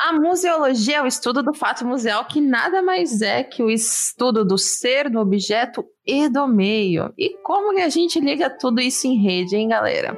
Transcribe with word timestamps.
A 0.00 0.12
museologia 0.12 0.98
é 0.98 1.02
o 1.02 1.08
estudo 1.08 1.42
do 1.42 1.52
fato 1.52 1.84
museal, 1.84 2.24
que 2.24 2.40
nada 2.40 2.80
mais 2.80 3.20
é 3.20 3.42
que 3.42 3.64
o 3.64 3.68
estudo 3.68 4.44
do 4.44 4.56
ser, 4.56 5.10
do 5.10 5.18
objeto 5.18 5.84
e 6.06 6.28
do 6.28 6.46
meio. 6.46 7.12
E 7.18 7.36
como 7.42 7.74
que 7.74 7.80
a 7.80 7.88
gente 7.88 8.20
liga 8.20 8.48
tudo 8.48 8.80
isso 8.80 9.08
em 9.08 9.20
rede, 9.20 9.56
hein, 9.56 9.66
galera? 9.66 10.16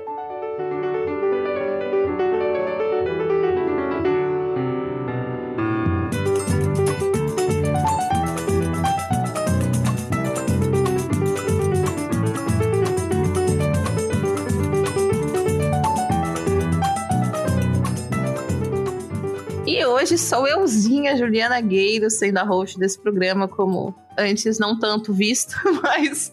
Hoje 20.10 20.18
sou 20.18 20.46
euzinha, 20.46 21.16
Juliana 21.16 21.60
Gueiro, 21.60 22.10
sendo 22.10 22.38
a 22.38 22.42
host 22.42 22.76
desse 22.76 22.98
programa, 22.98 23.46
como 23.46 23.94
antes 24.18 24.58
não 24.58 24.76
tanto 24.76 25.12
visto, 25.12 25.54
mas. 25.80 26.32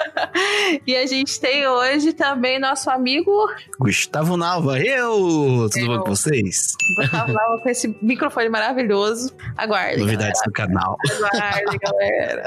e 0.86 0.96
a 0.96 1.04
gente 1.06 1.38
tem 1.38 1.68
hoje 1.68 2.14
também 2.14 2.58
nosso 2.58 2.88
amigo 2.88 3.30
Gustavo 3.78 4.36
Nalva. 4.36 4.80
Eu! 4.80 5.68
Tudo 5.70 5.78
eu. 5.78 5.86
bom 5.88 5.98
com 6.04 6.16
vocês? 6.16 6.72
Gustavo 6.96 7.32
Nalva 7.32 7.62
com 7.62 7.68
esse 7.68 7.94
microfone 8.00 8.48
maravilhoso. 8.48 9.34
Aguardem. 9.58 9.98
Novidades 9.98 10.40
galera. 10.40 10.46
do 10.46 10.52
canal. 10.52 10.96
Aguardem, 11.34 11.78
galera. 11.82 12.44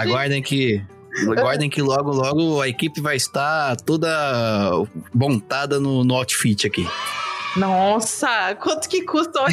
Aguardem 0.00 0.42
que 0.42 0.84
Aguardem 1.36 1.70
que 1.70 1.82
logo, 1.82 2.12
logo 2.12 2.60
a 2.60 2.68
equipe 2.68 3.00
vai 3.00 3.16
estar 3.16 3.76
toda 3.76 4.08
montada 5.14 5.80
no, 5.80 6.04
no 6.04 6.14
outfit 6.14 6.66
aqui. 6.66 6.86
Nossa, 7.58 8.54
quanto 8.56 8.88
que 8.88 9.02
custa 9.02 9.40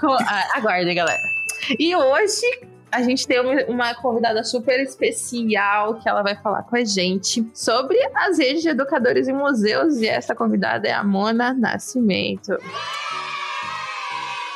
com... 0.00 0.12
Ah, 0.12 0.48
aguardem, 0.54 0.94
galera. 0.94 1.20
E 1.78 1.94
hoje 1.94 2.46
a 2.90 3.02
gente 3.02 3.26
tem 3.26 3.38
uma 3.68 3.94
convidada 3.94 4.42
super 4.42 4.80
especial 4.80 6.00
que 6.00 6.08
ela 6.08 6.22
vai 6.22 6.34
falar 6.36 6.62
com 6.64 6.76
a 6.76 6.84
gente 6.84 7.46
sobre 7.54 7.98
as 8.14 8.38
redes 8.38 8.62
de 8.62 8.70
educadores 8.70 9.28
em 9.28 9.32
museus 9.32 9.98
e 9.98 10.08
essa 10.08 10.34
convidada 10.34 10.88
é 10.88 10.92
a 10.92 11.04
Mona 11.04 11.52
Nascimento. 11.52 12.56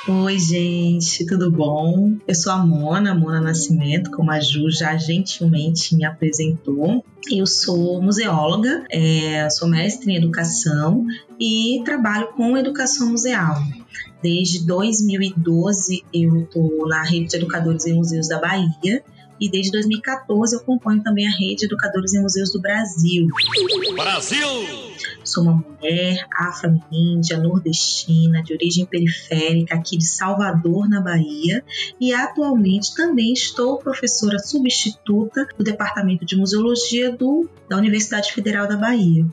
Oi, 0.07 0.39
gente, 0.39 1.25
tudo 1.25 1.51
bom? 1.51 2.19
Eu 2.29 2.35
sou 2.35 2.53
a 2.53 2.59
Mona, 2.59 3.15
Mona 3.15 3.41
Nascimento, 3.41 4.11
como 4.11 4.31
a 4.31 4.39
Ju 4.39 4.71
já 4.71 4.95
gentilmente 4.99 5.97
me 5.97 6.05
apresentou. 6.05 7.03
Eu 7.33 7.47
sou 7.47 8.03
museóloga, 8.03 8.85
é, 8.91 9.49
sou 9.49 9.67
mestre 9.67 10.13
em 10.13 10.17
educação 10.17 11.07
e 11.41 11.81
trabalho 11.87 12.29
com 12.37 12.59
educação 12.59 13.13
museal. 13.13 13.57
Desde 14.23 14.67
2012 14.67 16.05
eu 16.13 16.43
estou 16.43 16.87
na 16.87 17.03
rede 17.03 17.29
de 17.29 17.37
educadores 17.37 17.87
em 17.87 17.95
museus 17.95 18.29
da 18.29 18.39
Bahia 18.39 19.03
e 19.41 19.51
desde 19.51 19.73
2014 19.73 20.55
eu 20.55 20.61
componho 20.61 21.03
também 21.03 21.27
a 21.27 21.31
rede 21.31 21.61
de 21.61 21.65
educadores 21.65 22.13
em 22.13 22.21
museus 22.21 22.53
do 22.53 22.61
Brasil. 22.61 23.29
Brasil! 23.97 24.49
Sou 25.25 25.45
uma 25.45 25.55
mulher 25.55 26.27
afro-ameríndia, 26.37 27.39
nordestina, 27.39 28.43
de 28.43 28.53
origem 28.53 28.85
periférica, 28.85 29.75
aqui 29.75 29.97
de 29.97 30.07
Salvador, 30.07 30.89
na 30.89 31.01
Bahia, 31.01 31.65
e 32.01 32.13
atualmente 32.13 32.95
também 32.95 33.33
estou 33.33 33.79
professora 33.79 34.39
substituta 34.39 35.47
do 35.57 35.65
Departamento 35.65 36.25
de 36.25 36.37
Museologia 36.37 37.11
do, 37.11 37.49
da 37.69 37.77
Universidade 37.77 38.33
Federal 38.33 38.69
da 38.69 38.77
Bahia. 38.77 39.25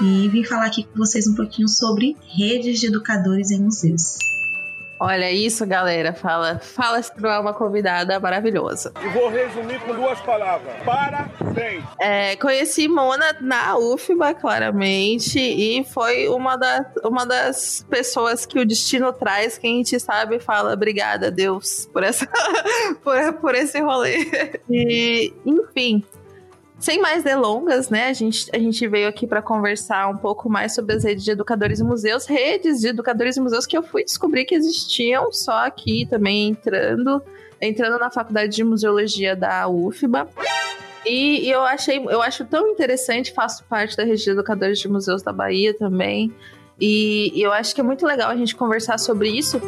E 0.00 0.28
vim 0.28 0.44
falar 0.44 0.66
aqui 0.66 0.84
com 0.84 0.98
vocês 0.98 1.26
um 1.26 1.34
pouquinho 1.34 1.68
sobre 1.68 2.16
redes 2.36 2.80
de 2.80 2.86
educadores 2.86 3.50
em 3.50 3.60
museus. 3.60 4.35
Olha 4.98 5.30
isso, 5.30 5.66
galera. 5.66 6.12
Fala, 6.12 6.58
fala 6.58 7.02
se 7.02 7.14
tu 7.14 7.26
é 7.26 7.38
uma 7.38 7.52
convidada 7.52 8.18
maravilhosa. 8.18 8.92
E 9.02 9.08
vou 9.08 9.28
resumir 9.28 9.78
com 9.80 9.94
duas 9.94 10.18
palavras: 10.20 10.74
parabéns. 10.84 11.84
É, 12.00 12.36
conheci 12.36 12.88
Mona 12.88 13.36
na 13.40 13.76
UFBA, 13.76 14.34
claramente, 14.34 15.38
e 15.38 15.84
foi 15.84 16.28
uma, 16.28 16.56
da, 16.56 16.86
uma 17.04 17.26
das 17.26 17.84
pessoas 17.88 18.46
que 18.46 18.58
o 18.58 18.66
destino 18.66 19.12
traz, 19.12 19.58
que 19.58 19.66
a 19.66 19.70
gente 19.70 20.00
sabe 20.00 20.38
fala 20.40 20.72
obrigada, 20.72 21.30
Deus, 21.30 21.88
por, 21.92 22.02
essa, 22.02 22.26
por, 23.02 23.32
por 23.34 23.54
esse 23.54 23.80
rolê. 23.80 24.60
E, 24.68 25.32
enfim, 25.44 26.04
sem 26.78 27.00
mais 27.00 27.24
delongas, 27.24 27.88
né? 27.88 28.08
A 28.08 28.12
gente, 28.12 28.50
a 28.52 28.58
gente 28.58 28.86
veio 28.86 29.08
aqui 29.08 29.26
para 29.26 29.40
conversar 29.40 30.08
um 30.08 30.16
pouco 30.16 30.48
mais 30.48 30.74
sobre 30.74 30.94
as 30.94 31.04
redes 31.04 31.24
de 31.24 31.30
educadores 31.30 31.80
e 31.80 31.84
museus, 31.84 32.26
redes 32.26 32.80
de 32.80 32.88
educadores 32.88 33.36
e 33.36 33.40
museus 33.40 33.66
que 33.66 33.76
eu 33.76 33.82
fui 33.82 34.04
descobrir 34.04 34.44
que 34.44 34.54
existiam, 34.54 35.32
só 35.32 35.64
aqui 35.64 36.06
também 36.08 36.48
entrando, 36.48 37.22
entrando 37.60 37.98
na 37.98 38.10
faculdade 38.10 38.54
de 38.54 38.62
museologia 38.62 39.34
da 39.34 39.66
UFBA. 39.68 40.28
E, 41.06 41.46
e 41.46 41.50
eu 41.50 41.62
achei, 41.62 41.98
eu 41.98 42.20
acho 42.20 42.44
tão 42.44 42.68
interessante, 42.68 43.32
faço 43.32 43.64
parte 43.64 43.96
da 43.96 44.04
rede 44.04 44.22
de 44.22 44.30
educadores 44.30 44.78
de 44.78 44.88
museus 44.88 45.22
da 45.22 45.32
Bahia 45.32 45.72
também. 45.72 46.34
E, 46.78 47.32
e 47.34 47.40
eu 47.40 47.52
acho 47.52 47.74
que 47.74 47.80
é 47.80 47.84
muito 47.84 48.04
legal 48.04 48.30
a 48.30 48.36
gente 48.36 48.54
conversar 48.54 48.98
sobre 48.98 49.30
isso. 49.30 49.60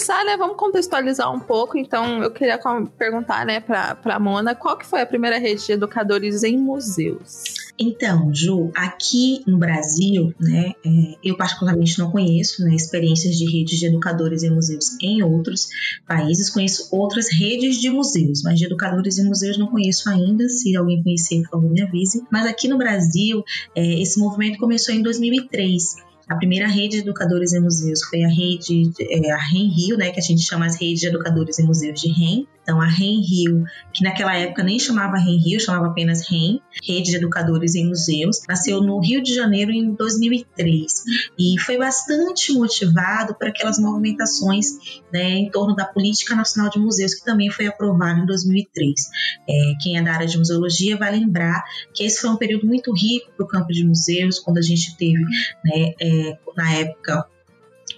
Começar, 0.00 0.24
né, 0.24 0.34
vamos 0.34 0.56
contextualizar 0.56 1.30
um 1.30 1.38
pouco. 1.38 1.76
Então, 1.76 2.22
eu 2.22 2.30
queria 2.30 2.58
perguntar, 2.96 3.44
né, 3.44 3.60
para 3.60 3.94
para 3.94 4.18
Mona, 4.18 4.54
qual 4.54 4.78
que 4.78 4.86
foi 4.86 5.02
a 5.02 5.06
primeira 5.06 5.38
rede 5.38 5.66
de 5.66 5.72
educadores 5.72 6.42
em 6.42 6.56
museus? 6.56 7.44
Então, 7.78 8.34
Ju, 8.34 8.70
aqui 8.74 9.42
no 9.46 9.58
Brasil, 9.58 10.34
né, 10.40 10.72
é, 10.84 11.16
eu 11.22 11.36
particularmente 11.36 11.98
não 11.98 12.10
conheço 12.10 12.64
né, 12.64 12.74
experiências 12.74 13.36
de 13.36 13.44
redes 13.44 13.78
de 13.78 13.86
educadores 13.86 14.42
em 14.42 14.50
museus 14.50 14.96
em 15.02 15.22
outros 15.22 15.68
países. 16.06 16.48
Conheço 16.48 16.88
outras 16.90 17.26
redes 17.30 17.76
de 17.76 17.90
museus, 17.90 18.42
mas 18.42 18.58
de 18.58 18.64
educadores 18.64 19.18
em 19.18 19.26
museus 19.26 19.58
não 19.58 19.66
conheço 19.66 20.08
ainda. 20.08 20.48
Se 20.48 20.74
alguém 20.76 21.02
conhecer, 21.02 21.42
por 21.42 21.50
favor, 21.50 21.70
me 21.70 21.82
avise. 21.82 22.22
Mas 22.30 22.46
aqui 22.46 22.68
no 22.68 22.78
Brasil, 22.78 23.42
é, 23.74 24.00
esse 24.00 24.18
movimento 24.18 24.58
começou 24.58 24.94
em 24.94 25.02
2003 25.02 26.09
a 26.30 26.36
primeira 26.36 26.68
rede 26.68 26.90
de 26.90 26.98
educadores 26.98 27.52
em 27.52 27.60
museus 27.60 28.04
foi 28.04 28.22
a 28.22 28.28
rede, 28.28 28.92
é, 29.00 29.32
a 29.32 29.36
REM 29.36 29.68
Rio, 29.68 29.96
né, 29.96 30.12
que 30.12 30.20
a 30.20 30.22
gente 30.22 30.42
chama 30.42 30.64
as 30.64 30.80
redes 30.80 31.00
de 31.00 31.08
educadores 31.08 31.58
em 31.58 31.66
museus 31.66 32.00
de 32.00 32.08
REM. 32.08 32.46
Então, 32.62 32.80
a 32.80 32.86
REM 32.86 33.20
Rio, 33.20 33.64
que 33.92 34.04
naquela 34.04 34.36
época 34.36 34.62
nem 34.62 34.78
chamava 34.78 35.16
REM 35.16 35.38
Rio, 35.38 35.60
chamava 35.60 35.88
apenas 35.88 36.28
REM, 36.28 36.60
Rede 36.82 37.10
de 37.10 37.16
Educadores 37.16 37.74
em 37.74 37.86
Museus, 37.88 38.42
nasceu 38.48 38.80
no 38.82 38.98
Rio 39.00 39.22
de 39.22 39.34
Janeiro 39.34 39.72
em 39.72 39.94
2003 39.94 41.04
e 41.38 41.58
foi 41.60 41.78
bastante 41.78 42.52
motivado 42.52 43.34
por 43.34 43.48
aquelas 43.48 43.78
movimentações 43.78 45.00
né, 45.12 45.30
em 45.30 45.50
torno 45.50 45.74
da 45.74 45.84
Política 45.84 46.34
Nacional 46.34 46.70
de 46.70 46.78
Museus, 46.78 47.14
que 47.14 47.24
também 47.24 47.50
foi 47.50 47.66
aprovada 47.66 48.20
em 48.20 48.26
2003. 48.26 49.00
É, 49.48 49.72
quem 49.82 49.96
é 49.96 50.02
da 50.02 50.12
área 50.12 50.26
de 50.26 50.38
museologia 50.38 50.96
vai 50.96 51.12
lembrar 51.12 51.64
que 51.94 52.04
esse 52.04 52.20
foi 52.20 52.30
um 52.30 52.36
período 52.36 52.66
muito 52.66 52.92
rico 52.94 53.32
para 53.36 53.44
o 53.44 53.48
campo 53.48 53.72
de 53.72 53.84
museus, 53.84 54.38
quando 54.38 54.58
a 54.58 54.62
gente 54.62 54.96
teve, 54.96 55.24
né, 55.64 55.94
é, 56.00 56.38
na 56.56 56.72
época, 56.74 57.26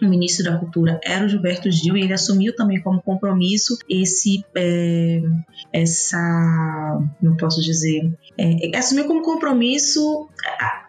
ministro 0.08 0.44
da 0.44 0.58
Cultura 0.58 1.00
era 1.04 1.24
o 1.24 1.28
Gilberto 1.28 1.70
Gil 1.70 1.96
e 1.96 2.02
ele 2.02 2.12
assumiu 2.12 2.54
também 2.54 2.80
como 2.80 3.02
compromisso 3.02 3.76
esse 3.88 4.44
é, 4.54 5.20
essa 5.72 7.00
não 7.20 7.36
posso 7.36 7.60
dizer 7.60 8.12
é, 8.38 8.76
assumiu 8.76 9.06
como 9.06 9.22
compromisso 9.22 10.28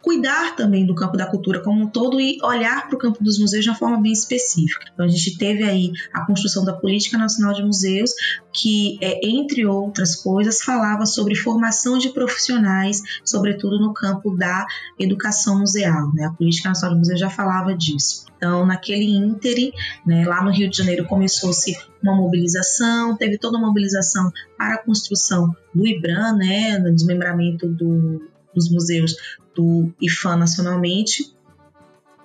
cuidar 0.04 0.56
também 0.56 0.86
do 0.86 0.94
campo 0.94 1.16
da 1.16 1.26
cultura 1.26 1.62
como 1.62 1.82
um 1.82 1.88
todo 1.88 2.20
e 2.20 2.38
olhar 2.44 2.88
para 2.88 2.96
o 2.96 3.00
campo 3.00 3.24
dos 3.24 3.40
museus 3.40 3.64
de 3.64 3.70
uma 3.70 3.78
forma 3.78 4.02
bem 4.02 4.12
específica. 4.12 4.86
Então 4.94 5.06
a 5.06 5.10
gente 5.10 5.38
teve 5.38 5.64
aí 5.64 5.92
a 6.14 6.26
construção 6.26 6.66
da 6.66 6.74
Política 6.74 7.18
Nacional 7.18 7.54
de 7.54 7.64
Museus, 7.64 8.12
que 8.54 8.98
é, 9.02 9.28
entre 9.28 9.66
outras 9.66 10.16
coisas 10.16 10.62
falava 10.62 11.06
sobre 11.06 11.36
formação 11.36 11.98
de 11.98 12.10
profissionais, 12.10 13.02
sobretudo 13.26 13.80
no 13.80 13.94
campo 13.94 14.36
da 14.36 14.66
educação 15.00 15.60
museal. 15.60 16.14
Né? 16.14 16.26
A 16.26 16.32
Política 16.32 16.70
Nacional 16.70 16.96
de 16.96 17.00
Museus 17.00 17.20
já 17.20 17.30
falava 17.30 17.76
disso. 17.76 18.26
Então, 18.38 18.66
naquele 18.66 19.06
ínterim, 19.06 19.72
né, 20.06 20.26
lá 20.26 20.44
no 20.44 20.52
Rio 20.52 20.70
de 20.70 20.76
Janeiro 20.76 21.06
começou-se 21.06 21.78
uma 22.02 22.14
mobilização, 22.14 23.16
teve 23.16 23.38
toda 23.38 23.58
uma 23.58 23.68
mobilização 23.68 24.30
para 24.58 24.76
a 24.76 24.84
construção 24.84 25.56
do 25.74 25.88
IBRAM, 25.88 26.36
né, 26.36 26.78
no 26.78 26.94
desmembramento 26.94 27.68
do, 27.70 28.30
dos 28.54 28.70
museus 28.70 29.16
do 29.56 29.94
IFAM 30.02 30.36
nacionalmente, 30.36 31.34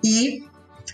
e 0.03 0.43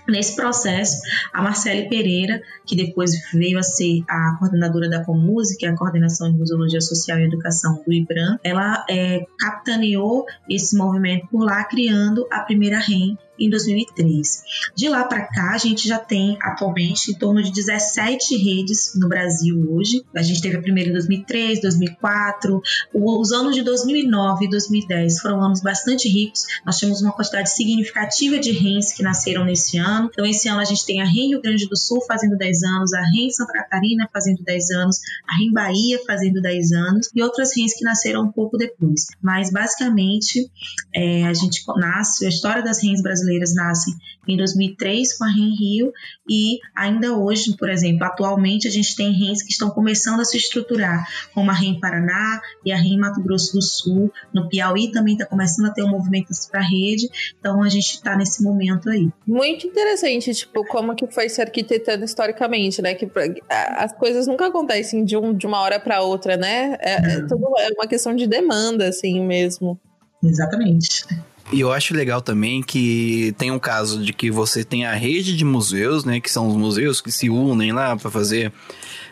Nesse 0.08 0.36
processo, 0.36 1.02
a 1.34 1.42
Marcele 1.42 1.90
Pereira, 1.90 2.42
que 2.66 2.76
depois 2.76 3.12
veio 3.34 3.58
a 3.58 3.64
ser 3.64 4.04
a 4.08 4.36
coordenadora 4.38 4.90
da 4.90 5.04
Comuse, 5.04 5.58
que 5.58 5.66
é 5.66 5.70
a 5.70 5.76
Coordenação 5.76 6.32
de 6.32 6.38
Museologia 6.38 6.82
Social 6.82 7.20
e 7.20 7.24
Educação 7.24 7.82
do 7.86 7.92
IBRAM, 7.92 8.38
ela 8.44 8.86
é, 8.90 9.26
capitaneou 9.40 10.26
esse 10.50 10.78
movimento 10.78 11.28
por 11.28 11.44
lá, 11.44 11.64
criando 11.64 12.28
a 12.32 12.42
primeira 12.42 12.80
REM 12.80 13.18
em 13.40 13.50
2003. 13.50 14.44
De 14.76 14.90
lá 14.90 15.04
para 15.04 15.26
cá, 15.28 15.54
a 15.54 15.58
gente 15.58 15.88
já 15.88 16.00
tem 16.00 16.38
atualmente 16.42 17.12
em 17.12 17.16
torno 17.16 17.42
de 17.42 17.52
17 17.52 18.36
redes 18.38 18.94
no 18.96 19.08
Brasil 19.08 19.66
hoje. 19.72 20.04
A 20.16 20.22
gente 20.22 20.42
teve 20.42 20.58
a 20.58 20.62
primeira 20.62 20.90
em 20.90 20.94
2003, 20.94 21.62
2004. 21.62 22.62
Os 22.94 23.32
anos 23.32 23.56
de 23.56 23.62
2009 23.64 24.46
e 24.46 24.50
2010 24.50 25.20
foram 25.20 25.42
anos 25.42 25.62
bastante 25.62 26.08
ricos. 26.08 26.46
Nós 26.66 26.78
temos 26.80 27.02
uma 27.02 27.12
quantidade 27.12 27.50
significativa 27.52 28.40
de 28.40 28.52
RENs 28.52 28.94
que 28.94 29.04
nasceram 29.04 29.46
nesse 29.46 29.78
ano. 29.78 30.10
Então, 30.12 30.26
esse 30.26 30.48
ano 30.48 30.60
a 30.60 30.66
gente 30.66 30.86
tem 30.86 31.02
a 31.02 31.06
REN 31.06 31.30
Rio 31.30 31.42
Grande 31.42 31.68
do 31.68 31.78
Sul 31.78 32.02
fazendo 32.08 32.38
10 32.38 32.64
anos, 32.64 32.94
a 32.94 33.02
REN 33.02 33.30
Santa 33.30 33.54
Catarina 33.54 34.08
fazendo 34.12 34.44
10 34.44 34.70
anos, 34.72 35.00
a 35.28 35.38
REN 35.38 35.52
Bahia 35.52 36.00
fazendo 36.06 36.42
10 36.42 36.72
anos 36.72 37.10
e 37.14 37.22
outras 37.22 37.56
RENs 37.56 37.74
que 37.74 37.84
nasceram 37.84 38.24
um 38.24 38.32
pouco 38.32 38.58
depois. 38.58 39.08
Mas, 39.22 39.52
basicamente, 39.52 40.50
é, 40.94 41.26
a 41.26 41.34
gente 41.34 41.64
nasce, 41.78 42.26
a 42.26 42.30
história 42.30 42.64
das 42.64 42.82
RENs 42.82 43.02
brasileiras 43.02 43.25
brasileiras 43.26 43.56
nascem 43.56 43.94
em 44.28 44.38
2003 44.38 45.18
com 45.18 45.24
a 45.24 45.28
REN 45.28 45.56
Rio 45.56 45.94
e 46.30 46.60
ainda 46.76 47.16
hoje, 47.18 47.56
por 47.58 47.70
exemplo, 47.70 48.06
atualmente 48.06 48.68
a 48.68 48.72
gente 48.72 48.96
tem 48.96 49.12
RENs 49.12 49.44
que 49.44 49.52
estão 49.52 49.70
começando 49.70 50.20
a 50.20 50.26
se 50.26 50.38
estruturar, 50.38 51.08
como 51.34 51.52
a 51.52 51.54
REN 51.54 51.80
Paraná 51.80 52.42
e 52.64 52.72
a 52.72 52.78
REN 52.78 52.98
Mato 52.98 53.22
Grosso 53.22 53.54
do 53.54 53.62
Sul. 53.62 54.12
No 54.34 54.50
Piauí 54.50 54.92
também 54.92 55.14
está 55.14 55.26
começando 55.26 55.68
a 55.68 55.72
ter 55.72 55.84
um 55.84 55.90
movimento 55.90 56.26
para 56.52 56.60
a 56.60 56.64
rede, 56.64 57.08
então 57.40 57.62
a 57.62 57.70
gente 57.70 57.94
está 57.94 58.16
nesse 58.16 58.44
momento 58.44 58.90
aí. 58.90 59.10
Muito 59.28 59.68
interessante, 59.68 60.34
tipo, 60.34 60.66
como 60.66 60.96
que 60.96 61.08
foi 61.08 61.30
se 61.30 61.42
arquitetando 61.42 62.04
historicamente, 62.04 62.82
né? 62.82 62.96
Que 62.96 63.10
as 63.50 63.94
coisas 63.94 64.28
nunca 64.28 64.48
acontecem 64.48 65.06
de, 65.06 65.16
um, 65.16 65.34
de 65.34 65.46
uma 65.46 65.62
hora 65.62 65.80
para 65.80 66.02
outra, 66.02 66.36
né? 66.36 66.78
É, 66.80 66.94
é, 66.94 67.22
tudo 67.22 67.48
é 67.60 67.70
uma 67.74 67.88
questão 67.88 68.16
de 68.16 68.26
demanda, 68.28 68.88
assim 68.88 69.24
mesmo. 69.24 69.80
Exatamente. 70.24 71.06
E 71.54 71.60
eu 71.60 71.72
acho 71.72 71.94
legal 71.94 72.22
também 72.22 72.62
que 72.62 73.34
tem 73.38 73.52
um 73.52 73.60
caso 73.60 74.04
de 74.04 74.12
que 74.14 74.32
você 74.32 74.64
tem 74.64 74.86
a 74.86 74.94
rede 74.94 75.38
de 75.38 75.46
museus, 75.46 76.04
né? 76.04 76.20
Que 76.20 76.30
são 76.30 76.48
os 76.48 76.56
museus 76.56 77.02
que 77.02 77.12
se 77.12 77.30
unem 77.30 77.72
lá 77.72 77.96
para 77.96 78.10
fazer 78.10 78.52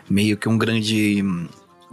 meio 0.10 0.36
que 0.36 0.50
um 0.50 0.58
grande 0.58 1.24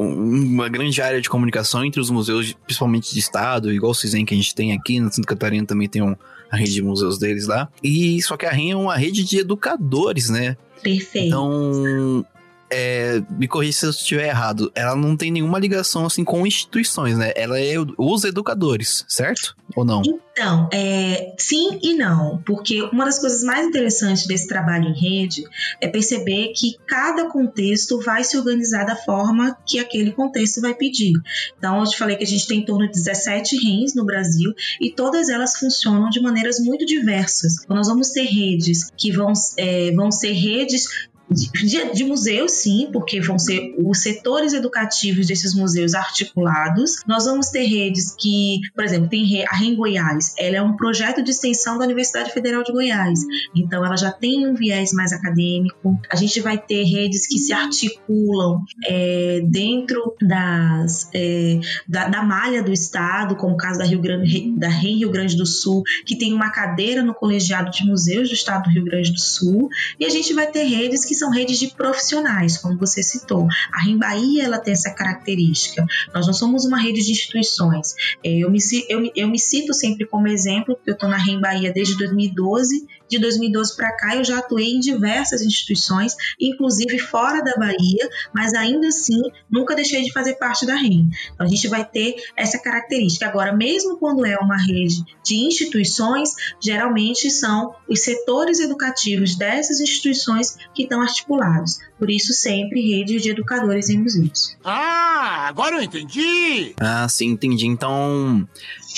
uma 0.03 0.67
grande 0.67 1.03
área 1.03 1.21
de 1.21 1.29
comunicação 1.29 1.85
entre 1.85 2.01
os 2.01 2.09
museus, 2.09 2.55
principalmente 2.65 3.13
de 3.13 3.19
estado, 3.19 3.71
igual 3.71 3.93
o 3.93 3.95
CISEM 3.95 4.25
que 4.25 4.33
a 4.33 4.37
gente 4.37 4.55
tem 4.55 4.73
aqui, 4.73 4.99
na 4.99 5.11
Santa 5.11 5.29
Catarina 5.29 5.67
também 5.67 5.89
tem 5.89 6.01
um, 6.01 6.17
a 6.51 6.57
rede 6.57 6.73
de 6.73 6.83
museus 6.83 7.19
deles 7.19 7.47
lá. 7.47 7.69
E 7.83 8.21
só 8.23 8.35
que 8.35 8.47
a 8.47 8.51
REN 8.51 8.71
é 8.71 8.77
uma 8.77 8.97
rede 8.97 9.23
de 9.23 9.39
educadores, 9.39 10.31
né? 10.31 10.57
Perfeito. 10.83 11.27
Então, 11.27 12.25
é, 12.71 13.23
me 13.31 13.49
corrija 13.49 13.79
se 13.79 13.87
eu 13.87 13.91
estiver 13.91 14.29
errado, 14.29 14.71
ela 14.75 14.95
não 14.95 15.17
tem 15.17 15.31
nenhuma 15.31 15.59
ligação 15.59 16.07
assim 16.07 16.25
com 16.25 16.47
instituições, 16.47 17.17
né? 17.19 17.33
Ela 17.35 17.61
é 17.61 17.75
os 17.99 18.25
educadores, 18.25 19.05
certo? 19.09 19.57
Ou 19.77 19.85
não? 19.85 20.03
Então, 20.33 20.69
é, 20.73 21.35
sim 21.39 21.79
e 21.83 21.95
não, 21.95 22.43
porque 22.47 22.83
uma 22.83 23.05
das 23.05 23.19
coisas 23.19 23.43
mais 23.43 23.67
interessantes 23.67 24.27
desse 24.27 24.49
trabalho 24.49 24.89
em 24.89 24.99
rede 24.99 25.45
é 25.81 25.89
perceber 25.89 26.53
que 26.57 26.77
cada 26.87 27.29
contexto 27.29 28.01
vai 28.01 28.25
se 28.25 28.39
organizar 28.39 28.85
da 28.85 28.97
forma 28.97 29.57
que 29.67 29.79
aquele 29.79 30.13
contexto 30.13 30.61
vai 30.61 30.75
pedir. 30.75 31.13
Então, 31.59 31.81
eu 31.81 31.85
te 31.85 31.99
falei 31.99 32.17
que 32.17 32.25
a 32.25 32.27
gente 32.27 32.47
tem 32.47 32.61
em 32.61 32.65
torno 32.65 32.87
de 32.87 32.93
17 32.93 33.57
RENs 33.57 33.95
no 33.95 34.05
Brasil 34.05 34.53
e 34.81 34.91
todas 34.91 35.29
elas 35.29 35.57
funcionam 35.57 36.09
de 36.09 36.21
maneiras 36.21 36.59
muito 36.59 36.87
diversas. 36.87 37.63
Então, 37.63 37.77
nós 37.77 37.89
vamos 37.89 38.11
ter 38.11 38.25
redes 38.25 38.91
que 38.97 39.13
vão, 39.13 39.33
é, 39.57 39.93
vão 39.93 40.11
ser 40.11 40.33
redes 40.33 40.87
de, 41.31 41.93
de, 41.93 42.05
museus, 42.05 42.53
sim, 42.53 42.89
porque 42.93 43.21
vão 43.21 43.39
ser 43.39 43.75
os 43.79 43.99
setores 43.99 44.53
educativos 44.53 45.27
desses 45.27 45.55
museus 45.55 45.95
articulados. 45.95 47.03
Nós 47.07 47.25
vamos 47.25 47.51
ter 47.51 47.65
redes 47.65 48.15
que, 48.19 48.61
por 48.75 48.85
exemplo, 48.85 49.09
tem 49.09 49.45
a 49.47 49.57
REM 49.57 49.77
Goiás, 49.77 50.35
ela 50.37 50.57
é 50.57 50.63
um 50.63 50.77
projeto 50.77 51.23
de 51.23 51.31
extensão 51.31 51.79
da 51.79 51.85
Universidade 51.85 52.33
Federal 52.33 52.65
de 52.65 52.73
Goiás, 52.73 53.21
então 53.55 53.85
ela 53.85 53.97
já 53.97 54.11
tem 54.11 54.47
um 54.47 54.55
viés 54.55 54.93
mais 54.93 55.13
acadêmico. 55.13 55.99
A 56.11 56.17
gente 56.17 56.41
vai 56.41 56.59
ter 56.59 56.83
redes 56.85 57.27
que 57.29 57.39
se 57.39 57.53
articulam 57.53 58.65
é, 58.87 59.41
dentro 59.45 60.17
das, 60.21 61.09
é, 61.15 61.61
da, 61.89 62.09
da, 62.09 62.23
malha 62.23 62.63
do 62.63 62.73
Estado, 62.73 63.37
como 63.37 63.55
o 63.55 63.57
caso 63.57 63.79
da, 63.79 63.85
Rio 63.85 64.01
Grande, 64.01 64.53
da 64.59 64.69
REM 64.69 64.99
Rio 64.99 65.11
Grande 65.11 65.37
do 65.37 65.47
Sul, 65.47 65.83
que 66.05 66.17
tem 66.17 66.33
uma 66.33 66.51
cadeira 66.51 67.03
no 67.03 67.15
colegiado 67.15 67.71
de 67.71 67.85
museus 67.85 68.29
do 68.29 68.35
Estado 68.35 68.65
do 68.65 68.71
Rio 68.71 68.85
Grande 68.85 69.13
do 69.13 69.21
Sul, 69.21 69.69
e 69.99 70.05
a 70.05 70.09
gente 70.09 70.33
vai 70.33 70.47
ter 70.47 70.65
redes 70.65 71.05
que 71.05 71.15
são 71.21 71.31
redes 71.31 71.59
de 71.59 71.69
profissionais, 71.69 72.59
como 72.59 72.77
você 72.77 73.03
citou. 73.03 73.47
A 73.73 73.97
Bahia 73.97 74.45
ela 74.45 74.59
tem 74.59 74.73
essa 74.73 74.91
característica. 74.91 75.87
Nós 76.13 76.27
não 76.27 76.35
somos 76.35 76.65
uma 76.65 76.79
rede 76.79 77.05
de 77.05 77.13
instituições. 77.13 77.95
É, 78.25 78.39
eu 78.39 78.51
me, 78.51 78.59
eu, 78.89 79.13
eu 79.15 79.29
me 79.29 79.39
cito 79.39 79.73
sempre 79.73 80.07
como 80.07 80.27
exemplo, 80.27 80.75
porque 80.75 80.91
eu 80.91 80.95
estou 80.95 81.09
na 81.09 81.19
Bahia 81.41 81.73
desde 81.73 81.97
2012 81.97 82.87
de 83.11 83.19
2012 83.19 83.77
para 83.77 83.93
cá, 83.97 84.17
eu 84.17 84.25
já 84.25 84.39
atuei 84.39 84.71
em 84.71 84.81
diversas 84.81 85.43
instituições, 85.43 86.15
inclusive 86.41 86.99
fora 86.99 87.43
da 87.43 87.57
Bahia, 87.57 88.09
mas 88.33 88.55
ainda 88.55 88.89
assim 88.89 89.21
nunca 89.51 89.75
deixei 89.75 90.03
de 90.03 90.13
fazer 90.13 90.35
parte 90.35 90.65
da 90.65 90.77
REM. 90.77 91.11
Então 91.35 91.47
a 91.47 91.51
gente 91.51 91.67
vai 91.69 91.85
ter 91.85 92.17
essa 92.37 92.59
característica. 92.59 93.27
Agora, 93.27 93.55
mesmo 93.55 93.99
quando 93.99 94.25
é 94.25 94.37
uma 94.39 94.57
rede 94.57 95.05
de 95.25 95.37
instituições, 95.37 96.31
geralmente 96.63 97.31
são 97.31 97.75
os 97.89 98.03
setores 98.03 98.61
educativos 98.61 99.37
dessas 99.37 99.81
instituições 99.81 100.57
que 100.75 100.85
estão 100.85 101.03
articulados. 101.03 101.79
Por 101.99 102.09
isso, 102.09 102.33
sempre 102.33 102.97
redes 102.97 103.23
de 103.23 103.31
educadores 103.31 103.91
em 103.91 103.99
museus. 103.99 104.57
Ah, 104.65 105.47
agora 105.49 105.77
eu 105.77 105.83
entendi! 105.83 106.75
Ah, 106.79 107.09
sim, 107.09 107.27
entendi. 107.27 107.67
Então, 107.67 108.49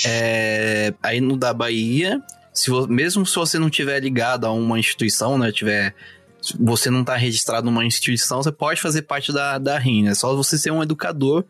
é, 0.05 0.93
aí 1.01 1.19
no 1.19 1.35
da 1.35 1.53
Bahia, 1.53 2.21
se 2.53 2.69
mesmo 2.87 3.25
se 3.25 3.35
você 3.35 3.57
não 3.57 3.69
tiver 3.69 3.99
ligado 3.99 4.45
a 4.45 4.51
uma 4.51 4.79
instituição, 4.79 5.37
né, 5.37 5.51
tiver 5.51 5.93
você 6.59 6.89
não 6.89 7.01
está 7.01 7.15
registrado 7.15 7.65
numa 7.65 7.85
instituição, 7.85 8.43
você 8.43 8.51
pode 8.51 8.81
fazer 8.81 9.03
parte 9.03 9.31
da, 9.31 9.57
da 9.57 9.77
RIN, 9.77 10.07
é 10.07 10.13
só 10.13 10.35
você 10.35 10.57
ser 10.57 10.71
um 10.71 10.83
educador 10.83 11.45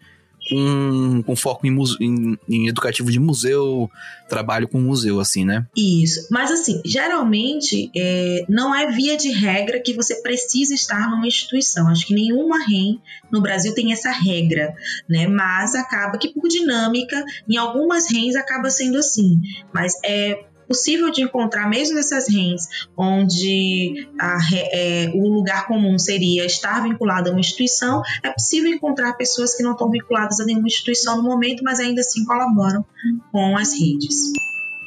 com, 0.50 1.24
com 1.24 1.36
foco 1.36 1.66
em, 1.66 1.76
em, 2.02 2.38
em, 2.50 2.68
educativo 2.68 3.12
de 3.12 3.20
museu, 3.20 3.90
trabalho 4.28 4.68
com 4.68 4.80
museu, 4.80 5.20
assim, 5.20 5.46
né? 5.46 5.66
Isso. 5.76 6.28
Mas, 6.30 6.52
assim, 6.52 6.82
geralmente 6.86 7.90
é, 7.96 8.46
não 8.50 8.76
é 8.76 8.92
via 8.92 9.16
de 9.16 9.32
regra 9.32 9.80
que 9.80 9.94
você 9.94 10.22
precisa 10.22 10.74
estar 10.74 11.10
numa 11.10 11.28
instituição. 11.28 11.88
Acho 11.88 12.06
que 12.06 12.14
nenhuma 12.14 12.58
REM 12.66 13.02
no 13.32 13.42
Brasil 13.42 13.74
tem 13.74 13.94
essa 13.94 14.12
regra, 14.12 14.74
né? 15.10 15.28
Mas 15.28 15.76
acaba 15.76 16.18
que, 16.18 16.34
por 16.34 16.48
dinâmica, 16.48 17.24
em 17.48 17.58
algumas 17.58 18.12
REMs 18.12 18.36
acaba 18.36 18.70
sendo 18.70 18.98
assim. 18.98 19.40
Mas 19.74 19.94
é 20.04 20.46
possível 20.74 21.12
de 21.12 21.22
encontrar, 21.22 21.70
mesmo 21.70 21.96
nessas 21.96 22.28
RENs, 22.28 22.68
onde 22.98 24.08
a, 24.20 24.40
é, 24.52 25.12
o 25.14 25.28
lugar 25.28 25.68
comum 25.68 26.00
seria 26.00 26.46
estar 26.46 26.82
vinculado 26.82 27.30
a 27.30 27.32
uma 27.32 27.40
instituição, 27.40 28.02
é 28.24 28.32
possível 28.32 28.72
encontrar 28.72 29.14
pessoas 29.14 29.56
que 29.56 29.62
não 29.62 29.74
estão 29.74 29.92
vinculadas 29.92 30.40
a 30.40 30.46
nenhuma 30.46 30.66
instituição 30.66 31.18
no 31.18 31.24
momento, 31.30 31.64
mas 31.64 31.80
ainda 31.80 32.02
assim 32.02 32.26
colaboram 32.26 32.84
com 33.32 33.56
as 33.56 33.80
redes. 33.80 34.34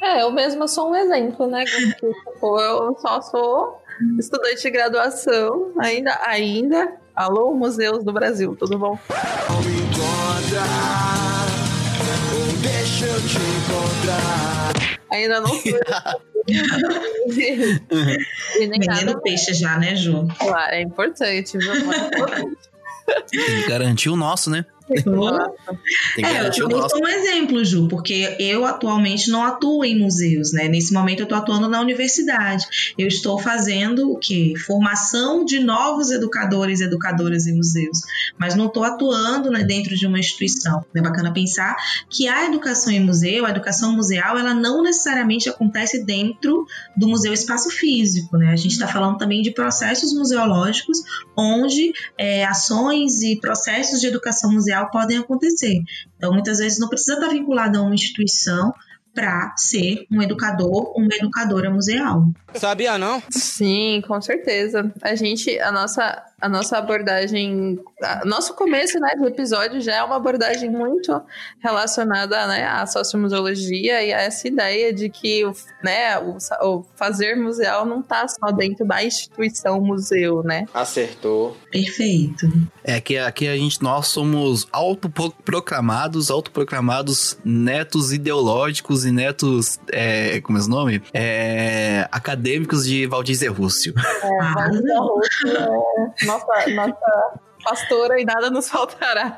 É, 0.03 0.23
eu 0.23 0.31
mesma 0.31 0.67
sou 0.67 0.91
um 0.91 0.95
exemplo, 0.95 1.47
né? 1.47 1.63
Tipo, 1.63 2.59
eu 2.59 2.97
só 2.99 3.21
sou 3.21 3.81
estudante 4.19 4.61
de 4.61 4.69
graduação, 4.69 5.71
ainda, 5.79 6.19
ainda. 6.25 6.97
Alô, 7.15 7.53
museus 7.53 8.03
do 8.03 8.11
Brasil, 8.11 8.57
tudo 8.59 8.77
bom? 8.77 8.99
deixa 12.61 13.05
eu 13.05 13.21
te 13.21 13.37
encontrar. 13.37 14.96
Ainda 15.11 15.41
não 15.41 15.49
fui. 15.49 15.73
Vendendo 18.59 19.21
peixe 19.21 19.53
já, 19.53 19.77
né, 19.77 19.95
Ju? 19.95 20.27
Claro, 20.39 20.73
é 20.73 20.81
importante, 20.81 21.57
viu? 21.57 21.73
É 21.73 21.77
importante. 22.07 22.57
Garantir 23.67 24.09
o 24.09 24.15
nosso, 24.15 24.49
né? 24.49 24.65
É, 26.17 26.47
eu 26.59 26.69
nosso. 26.69 26.97
um 26.97 27.07
exemplo, 27.07 27.63
Ju, 27.63 27.87
porque 27.87 28.35
eu 28.39 28.65
atualmente 28.65 29.29
não 29.29 29.43
atuo 29.43 29.83
em 29.83 29.99
museus, 29.99 30.53
né? 30.53 30.67
Nesse 30.67 30.93
momento 30.93 31.19
eu 31.19 31.23
estou 31.23 31.37
atuando 31.37 31.67
na 31.67 31.81
universidade. 31.81 32.65
Eu 32.97 33.07
estou 33.07 33.37
fazendo 33.39 34.11
o 34.11 34.17
quê? 34.17 34.53
Formação 34.65 35.43
de 35.43 35.59
novos 35.59 36.09
educadores 36.09 36.79
e 36.79 36.85
educadoras 36.85 37.47
em 37.47 37.55
museus, 37.55 37.99
mas 38.37 38.55
não 38.55 38.67
estou 38.67 38.83
atuando 38.83 39.51
né, 39.51 39.63
dentro 39.63 39.95
de 39.95 40.07
uma 40.07 40.19
instituição. 40.19 40.85
É 40.95 41.01
bacana 41.01 41.33
pensar 41.33 41.75
que 42.09 42.27
a 42.27 42.45
educação 42.45 42.91
em 42.91 43.03
museu, 43.03 43.45
a 43.45 43.49
educação 43.49 43.91
museal, 43.93 44.37
ela 44.37 44.53
não 44.53 44.81
necessariamente 44.81 45.49
acontece 45.49 46.03
dentro 46.05 46.65
do 46.95 47.07
museu 47.07 47.33
espaço 47.33 47.69
físico, 47.69 48.37
né? 48.37 48.51
A 48.51 48.55
gente 48.55 48.71
está 48.71 48.87
falando 48.87 49.17
também 49.17 49.41
de 49.41 49.51
processos 49.51 50.13
museológicos, 50.13 50.99
onde 51.35 51.91
é, 52.17 52.45
ações 52.45 53.21
e 53.21 53.39
processos 53.39 53.99
de 53.99 54.07
educação 54.07 54.51
museal 54.51 54.76
podem 54.85 55.17
acontecer. 55.17 55.81
Então, 56.15 56.31
muitas 56.31 56.59
vezes 56.59 56.79
não 56.79 56.87
precisa 56.87 57.13
estar 57.13 57.29
vinculado 57.29 57.77
a 57.77 57.81
uma 57.81 57.95
instituição 57.95 58.73
para 59.17 59.51
ser 59.57 60.05
um 60.11 60.21
educador, 60.21 60.93
uma 60.95 61.09
educadora 61.11 61.71
museal. 61.71 62.27
Sabia 62.53 62.99
não? 62.99 63.19
Sim, 63.31 64.03
com 64.07 64.21
certeza. 64.21 64.93
A 65.01 65.15
gente, 65.15 65.59
a 65.59 65.71
nossa 65.71 66.23
a 66.39 66.47
nossa 66.47 66.77
abordagem, 66.77 67.79
a, 68.01 68.23
nosso 68.23 68.53
começo, 68.53 68.99
né, 68.99 69.15
do 69.17 69.27
episódio 69.27 69.81
já 69.81 69.95
é 69.95 70.03
uma 70.03 70.17
abordagem 70.17 70.69
muito 70.69 71.19
relacionada, 71.59 72.45
né, 72.47 72.63
à 72.63 72.85
sociomuseologia 72.85 74.03
e 74.03 74.13
a 74.13 74.21
essa 74.21 74.47
ideia 74.47 74.93
de 74.93 75.09
que, 75.09 75.43
né, 75.83 76.19
o, 76.19 76.37
o 76.61 76.85
fazer 76.95 77.35
museal 77.35 77.85
não 77.85 78.01
está 78.01 78.27
só 78.27 78.51
dentro 78.51 78.85
da 78.85 79.03
instituição 79.03 79.81
museu, 79.81 80.43
né? 80.43 80.65
Acertou. 80.73 81.57
Perfeito. 81.71 82.47
É 82.83 83.01
que 83.01 83.17
aqui 83.17 83.47
a 83.47 83.55
gente, 83.55 83.81
nós 83.81 84.07
somos 84.07 84.67
autoproclamados, 84.71 86.29
autoproclamados 86.29 87.37
netos 87.43 88.13
ideológicos 88.13 89.05
e 89.05 89.11
netos, 89.11 89.79
é, 89.91 90.39
como 90.41 90.59
é 90.59 90.61
o 90.61 90.67
nome? 90.67 91.01
É, 91.13 92.07
acadêmicos 92.11 92.85
de 92.85 93.07
Valdir 93.07 93.35
Zé 93.35 93.47
Rússio. 93.47 93.93
É, 93.97 94.53
Valdir 94.53 94.81
Zé 94.83 94.97
Rússio 94.97 95.47
é 96.21 96.26
nossa, 96.27 96.69
nossa 96.69 97.39
pastora 97.63 98.21
e 98.21 98.25
nada 98.25 98.49
nos 98.49 98.69
faltará. 98.69 99.37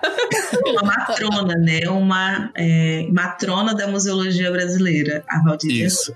Uma 0.66 0.84
matrona, 0.84 1.56
né? 1.56 1.90
Uma 1.90 2.52
é, 2.56 3.08
matrona 3.12 3.74
da 3.74 3.88
museologia 3.88 4.52
brasileira, 4.52 5.24
a 5.28 5.42
Valdívia 5.44 5.88
Isso. 5.88 6.14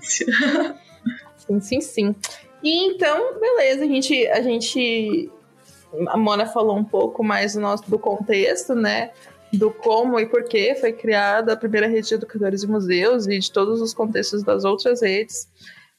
Sim, 1.36 1.60
sim, 1.60 1.80
sim. 1.80 2.16
E 2.62 2.86
então, 2.86 3.38
beleza, 3.38 3.84
a 3.84 3.86
gente, 3.86 4.26
a 4.28 4.40
gente. 4.40 5.30
A 6.08 6.16
Mona 6.16 6.46
falou 6.46 6.76
um 6.76 6.84
pouco 6.84 7.22
mais 7.22 7.54
do, 7.54 7.60
nosso, 7.60 7.88
do 7.88 7.98
contexto, 7.98 8.74
né? 8.74 9.10
Do 9.52 9.70
como 9.70 10.18
e 10.18 10.26
por 10.26 10.44
que 10.44 10.74
foi 10.74 10.92
criada 10.92 11.52
a 11.52 11.56
primeira 11.56 11.86
rede 11.86 12.08
de 12.08 12.14
educadores 12.14 12.62
de 12.62 12.66
museus 12.66 13.26
e 13.26 13.38
de 13.38 13.52
todos 13.52 13.80
os 13.80 13.92
contextos 13.92 14.42
das 14.42 14.64
outras 14.64 15.02
redes. 15.02 15.46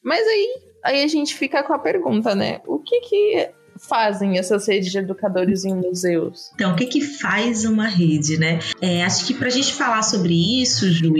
Mas 0.04 0.28
aí, 0.28 0.62
aí 0.84 1.04
a 1.04 1.08
gente 1.08 1.36
fica 1.36 1.64
com 1.64 1.74
a 1.74 1.80
pergunta, 1.80 2.34
né? 2.36 2.62
O 2.66 2.80
que 2.80 3.00
que 3.02 3.50
fazem 3.78 4.38
essas 4.38 4.68
redes 4.68 4.92
de 4.92 4.98
educadores 4.98 5.64
em 5.66 5.74
museus? 5.74 6.52
Então, 6.56 6.74
o 6.74 6.76
que 6.76 6.86
que 6.86 7.02
faz 7.02 7.66
uma 7.66 7.88
rede, 7.88 8.38
né? 8.38 8.60
É, 8.82 9.04
acho 9.04 9.26
que 9.26 9.34
para 9.34 9.48
a 9.48 9.52
gente 9.52 9.74
falar 9.74 10.04
sobre 10.04 10.62
isso, 10.62 10.92
Ju 10.92 11.14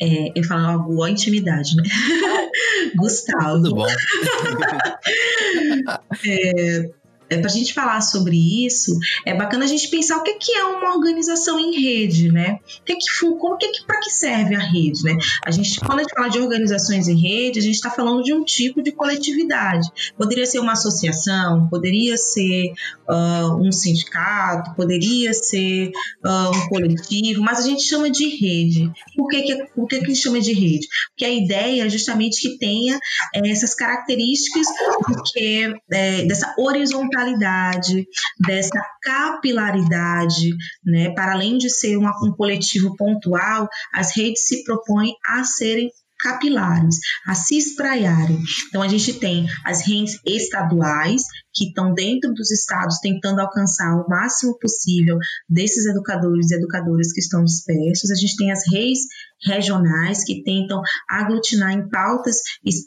é, 0.00 0.32
eu 0.34 0.42
falo 0.44 0.66
algo, 0.66 1.04
a 1.04 1.10
intimidade, 1.10 1.76
né? 1.76 1.82
Gustavo. 2.96 3.62
Tudo 3.62 3.74
bom. 3.76 3.86
é, 6.26 6.90
é, 7.32 7.38
para 7.38 7.50
a 7.50 7.54
gente 7.54 7.72
falar 7.72 8.00
sobre 8.02 8.36
isso, 8.66 8.98
é 9.24 9.34
bacana 9.34 9.64
a 9.64 9.68
gente 9.68 9.88
pensar 9.88 10.18
o 10.18 10.22
que, 10.22 10.34
que 10.34 10.52
é 10.52 10.64
uma 10.64 10.94
organização 10.94 11.58
em 11.58 11.80
rede, 11.80 12.30
né? 12.30 12.58
O 12.80 12.84
que 12.84 12.96
que, 12.96 13.06
como 13.38 13.56
que, 13.56 13.68
que 13.68 13.86
para 13.86 14.00
que 14.00 14.10
serve 14.10 14.54
a 14.54 14.60
rede, 14.60 15.02
né? 15.02 15.16
A 15.44 15.50
gente, 15.50 15.80
quando 15.80 16.00
a 16.00 16.02
gente 16.02 16.14
fala 16.14 16.28
de 16.28 16.38
organizações 16.38 17.08
em 17.08 17.18
rede, 17.18 17.58
a 17.58 17.62
gente 17.62 17.74
está 17.74 17.90
falando 17.90 18.22
de 18.22 18.34
um 18.34 18.44
tipo 18.44 18.82
de 18.82 18.92
coletividade. 18.92 19.88
Poderia 20.16 20.44
ser 20.44 20.58
uma 20.58 20.72
associação, 20.72 21.68
poderia 21.68 22.18
ser 22.18 22.72
uh, 23.08 23.56
um 23.56 23.72
sindicato, 23.72 24.74
poderia 24.74 25.32
ser 25.32 25.90
uh, 26.24 26.50
um 26.54 26.68
coletivo, 26.68 27.42
mas 27.42 27.60
a 27.60 27.62
gente 27.62 27.82
chama 27.82 28.10
de 28.10 28.28
rede. 28.28 28.90
Por 29.16 29.28
que, 29.28 29.42
que, 29.42 29.64
por 29.74 29.88
que, 29.88 29.98
que 30.00 30.04
a 30.04 30.08
gente 30.08 30.22
chama 30.22 30.40
de 30.40 30.52
rede? 30.52 30.86
Porque 31.10 31.24
a 31.24 31.30
ideia 31.30 31.86
é 31.86 31.88
justamente 31.88 32.42
que 32.42 32.58
tenha 32.58 32.98
é, 33.34 33.50
essas 33.50 33.74
características 33.74 34.66
porque, 35.06 35.74
é, 35.90 36.24
dessa 36.26 36.54
horizontalidade 36.58 37.21
horizontalidade, 37.22 38.06
dessa 38.38 38.84
capilaridade, 39.02 40.50
né? 40.84 41.10
Para 41.14 41.32
além 41.32 41.58
de 41.58 41.70
ser 41.70 41.96
uma, 41.96 42.12
um 42.24 42.32
coletivo 42.32 42.96
pontual, 42.96 43.68
as 43.94 44.16
redes 44.16 44.46
se 44.46 44.64
propõem 44.64 45.14
a 45.24 45.44
serem 45.44 45.90
capilares, 46.22 46.98
a 47.26 47.34
se 47.34 47.58
espraiarem. 47.58 48.38
Então, 48.68 48.80
a 48.80 48.86
gente 48.86 49.14
tem 49.14 49.46
as 49.64 49.84
redes 49.84 50.20
estaduais, 50.24 51.22
que 51.52 51.66
estão 51.66 51.92
dentro 51.92 52.32
dos 52.32 52.50
estados 52.50 52.98
tentando 53.00 53.40
alcançar 53.40 53.94
o 53.96 54.08
máximo 54.08 54.56
possível 54.58 55.18
desses 55.48 55.84
educadores 55.84 56.50
e 56.50 56.54
educadoras 56.54 57.12
que 57.12 57.20
estão 57.20 57.42
dispersos. 57.44 58.10
A 58.10 58.14
gente 58.14 58.36
tem 58.36 58.52
as 58.52 58.62
redes 58.72 59.00
regionais 59.44 60.24
que 60.24 60.42
tentam 60.42 60.80
aglutinar 61.08 61.72
em 61.72 61.88
pautas 61.88 62.36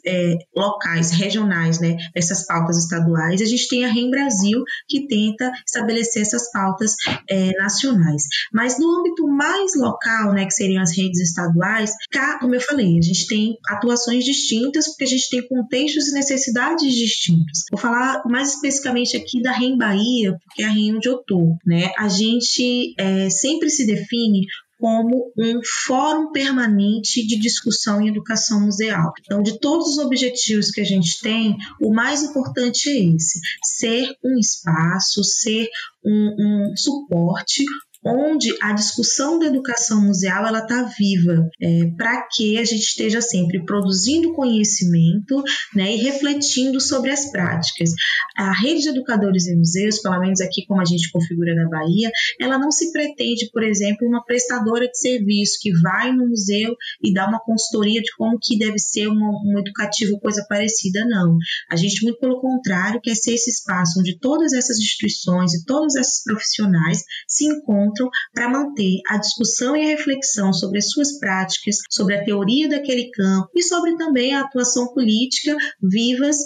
é, 0.06 0.36
locais, 0.54 1.10
regionais, 1.10 1.80
né, 1.80 1.96
essas 2.14 2.46
pautas 2.46 2.78
estaduais. 2.78 3.40
A 3.40 3.44
gente 3.44 3.68
tem 3.68 3.84
a 3.84 3.92
REM 3.92 4.10
Brasil 4.10 4.62
que 4.88 5.06
tenta 5.06 5.50
estabelecer 5.66 6.22
essas 6.22 6.50
pautas 6.50 6.94
é, 7.28 7.52
nacionais. 7.58 8.22
Mas 8.52 8.78
no 8.78 9.00
âmbito 9.00 9.26
mais 9.28 9.74
local, 9.76 10.32
né, 10.32 10.44
que 10.46 10.54
seriam 10.54 10.82
as 10.82 10.96
redes 10.96 11.20
estaduais, 11.20 11.92
cá, 12.10 12.38
como 12.38 12.54
eu 12.54 12.60
falei, 12.60 12.98
a 12.98 13.02
gente 13.02 13.26
tem 13.26 13.56
atuações 13.68 14.24
distintas 14.24 14.88
porque 14.88 15.04
a 15.04 15.08
gente 15.08 15.30
tem 15.30 15.46
contextos 15.46 16.08
e 16.08 16.14
necessidades 16.14 16.94
distintos. 16.94 17.64
Vou 17.70 17.80
falar 17.80 18.22
mais 18.26 18.54
especificamente 18.54 19.16
aqui 19.16 19.42
da 19.42 19.52
REM 19.52 19.76
Bahia, 19.76 20.36
porque 20.44 20.62
é 20.62 20.66
a 20.66 20.70
REM 20.70 20.96
onde 20.96 21.08
eu 21.08 21.18
tô, 21.18 21.56
né? 21.64 21.90
A 21.98 22.08
gente 22.08 22.94
é, 22.98 23.30
sempre 23.30 23.70
se 23.70 23.86
define 23.86 24.46
como 24.78 25.32
um 25.38 25.60
fórum 25.86 26.30
permanente 26.32 27.26
de 27.26 27.38
discussão 27.38 28.00
em 28.00 28.08
educação 28.08 28.60
museal. 28.60 29.12
Então, 29.20 29.42
de 29.42 29.58
todos 29.58 29.88
os 29.88 29.98
objetivos 29.98 30.70
que 30.70 30.80
a 30.80 30.84
gente 30.84 31.20
tem, 31.20 31.56
o 31.80 31.92
mais 31.92 32.22
importante 32.22 32.88
é 32.88 33.14
esse: 33.14 33.40
ser 33.64 34.14
um 34.24 34.38
espaço, 34.38 35.24
ser 35.24 35.68
um, 36.04 36.70
um 36.70 36.76
suporte 36.76 37.64
onde 38.06 38.54
a 38.62 38.72
discussão 38.72 39.38
da 39.38 39.46
educação 39.46 40.00
museal 40.00 40.46
ela 40.46 40.60
está 40.60 40.82
viva, 40.96 41.48
é, 41.60 41.90
para 41.96 42.26
que 42.32 42.56
a 42.58 42.64
gente 42.64 42.82
esteja 42.82 43.20
sempre 43.20 43.64
produzindo 43.64 44.32
conhecimento 44.32 45.42
né, 45.74 45.94
e 45.94 45.96
refletindo 45.96 46.80
sobre 46.80 47.10
as 47.10 47.30
práticas. 47.30 47.90
A 48.36 48.52
rede 48.52 48.82
de 48.82 48.88
educadores 48.90 49.46
em 49.48 49.56
museus, 49.56 50.00
pelo 50.00 50.20
menos 50.20 50.40
aqui 50.40 50.64
como 50.66 50.80
a 50.80 50.84
gente 50.84 51.10
configura 51.10 51.54
na 51.54 51.68
Bahia, 51.68 52.10
ela 52.40 52.58
não 52.58 52.70
se 52.70 52.92
pretende, 52.92 53.50
por 53.52 53.62
exemplo, 53.62 54.06
uma 54.06 54.24
prestadora 54.24 54.86
de 54.86 54.98
serviço 54.98 55.58
que 55.60 55.72
vai 55.80 56.12
no 56.12 56.28
museu 56.28 56.74
e 57.02 57.12
dá 57.12 57.26
uma 57.26 57.40
consultoria 57.40 58.00
de 58.00 58.14
como 58.16 58.38
que 58.40 58.58
deve 58.58 58.78
ser 58.78 59.08
um 59.08 59.58
educativo, 59.58 60.20
coisa 60.20 60.44
parecida, 60.48 61.04
não. 61.06 61.36
A 61.70 61.76
gente, 61.76 62.04
muito 62.04 62.20
pelo 62.20 62.40
contrário, 62.40 63.00
quer 63.00 63.14
ser 63.14 63.34
esse 63.34 63.50
espaço 63.50 63.98
onde 63.98 64.18
todas 64.18 64.52
essas 64.52 64.78
instituições 64.78 65.54
e 65.54 65.64
todos 65.64 65.96
esses 65.96 66.22
profissionais 66.22 67.02
se 67.26 67.46
encontram 67.46 67.95
para 68.32 68.48
manter 68.48 69.00
a 69.08 69.18
discussão 69.18 69.76
e 69.76 69.82
a 69.82 69.96
reflexão 69.96 70.52
sobre 70.52 70.78
as 70.78 70.90
suas 70.90 71.18
práticas, 71.18 71.76
sobre 71.90 72.16
a 72.16 72.24
teoria 72.24 72.68
daquele 72.68 73.10
campo 73.10 73.48
e 73.54 73.62
sobre 73.62 73.96
também 73.96 74.34
a 74.34 74.40
atuação 74.40 74.92
política 74.92 75.56
vivas 75.82 76.36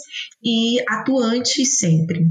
e 0.43 0.81
atuantes 0.89 1.79
sempre. 1.79 2.27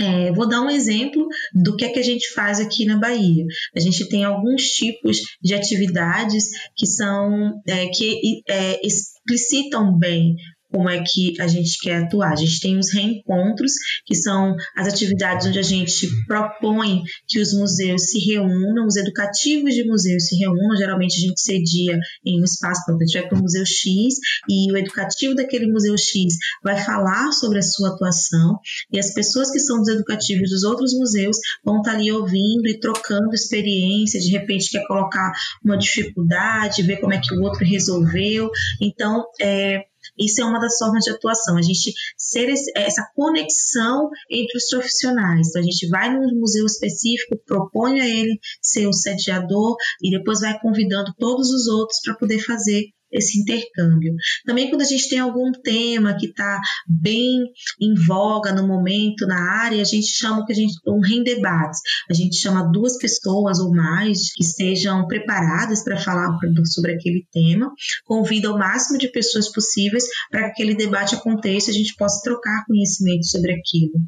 É, 0.00 0.32
vou 0.32 0.48
dar 0.48 0.62
um 0.62 0.70
exemplo 0.70 1.26
do 1.52 1.76
que 1.76 1.84
é 1.84 1.90
que 1.90 1.98
a 1.98 2.02
gente 2.02 2.32
faz 2.32 2.58
aqui 2.58 2.86
na 2.86 2.98
Bahia. 2.98 3.44
A 3.76 3.80
gente 3.80 4.08
tem 4.08 4.24
alguns 4.24 4.62
tipos 4.70 5.18
de 5.42 5.54
atividades 5.54 6.44
que 6.74 6.86
são 6.86 7.60
é, 7.68 7.86
que 7.88 8.42
é, 8.48 8.80
explicitam 8.86 9.98
bem 9.98 10.36
como 10.70 10.88
é 10.88 11.02
que 11.02 11.40
a 11.40 11.46
gente 11.46 11.78
quer 11.80 12.04
atuar. 12.04 12.32
A 12.32 12.36
gente 12.36 12.60
tem 12.60 12.78
os 12.78 12.92
reencontros, 12.92 13.72
que 14.06 14.14
são 14.14 14.54
as 14.76 14.88
atividades 14.88 15.46
onde 15.46 15.58
a 15.58 15.62
gente 15.62 16.08
propõe 16.26 17.02
que 17.28 17.40
os 17.40 17.52
museus 17.52 18.10
se 18.10 18.18
reúnam, 18.18 18.86
os 18.86 18.96
educativos 18.96 19.74
de 19.74 19.84
museus 19.84 20.26
se 20.26 20.36
reúnam. 20.36 20.76
Geralmente 20.76 21.16
a 21.16 21.28
gente 21.28 21.40
cedia 21.40 21.98
em 22.24 22.40
um 22.40 22.44
espaço, 22.44 22.84
para 22.84 22.94
a 22.94 22.98
gente 22.98 23.18
vai 23.18 23.28
para 23.28 23.38
o 23.38 23.42
Museu 23.42 23.64
X 23.66 24.14
e 24.48 24.72
o 24.72 24.76
educativo 24.76 25.34
daquele 25.34 25.70
Museu 25.70 25.96
X 25.96 26.34
vai 26.62 26.76
falar 26.82 27.32
sobre 27.32 27.58
a 27.58 27.62
sua 27.62 27.90
atuação 27.90 28.58
e 28.92 28.98
as 28.98 29.12
pessoas 29.12 29.50
que 29.50 29.58
são 29.58 29.78
dos 29.78 29.88
educativos 29.88 30.50
dos 30.50 30.62
outros 30.62 30.92
museus 30.94 31.36
vão 31.64 31.78
estar 31.78 31.92
ali 31.92 32.10
ouvindo 32.12 32.66
e 32.66 32.78
trocando 32.78 33.34
experiência, 33.34 34.20
de 34.20 34.30
repente 34.30 34.70
quer 34.70 34.86
colocar 34.86 35.32
uma 35.64 35.76
dificuldade, 35.76 36.82
ver 36.82 36.98
como 36.98 37.12
é 37.12 37.20
que 37.20 37.34
o 37.34 37.42
outro 37.42 37.64
resolveu. 37.64 38.50
Então, 38.80 39.24
é, 39.40 39.84
isso 40.20 40.40
é 40.40 40.44
uma 40.44 40.60
das 40.60 40.76
formas 40.76 41.04
de 41.04 41.10
atuação, 41.10 41.56
a 41.56 41.62
gente 41.62 41.92
ser 42.16 42.48
esse, 42.48 42.70
essa 42.76 43.06
conexão 43.14 44.10
entre 44.30 44.56
os 44.58 44.68
profissionais. 44.68 45.48
Então, 45.48 45.62
a 45.62 45.64
gente 45.64 45.88
vai 45.88 46.12
num 46.12 46.38
museu 46.38 46.66
específico, 46.66 47.40
propõe 47.46 48.00
a 48.00 48.06
ele 48.06 48.38
ser 48.60 48.86
o 48.86 48.92
sediador 48.92 49.76
e 50.02 50.10
depois 50.10 50.40
vai 50.40 50.58
convidando 50.60 51.14
todos 51.18 51.50
os 51.50 51.66
outros 51.66 51.98
para 52.04 52.14
poder 52.14 52.40
fazer 52.40 52.84
esse 53.12 53.40
intercâmbio. 53.40 54.14
Também 54.44 54.68
quando 54.68 54.82
a 54.82 54.86
gente 54.86 55.08
tem 55.08 55.18
algum 55.18 55.50
tema 55.52 56.16
que 56.16 56.26
está 56.26 56.60
bem 56.86 57.44
em 57.80 57.94
voga 58.06 58.52
no 58.52 58.66
momento 58.66 59.26
na 59.26 59.62
área, 59.62 59.80
a 59.80 59.84
gente 59.84 60.06
chama 60.06 60.44
que 60.46 60.52
a 60.52 60.56
gente 60.56 60.74
um 60.86 61.00
rendebates. 61.00 61.80
A 62.10 62.14
gente 62.14 62.36
chama 62.36 62.70
duas 62.70 62.96
pessoas 62.98 63.58
ou 63.58 63.74
mais 63.74 64.32
que 64.32 64.42
estejam 64.42 65.06
preparadas 65.06 65.82
para 65.82 65.96
falar 65.96 66.28
sobre 66.64 66.94
aquele 66.94 67.26
tema, 67.32 67.70
convida 68.04 68.52
o 68.52 68.58
máximo 68.58 68.98
de 68.98 69.10
pessoas 69.10 69.50
possíveis 69.50 70.04
para 70.30 70.44
que 70.44 70.50
aquele 70.50 70.74
debate 70.74 71.14
aconteça 71.14 71.70
e 71.70 71.74
a 71.74 71.76
gente 71.76 71.94
possa 71.96 72.20
trocar 72.22 72.64
conhecimento 72.66 73.26
sobre 73.26 73.52
aquilo. 73.52 74.00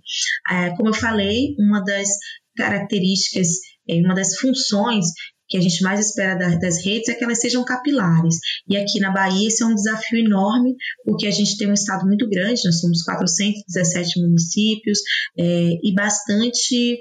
É, 0.50 0.71
como 0.76 0.90
eu 0.90 0.94
falei, 0.94 1.54
uma 1.59 1.82
das 1.82 2.09
características, 2.56 3.49
é, 3.88 3.97
uma 3.97 4.14
das 4.14 4.37
funções 4.37 5.06
que 5.52 5.59
a 5.59 5.61
gente 5.61 5.82
mais 5.82 6.00
espera 6.00 6.59
das 6.59 6.82
redes 6.82 7.11
é 7.11 7.14
que 7.14 7.23
elas 7.23 7.38
sejam 7.38 7.62
capilares. 7.62 8.37
E 8.66 8.75
aqui 8.75 8.99
na 8.99 9.12
Bahia 9.12 9.49
esse 9.49 9.62
é 9.62 9.66
um 9.66 9.75
desafio 9.75 10.18
enorme, 10.18 10.75
porque 11.04 11.26
a 11.26 11.30
gente 11.30 11.59
tem 11.59 11.68
um 11.68 11.75
estado 11.75 12.06
muito 12.06 12.26
grande, 12.26 12.62
nós 12.64 12.80
somos 12.80 13.02
417 13.02 14.23
municípios 14.23 14.99
é, 15.38 15.44
e 15.82 15.94
bastante 15.94 16.99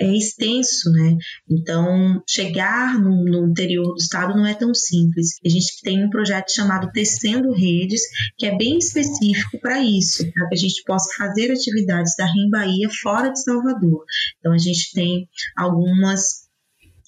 é, 0.00 0.16
extenso, 0.16 0.90
né? 0.90 1.16
Então, 1.48 2.20
chegar 2.28 2.98
no, 2.98 3.24
no, 3.24 3.48
interior 3.48 3.86
do 3.86 3.96
estado 3.96 4.34
não 4.34 4.46
é 4.46 4.54
tão 4.54 4.74
simples. 4.74 5.38
A 5.46 5.48
gente 5.48 5.80
tem 5.82 6.04
um 6.04 6.10
projeto 6.10 6.52
chamado 6.52 6.90
Tecendo 6.90 7.52
Redes, 7.52 8.00
que 8.36 8.46
é 8.46 8.56
bem 8.56 8.78
específico 8.78 9.60
para 9.60 9.80
isso, 9.80 10.28
para 10.32 10.48
que 10.48 10.54
a 10.56 10.58
gente 10.58 10.82
possa 10.84 11.08
fazer 11.16 11.52
atividades 11.52 12.14
da 12.18 12.26
RIM 12.26 12.50
Bahia 12.50 12.88
fora 13.00 13.30
de 13.30 13.40
Salvador. 13.40 14.04
Então, 14.40 14.52
a 14.52 14.58
gente 14.58 14.92
tem 14.92 15.28
algumas 15.56 16.41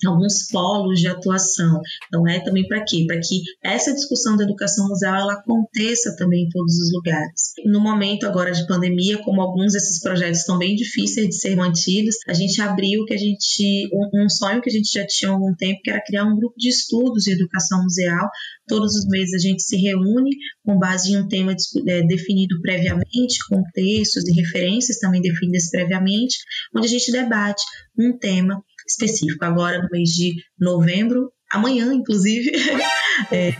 alguns 0.06 0.48
polos 0.50 1.00
de 1.00 1.08
atuação. 1.08 1.80
Então 2.08 2.26
é 2.28 2.40
também 2.40 2.66
para 2.66 2.84
quê? 2.84 3.04
Para 3.06 3.20
que 3.20 3.42
essa 3.62 3.92
discussão 3.92 4.36
da 4.36 4.44
educação 4.44 4.88
museal 4.88 5.14
ela 5.16 5.34
aconteça 5.34 6.16
também 6.16 6.44
em 6.44 6.48
todos 6.48 6.74
os 6.74 6.92
lugares. 6.92 7.52
No 7.64 7.80
momento 7.80 8.26
agora 8.26 8.52
de 8.52 8.66
pandemia, 8.66 9.18
como 9.18 9.40
alguns 9.40 9.72
desses 9.72 10.00
projetos 10.00 10.40
estão 10.40 10.58
bem 10.58 10.74
difíceis 10.74 11.28
de 11.28 11.34
ser 11.34 11.56
mantidos, 11.56 12.16
a 12.26 12.34
gente 12.34 12.60
abriu 12.60 13.04
que 13.04 13.14
a 13.14 13.18
gente 13.18 13.88
um, 13.92 14.24
um 14.24 14.28
sonho 14.28 14.60
que 14.60 14.70
a 14.70 14.72
gente 14.72 14.90
já 14.92 15.06
tinha 15.06 15.30
há 15.30 15.34
algum 15.34 15.54
tempo, 15.54 15.80
que 15.82 15.90
era 15.90 16.02
criar 16.04 16.24
um 16.24 16.36
grupo 16.36 16.54
de 16.58 16.68
estudos 16.68 17.24
de 17.24 17.32
educação 17.32 17.82
museal. 17.82 18.28
Todos 18.66 18.94
os 18.94 19.06
meses 19.06 19.34
a 19.34 19.38
gente 19.38 19.62
se 19.62 19.76
reúne 19.76 20.30
com 20.64 20.78
base 20.78 21.12
em 21.12 21.18
um 21.18 21.28
tema 21.28 21.54
é, 21.86 22.02
definido 22.02 22.60
previamente, 22.60 23.38
com 23.48 23.62
textos 23.72 24.26
e 24.26 24.32
referências 24.32 24.98
também 24.98 25.20
definidas 25.20 25.70
previamente, 25.70 26.38
onde 26.74 26.86
a 26.86 26.90
gente 26.90 27.12
debate 27.12 27.62
um 27.98 28.16
tema 28.18 28.62
específico. 28.86 29.44
Agora, 29.44 29.82
no 29.82 29.88
mês 29.90 30.10
de 30.10 30.34
novembro, 30.58 31.30
amanhã, 31.50 31.92
inclusive, 31.92 32.50
é, 33.30 33.50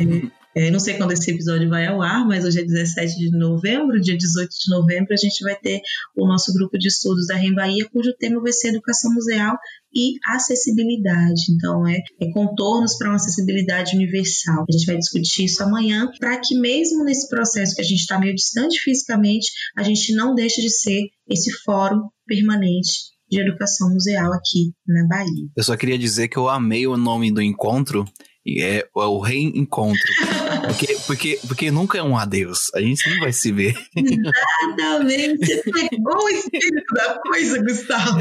é, 0.57 0.71
não 0.71 0.78
sei 0.78 0.95
quando 0.97 1.11
esse 1.11 1.28
episódio 1.33 1.69
vai 1.69 1.87
ao 1.87 2.00
ar, 2.00 2.25
mas 2.26 2.45
hoje 2.45 2.61
é 2.61 2.64
17 2.64 3.19
de 3.19 3.31
novembro, 3.37 4.00
dia 4.00 4.16
18 4.16 4.49
de 4.49 4.71
novembro, 4.71 5.12
a 5.12 5.16
gente 5.16 5.43
vai 5.43 5.57
ter 5.57 5.81
o 6.16 6.26
nosso 6.28 6.52
grupo 6.54 6.78
de 6.78 6.87
estudos 6.87 7.26
da 7.26 7.35
REM 7.35 7.54
Bahia, 7.54 7.88
cujo 7.90 8.14
tema 8.16 8.40
vai 8.40 8.52
ser 8.52 8.69
Educação 8.69 9.12
Museal 9.12 9.57
e 9.93 10.14
Acessibilidade. 10.25 11.43
Então, 11.50 11.87
é, 11.88 11.99
é 12.21 12.31
contornos 12.31 12.97
para 12.97 13.09
uma 13.09 13.16
acessibilidade 13.16 13.97
universal. 13.97 14.64
A 14.69 14.73
gente 14.73 14.87
vai 14.87 14.97
discutir 14.97 15.47
isso 15.47 15.61
amanhã, 15.62 16.09
para 16.21 16.38
que 16.38 16.57
mesmo 16.57 17.02
nesse 17.02 17.28
processo 17.28 17.75
que 17.75 17.81
a 17.81 17.85
gente 17.85 18.00
está 18.00 18.21
meio 18.21 18.35
distante 18.35 18.78
fisicamente, 18.81 19.50
a 19.76 19.83
gente 19.83 20.14
não 20.14 20.37
deixe 20.37 20.61
de 20.61 20.71
ser 20.71 21.02
esse 21.28 21.50
fórum 21.64 22.09
permanente 22.26 23.13
de 23.31 23.40
educação 23.40 23.90
museal 23.90 24.33
aqui 24.33 24.73
na 24.87 25.07
Bahia. 25.07 25.49
Eu 25.57 25.64
só 25.64 25.76
queria 25.76 25.99
dizer 25.99 26.28
que 26.28 26.37
eu 26.37 26.49
amei 26.49 26.87
o 26.87 26.97
nome 26.97 27.31
do 27.33 27.43
encontro, 27.43 28.04
é, 28.47 28.78
é 28.78 28.87
o 28.95 29.19
reencontro. 29.19 30.00
Porque, 30.64 30.97
porque, 31.07 31.40
porque 31.47 31.71
nunca 31.71 31.99
é 31.99 32.02
um 32.02 32.16
adeus. 32.16 32.71
A 32.75 32.81
gente 32.81 33.09
não 33.11 33.21
vai 33.21 33.33
se 33.33 33.52
ver. 33.52 33.75
Exatamente. 33.95 35.45
Você 35.45 35.62
pegou 35.62 36.25
o 36.25 36.28
espírito 36.31 36.95
da 36.95 37.21
coisa, 37.21 37.62
Gustavo. 37.62 38.21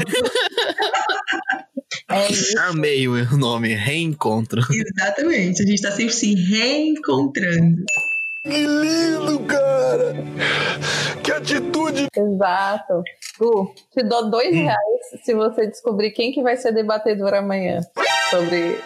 É 2.10 2.60
Amei 2.68 3.08
o 3.08 3.36
nome, 3.38 3.74
reencontro. 3.74 4.60
Exatamente. 4.70 5.62
A 5.62 5.66
gente 5.66 5.74
está 5.74 5.90
sempre 5.90 6.12
se 6.12 6.34
reencontrando. 6.34 7.82
Que 8.44 8.66
lindo, 8.66 9.42
cara! 9.46 10.12
Que 11.24 11.32
atitude! 11.32 12.08
Exato. 12.14 13.02
Gu, 13.38 13.74
te 13.90 14.02
dou 14.04 14.30
dois 14.30 14.54
hum. 14.54 14.64
reais 14.64 15.22
se 15.24 15.32
você 15.32 15.66
descobrir 15.66 16.10
quem 16.10 16.30
que 16.30 16.42
vai 16.42 16.54
ser 16.58 16.72
debatedor 16.72 17.32
amanhã 17.32 17.80
sobre 18.28 18.78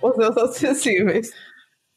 museus 0.00 0.36
acessíveis. 0.36 1.32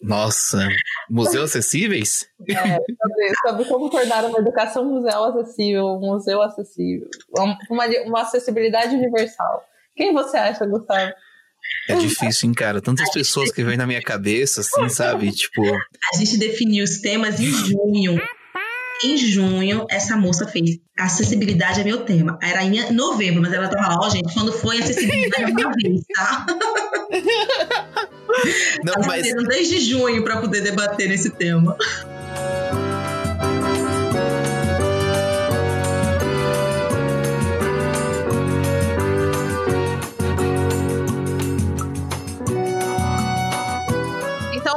Nossa, 0.02 0.68
museus 1.08 1.52
acessíveis? 1.52 2.28
É, 2.50 2.56
sobre, 2.56 3.34
sobre, 3.48 3.66
como 3.66 3.90
tornar 3.92 4.26
uma 4.26 4.40
educação 4.40 4.84
museal 4.84 5.26
acessível, 5.26 5.86
um 5.86 6.00
museu 6.00 6.42
acessível, 6.42 7.08
uma, 7.70 7.86
uma 8.06 8.22
acessibilidade 8.22 8.96
universal. 8.96 9.64
Quem 9.96 10.12
você 10.12 10.38
acha, 10.38 10.66
Gustavo? 10.66 11.14
É 11.88 11.96
difícil, 11.96 12.50
hein, 12.50 12.54
cara? 12.54 12.82
Tantas 12.82 13.12
pessoas 13.12 13.52
que 13.52 13.64
vêm 13.64 13.78
na 13.78 13.86
minha 13.86 14.02
cabeça, 14.02 14.62
assim, 14.62 14.90
sabe? 14.90 15.32
Tipo. 15.32 15.62
A 16.14 16.18
gente 16.18 16.38
definiu 16.38 16.84
os 16.84 16.98
temas 17.00 17.40
em 17.40 17.52
junho. 17.52 18.20
Em 19.04 19.18
junho, 19.18 19.86
essa 19.90 20.16
moça 20.16 20.48
fez 20.48 20.80
acessibilidade 20.98 21.82
é 21.82 21.84
meu 21.84 22.06
tema. 22.06 22.40
Era 22.42 22.64
em 22.64 22.92
novembro, 22.92 23.42
mas 23.42 23.54
ela 23.54 23.68
tava 23.68 23.90
lá, 23.90 24.00
ó, 24.02 24.08
oh, 24.08 24.10
gente, 24.10 24.34
quando 24.34 24.54
foi 24.54 24.80
acessibilidade 24.80 25.52
é 25.52 25.68
uma 25.68 25.74
vez, 25.76 26.02
tá? 26.14 26.46
Não, 28.84 28.96
mas... 29.06 29.28
Desde 29.48 29.80
junho 29.80 30.24
para 30.24 30.38
poder 30.38 30.62
debater 30.62 31.10
nesse 31.10 31.30
tema. 31.30 31.78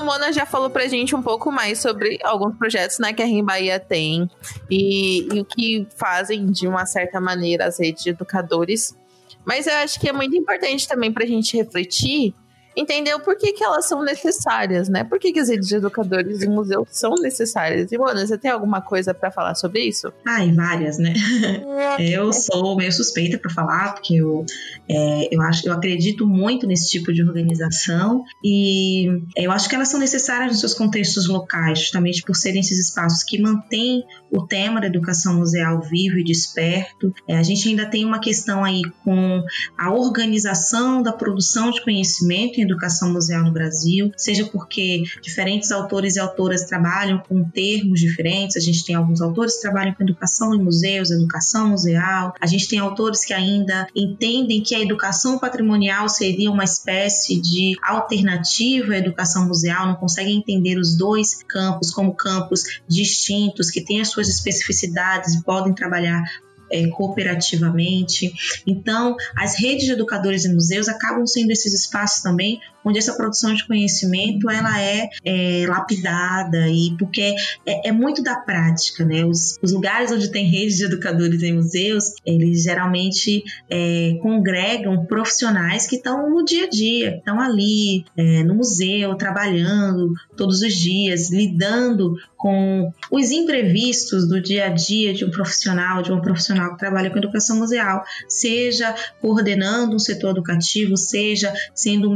Mona 0.09 0.33
já 0.33 0.47
falou 0.47 0.71
pra 0.71 0.89
gente 0.89 1.15
um 1.15 1.23
pouco 1.23 1.53
mais 1.53 1.81
sobre 1.81 2.19
alguns 2.25 2.57
projetos 2.57 2.99
né, 2.99 3.13
que 3.13 3.23
a 3.23 3.27
Rim 3.27 3.45
Bahia 3.45 3.79
tem 3.79 4.29
e, 4.71 5.29
e 5.35 5.41
o 5.41 5.45
que 5.45 5.87
fazem, 5.97 6.47
de 6.47 6.67
uma 6.67 6.87
certa 6.87 7.21
maneira, 7.21 7.67
as 7.67 7.79
redes 7.79 8.05
de 8.05 8.11
educadores. 8.11 8.97
Mas 9.45 9.67
eu 9.67 9.75
acho 9.75 10.01
que 10.01 10.09
é 10.09 10.13
muito 10.13 10.35
importante 10.35 10.89
também 10.89 11.13
pra 11.13 11.27
gente 11.27 11.55
refletir 11.59 12.35
entender 12.79 13.15
o 13.15 13.21
porquê 13.21 13.53
que 13.53 13.65
elas 13.65 13.87
são 13.87 14.03
necessárias, 14.05 14.89
né? 14.89 15.03
Por 15.03 15.19
que, 15.19 15.33
que 15.33 15.41
as 15.41 15.49
redes 15.49 15.69
de 15.69 15.77
educadores 15.77 16.43
e 16.43 16.49
museus 16.49 16.89
são 16.91 17.15
necessárias? 17.17 17.91
E, 17.91 17.99
Mona, 17.99 18.27
você 18.27 18.39
tem 18.39 18.51
alguma 18.51 18.81
coisa 18.81 19.13
para 19.13 19.31
falar 19.31 19.55
sobre 19.55 19.83
isso? 19.83 20.13
Ai, 20.27 20.53
várias, 20.53 20.99
né? 20.99 21.15
eu 21.99 22.33
sou 22.33 22.77
meio 22.77 22.93
suspeita 22.93 23.39
para 23.39 23.51
falar, 23.51 23.95
porque 23.95 24.15
eu, 24.15 24.45
é, 24.89 25.35
eu, 25.35 25.43
acho, 25.43 25.67
eu 25.67 25.73
acredito 25.73 26.27
muito 26.27 26.67
nesse 26.67 26.89
tipo 26.91 27.13
de 27.13 27.23
organização 27.23 28.23
e 28.45 29.07
eu 29.37 29.51
acho 29.51 29.69
que 29.69 29.75
elas 29.75 29.89
são 29.89 29.99
necessárias 29.99 30.53
nos 30.53 30.61
seus 30.61 30.75
contextos 30.75 31.29
locais, 31.29 31.81
justamente 31.81 32.23
por 32.23 32.37
serem 32.37 32.61
esses 32.61 32.79
espaços 32.79 33.25
que 33.25 33.41
mantêm 33.41 34.05
o 34.31 34.47
tema 34.47 34.81
da 34.81 34.87
educação 34.87 35.37
museal 35.37 35.81
vivo 35.81 36.19
e 36.19 36.25
desperto. 36.25 37.15
É, 37.27 37.37
a 37.37 37.43
gente 37.43 37.69
ainda 37.69 37.87
tem 37.87 38.05
uma 38.05 38.21
questão 38.21 38.65
aí 38.65 38.83
com 39.05 39.43
a 39.77 39.93
organização 39.93 41.03
da 41.03 41.13
produção 41.13 41.71
de 41.71 41.83
conhecimento 41.83 42.59
em 42.59 42.63
educação 42.63 43.13
museal 43.13 43.45
no 43.45 43.53
Brasil, 43.53 44.13
seja 44.17 44.45
porque 44.47 45.03
diferentes 45.23 45.71
autores 45.71 46.17
e 46.17 46.21
autoras 46.21 46.65
trabalham 46.65 47.19
com 47.19 47.45
termos 47.45 48.01
diferentes. 48.01 48.57
A 48.57 48.61
gente 48.61 48.85
tem 48.85 48.95
alguns 48.95 49.21
autores 49.21 49.57
que 49.57 49.63
trabalham 49.63 49.95
com 49.95 50.03
educação 50.03 50.55
em 50.55 50.63
museus, 50.63 51.11
educação 51.11 51.69
museal. 51.69 52.35
A 52.41 52.47
gente 52.47 52.69
tem 52.69 52.79
autores 52.79 53.25
que 53.25 53.33
ainda 53.33 53.87
entendem 53.95 54.63
que 54.63 54.75
a 54.75 54.81
educação 54.81 55.39
patrimonial 55.39 56.09
seria 56.09 56.51
uma 56.51 56.65
espécie 56.65 57.41
de 57.41 57.77
alternativa 57.83 58.93
à 58.93 58.99
educação 58.99 59.47
museal, 59.47 59.87
não 59.87 59.95
conseguem 59.95 60.39
entender 60.39 60.79
os 60.79 60.97
dois 60.97 61.43
campos 61.43 61.91
como 61.91 62.15
campos 62.15 62.63
distintos, 62.87 63.71
que 63.71 63.81
têm 63.81 64.01
as 64.01 64.09
suas 64.09 64.18
especificidades 64.27 65.35
e 65.35 65.45
podem 65.45 65.75
trabalhar 65.75 66.23
é, 66.71 66.87
cooperativamente. 66.89 68.33
Então, 68.67 69.17
as 69.37 69.59
redes 69.59 69.85
de 69.85 69.93
educadores 69.93 70.45
e 70.45 70.53
museus 70.53 70.89
acabam 70.89 71.27
sendo 71.27 71.51
esses 71.51 71.73
espaços 71.73 72.23
também 72.23 72.61
onde 72.89 72.99
essa 72.99 73.15
produção 73.15 73.55
de 73.55 73.67
conhecimento 73.67 74.51
ela 74.51 74.81
é, 74.81 75.09
é 75.25 75.67
lapidada 75.69 76.69
e 76.69 76.97
porque 76.99 77.35
é, 77.67 77.89
é, 77.89 77.93
muito 77.93 78.23
da 78.23 78.37
prática, 78.37 79.05
né? 79.05 79.25
Os, 79.25 79.59
os, 79.63 79.73
lugares 79.73 80.11
onde 80.11 80.31
tem 80.31 80.47
redes 80.47 80.79
de 80.79 80.85
educadores 80.85 81.43
em 81.43 81.55
museus, 81.55 82.15
eles 82.25 82.63
geralmente 82.63 83.45
é, 83.71 84.19
congregam 84.23 85.05
profissionais 85.07 85.87
que 85.87 85.97
estão 85.97 86.31
no 86.31 86.45
dia 86.45 86.65
a 86.65 86.69
dia, 86.69 87.17
estão 87.17 87.41
ali 87.41 88.05
é, 88.17 88.43
no 88.43 88.55
museu, 88.55 89.15
trabalhando 89.15 90.13
todos 90.37 90.63
os 90.63 90.75
dias, 90.75 91.31
lidando 91.31 92.17
com 92.39 92.93
os 93.11 93.31
imprevistos 93.33 94.27
do 94.29 94.41
dia 94.41 94.67
a 94.67 94.69
dia 94.69 95.13
de 95.13 95.25
um 95.25 95.31
profissional, 95.31 96.01
de 96.03 96.13
uma 96.13 96.23
profissional 96.23 96.71
que 96.71 96.79
trabalha 96.79 97.11
com 97.11 97.19
educação 97.19 97.59
museal, 97.59 98.05
seja 98.29 98.95
coordenando 99.21 99.97
um 99.97 99.99
setor 99.99 100.31
educativo, 100.31 100.97
seja 100.97 101.53
sendo 101.75 102.09
um 102.09 102.13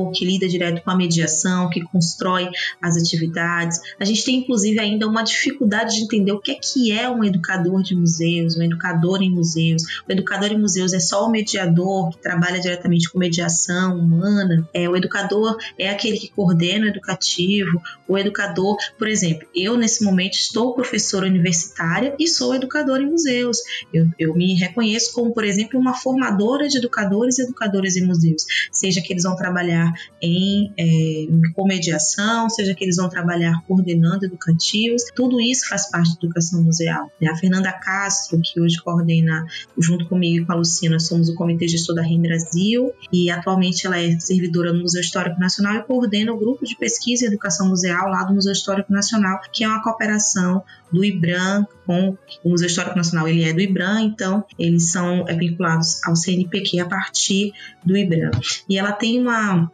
educador 0.00 0.10
que 0.12 0.24
lida 0.24 0.48
direto 0.48 0.82
com 0.82 0.90
a 0.90 0.96
mediação, 0.96 1.68
que 1.68 1.82
constrói 1.82 2.48
as 2.80 2.96
atividades. 2.96 3.78
A 3.98 4.04
gente 4.04 4.24
tem, 4.24 4.36
inclusive, 4.36 4.78
ainda 4.78 5.06
uma 5.06 5.22
dificuldade 5.22 5.96
de 5.96 6.02
entender 6.02 6.32
o 6.32 6.40
que 6.40 6.52
é 6.52 6.54
que 6.54 6.92
é 6.92 7.08
um 7.08 7.22
educador 7.24 7.82
de 7.82 7.94
museus, 7.94 8.56
um 8.56 8.62
educador 8.62 9.22
em 9.22 9.30
museus. 9.30 9.82
O 10.08 10.12
educador 10.12 10.50
em 10.50 10.58
museus 10.58 10.92
é 10.92 11.00
só 11.00 11.26
o 11.26 11.30
mediador 11.30 12.10
que 12.10 12.18
trabalha 12.18 12.60
diretamente 12.60 13.10
com 13.10 13.18
mediação 13.18 13.98
humana. 13.98 14.68
É, 14.72 14.88
o 14.88 14.96
educador 14.96 15.56
é 15.78 15.90
aquele 15.90 16.18
que 16.18 16.30
coordena 16.30 16.86
o 16.86 16.88
educativo. 16.88 17.80
O 18.08 18.16
educador, 18.16 18.76
por 18.98 19.08
exemplo, 19.08 19.46
eu 19.54 19.76
nesse 19.76 20.04
momento 20.04 20.34
estou 20.34 20.74
professora 20.74 21.26
universitária 21.26 22.14
e 22.18 22.26
sou 22.26 22.54
educadora 22.54 23.02
em 23.02 23.10
museus. 23.10 23.58
Eu, 23.92 24.08
eu 24.18 24.34
me 24.34 24.54
reconheço 24.54 25.12
como, 25.12 25.32
por 25.32 25.44
exemplo, 25.44 25.78
uma 25.78 25.94
formadora 25.94 26.68
de 26.68 26.78
educadores 26.78 27.38
e 27.38 27.42
educadoras 27.42 27.96
em 27.96 28.06
museus, 28.06 28.44
seja 28.72 29.00
que 29.00 29.12
eles 29.12 29.24
vão 29.24 29.36
trabalhar 29.36 29.89
em 30.20 30.72
é, 30.78 31.26
comediação, 31.54 32.48
seja 32.48 32.74
que 32.74 32.84
eles 32.84 32.96
vão 32.96 33.08
trabalhar 33.08 33.62
coordenando 33.66 34.24
educativos, 34.24 35.04
tudo 35.14 35.40
isso 35.40 35.68
faz 35.68 35.90
parte 35.90 36.18
da 36.20 36.26
educação 36.26 36.62
museal. 36.62 37.10
Né? 37.20 37.28
A 37.28 37.36
Fernanda 37.36 37.72
Castro, 37.72 38.40
que 38.42 38.60
hoje 38.60 38.80
coordena 38.82 39.46
junto 39.78 40.06
comigo 40.06 40.42
e 40.42 40.46
com 40.46 40.52
a 40.52 40.56
Luciana, 40.56 40.98
somos 40.98 41.28
o 41.28 41.34
Comitê 41.34 41.68
Gestor 41.68 41.94
da 41.94 42.02
REM 42.02 42.22
Brasil 42.22 42.92
e 43.12 43.30
atualmente 43.30 43.86
ela 43.86 43.98
é 43.98 44.18
servidora 44.18 44.72
no 44.72 44.82
Museu 44.82 45.00
Histórico 45.00 45.38
Nacional 45.40 45.76
e 45.76 45.82
coordena 45.82 46.32
o 46.32 46.38
grupo 46.38 46.64
de 46.64 46.76
pesquisa 46.76 47.24
e 47.24 47.28
educação 47.28 47.68
museal 47.68 48.08
lá 48.08 48.24
do 48.24 48.34
Museu 48.34 48.52
Histórico 48.52 48.92
Nacional, 48.92 49.40
que 49.52 49.64
é 49.64 49.68
uma 49.68 49.82
cooperação 49.82 50.62
do 50.92 51.04
IBRAM 51.04 51.66
com 51.86 52.16
o 52.44 52.50
Museu 52.50 52.66
Histórico 52.66 52.96
Nacional, 52.96 53.28
ele 53.28 53.44
é 53.44 53.52
do 53.52 53.60
IBRAM, 53.60 54.02
então 54.02 54.44
eles 54.58 54.90
são 54.90 55.24
é, 55.28 55.34
vinculados 55.34 56.00
ao 56.04 56.14
CNPq 56.14 56.80
a 56.80 56.86
partir 56.86 57.52
do 57.84 57.96
IBRAM. 57.96 58.30
E 58.68 58.78
ela 58.78 58.92
tem 58.92 59.20
uma 59.20 59.70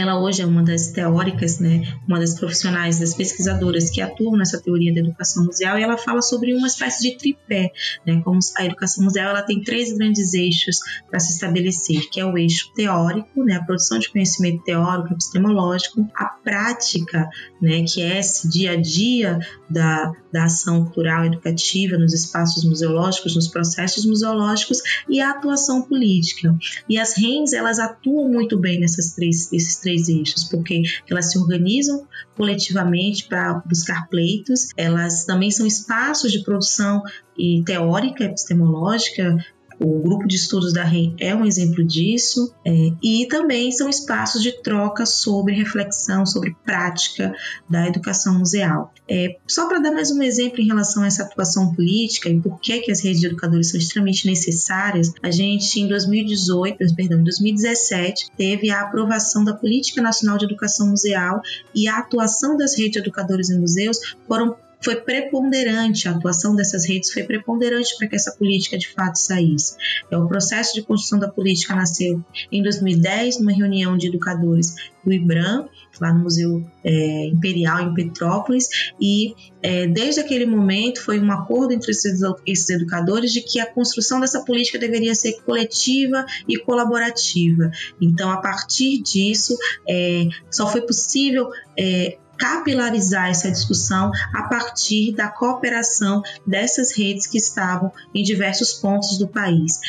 ela 0.00 0.20
hoje 0.20 0.42
é 0.42 0.46
uma 0.46 0.62
das 0.62 0.88
teóricas, 0.88 1.58
né, 1.58 1.82
uma 2.06 2.18
das 2.18 2.34
profissionais, 2.38 2.98
das 2.98 3.14
pesquisadoras 3.14 3.90
que 3.90 4.00
atuam 4.00 4.36
nessa 4.36 4.60
teoria 4.60 4.92
da 4.92 5.00
educação 5.00 5.44
museal, 5.44 5.78
e 5.78 5.82
ela 5.82 5.96
fala 5.96 6.20
sobre 6.20 6.54
uma 6.54 6.66
espécie 6.66 7.10
de 7.10 7.18
tripé, 7.18 7.70
né, 8.06 8.20
como 8.24 8.38
a 8.56 8.64
educação 8.64 9.04
museal 9.04 9.30
ela 9.30 9.42
tem 9.42 9.62
três 9.62 9.96
grandes 9.96 10.34
eixos 10.34 10.78
para 11.08 11.20
se 11.20 11.32
estabelecer, 11.32 12.08
que 12.10 12.20
é 12.20 12.24
o 12.24 12.36
eixo 12.36 12.72
teórico, 12.74 13.44
né, 13.44 13.54
a 13.56 13.64
produção 13.64 13.98
de 13.98 14.10
conhecimento 14.10 14.62
teórico, 14.64 15.12
epistemológico, 15.12 16.08
a 16.14 16.26
prática, 16.26 17.28
né, 17.60 17.84
que 17.84 18.02
é 18.02 18.18
esse 18.18 18.48
dia 18.48 18.72
a 18.72 18.76
dia 18.80 19.38
da, 19.70 20.12
da 20.34 20.46
ação 20.46 20.82
cultural 20.82 21.24
educativa 21.24 21.96
nos 21.96 22.12
espaços 22.12 22.64
museológicos, 22.64 23.36
nos 23.36 23.46
processos 23.46 24.04
museológicos, 24.04 24.82
e 25.08 25.20
a 25.20 25.30
atuação 25.30 25.82
política. 25.82 26.52
E 26.88 26.98
as 26.98 27.16
RENs, 27.16 27.52
elas 27.52 27.78
atuam 27.78 28.28
muito 28.28 28.58
bem 28.58 28.80
nessas 28.80 29.14
três, 29.14 29.52
esses 29.52 29.76
três 29.76 30.08
eixos, 30.08 30.42
porque 30.42 30.82
elas 31.08 31.30
se 31.30 31.38
organizam 31.38 32.04
coletivamente 32.36 33.28
para 33.28 33.62
buscar 33.64 34.08
pleitos, 34.08 34.70
elas 34.76 35.24
também 35.24 35.52
são 35.52 35.64
espaços 35.64 36.32
de 36.32 36.42
produção 36.42 37.00
e 37.38 37.62
teórica, 37.64 38.24
epistemológica, 38.24 39.36
o 39.80 40.00
grupo 40.00 40.26
de 40.26 40.36
estudos 40.36 40.72
da 40.72 40.84
REM 40.84 41.14
é 41.18 41.34
um 41.34 41.44
exemplo 41.44 41.84
disso, 41.84 42.54
é, 42.64 42.92
e 43.02 43.26
também 43.28 43.70
são 43.72 43.88
espaços 43.88 44.42
de 44.42 44.52
troca 44.62 45.06
sobre 45.06 45.54
reflexão, 45.54 46.24
sobre 46.24 46.56
prática 46.64 47.34
da 47.68 47.86
educação 47.86 48.38
museal. 48.38 48.92
É, 49.08 49.36
só 49.46 49.68
para 49.68 49.80
dar 49.80 49.92
mais 49.92 50.10
um 50.10 50.22
exemplo 50.22 50.60
em 50.60 50.66
relação 50.66 51.02
a 51.02 51.06
essa 51.06 51.24
atuação 51.24 51.74
política 51.74 52.28
e 52.28 52.40
por 52.40 52.58
que, 52.60 52.80
que 52.80 52.90
as 52.90 53.02
redes 53.02 53.20
de 53.20 53.26
educadores 53.26 53.70
são 53.70 53.78
extremamente 53.78 54.26
necessárias, 54.26 55.12
a 55.22 55.30
gente 55.30 55.80
em 55.80 55.88
2018, 55.88 56.94
perdão, 56.94 57.20
em 57.20 57.24
2017, 57.24 58.30
teve 58.36 58.70
a 58.70 58.80
aprovação 58.80 59.44
da 59.44 59.54
Política 59.54 60.00
Nacional 60.00 60.38
de 60.38 60.44
Educação 60.44 60.88
Museal 60.88 61.42
e 61.74 61.88
a 61.88 61.98
atuação 61.98 62.56
das 62.56 62.76
redes 62.76 62.92
de 62.92 62.98
educadores 63.00 63.50
em 63.50 63.58
museus 63.58 63.98
foram 64.26 64.56
foi 64.84 64.96
preponderante, 64.96 66.06
a 66.06 66.12
atuação 66.12 66.54
dessas 66.54 66.86
redes 66.86 67.12
foi 67.12 67.22
preponderante 67.22 67.96
para 67.96 68.06
que 68.06 68.14
essa 68.14 68.32
política 68.32 68.76
de 68.76 68.88
fato 68.88 69.16
saísse. 69.16 69.76
É, 70.10 70.16
o 70.16 70.28
processo 70.28 70.74
de 70.74 70.82
construção 70.82 71.18
da 71.18 71.28
política 71.28 71.74
nasceu 71.74 72.22
em 72.52 72.62
2010, 72.62 73.40
numa 73.40 73.52
reunião 73.52 73.96
de 73.96 74.08
educadores 74.08 74.74
do 75.04 75.12
IBRAM, 75.12 75.68
lá 76.00 76.12
no 76.12 76.24
Museu 76.24 76.64
é, 76.82 77.26
Imperial 77.26 77.80
em 77.80 77.94
Petrópolis, 77.94 78.92
e 79.00 79.34
é, 79.62 79.86
desde 79.86 80.20
aquele 80.20 80.44
momento 80.46 81.02
foi 81.02 81.20
um 81.20 81.30
acordo 81.30 81.72
entre 81.72 81.90
esses, 81.90 82.70
educadores 82.70 83.32
de 83.32 83.40
que 83.40 83.60
a 83.60 83.66
construção 83.66 84.20
dessa 84.20 84.44
política 84.44 84.78
deveria 84.78 85.14
ser 85.14 85.40
coletiva 85.42 86.24
e 86.48 86.58
colaborativa. 86.58 87.70
Então, 88.00 88.30
a 88.30 88.38
partir 88.38 89.02
disso, 89.02 89.56
é, 89.88 90.26
só 90.50 90.66
foi 90.66 90.82
possível 90.82 91.48
é, 91.78 92.18
capilarizar 92.44 93.30
essa 93.30 93.50
discussão 93.50 94.10
a 94.34 94.42
partir 94.42 95.14
da 95.14 95.28
cooperação 95.28 96.22
dessas 96.46 96.94
redes 96.94 97.26
que 97.26 97.38
estavam 97.38 97.90
em 98.14 98.22
diversos 98.22 98.74
pontos 98.74 99.16
do 99.16 99.26
país. 99.26 99.80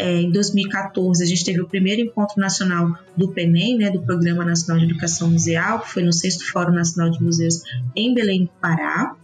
É, 0.00 0.22
em 0.22 0.32
2014, 0.32 1.22
a 1.22 1.26
gente 1.26 1.44
teve 1.44 1.60
o 1.60 1.68
primeiro 1.68 2.02
encontro 2.02 2.40
nacional 2.40 2.98
do 3.16 3.28
PENEM, 3.28 3.78
né, 3.78 3.90
do 3.90 4.02
Programa 4.02 4.44
Nacional 4.44 4.84
de 4.84 4.90
Educação 4.90 5.30
Museal, 5.30 5.78
que 5.78 5.92
foi 5.92 6.02
no 6.02 6.12
sexto 6.12 6.44
Fórum 6.50 6.72
Nacional 6.72 7.12
de 7.12 7.22
Museus 7.22 7.62
em 7.94 8.12
Belém 8.12 8.46
do 8.46 8.50
Pará. 8.60 9.14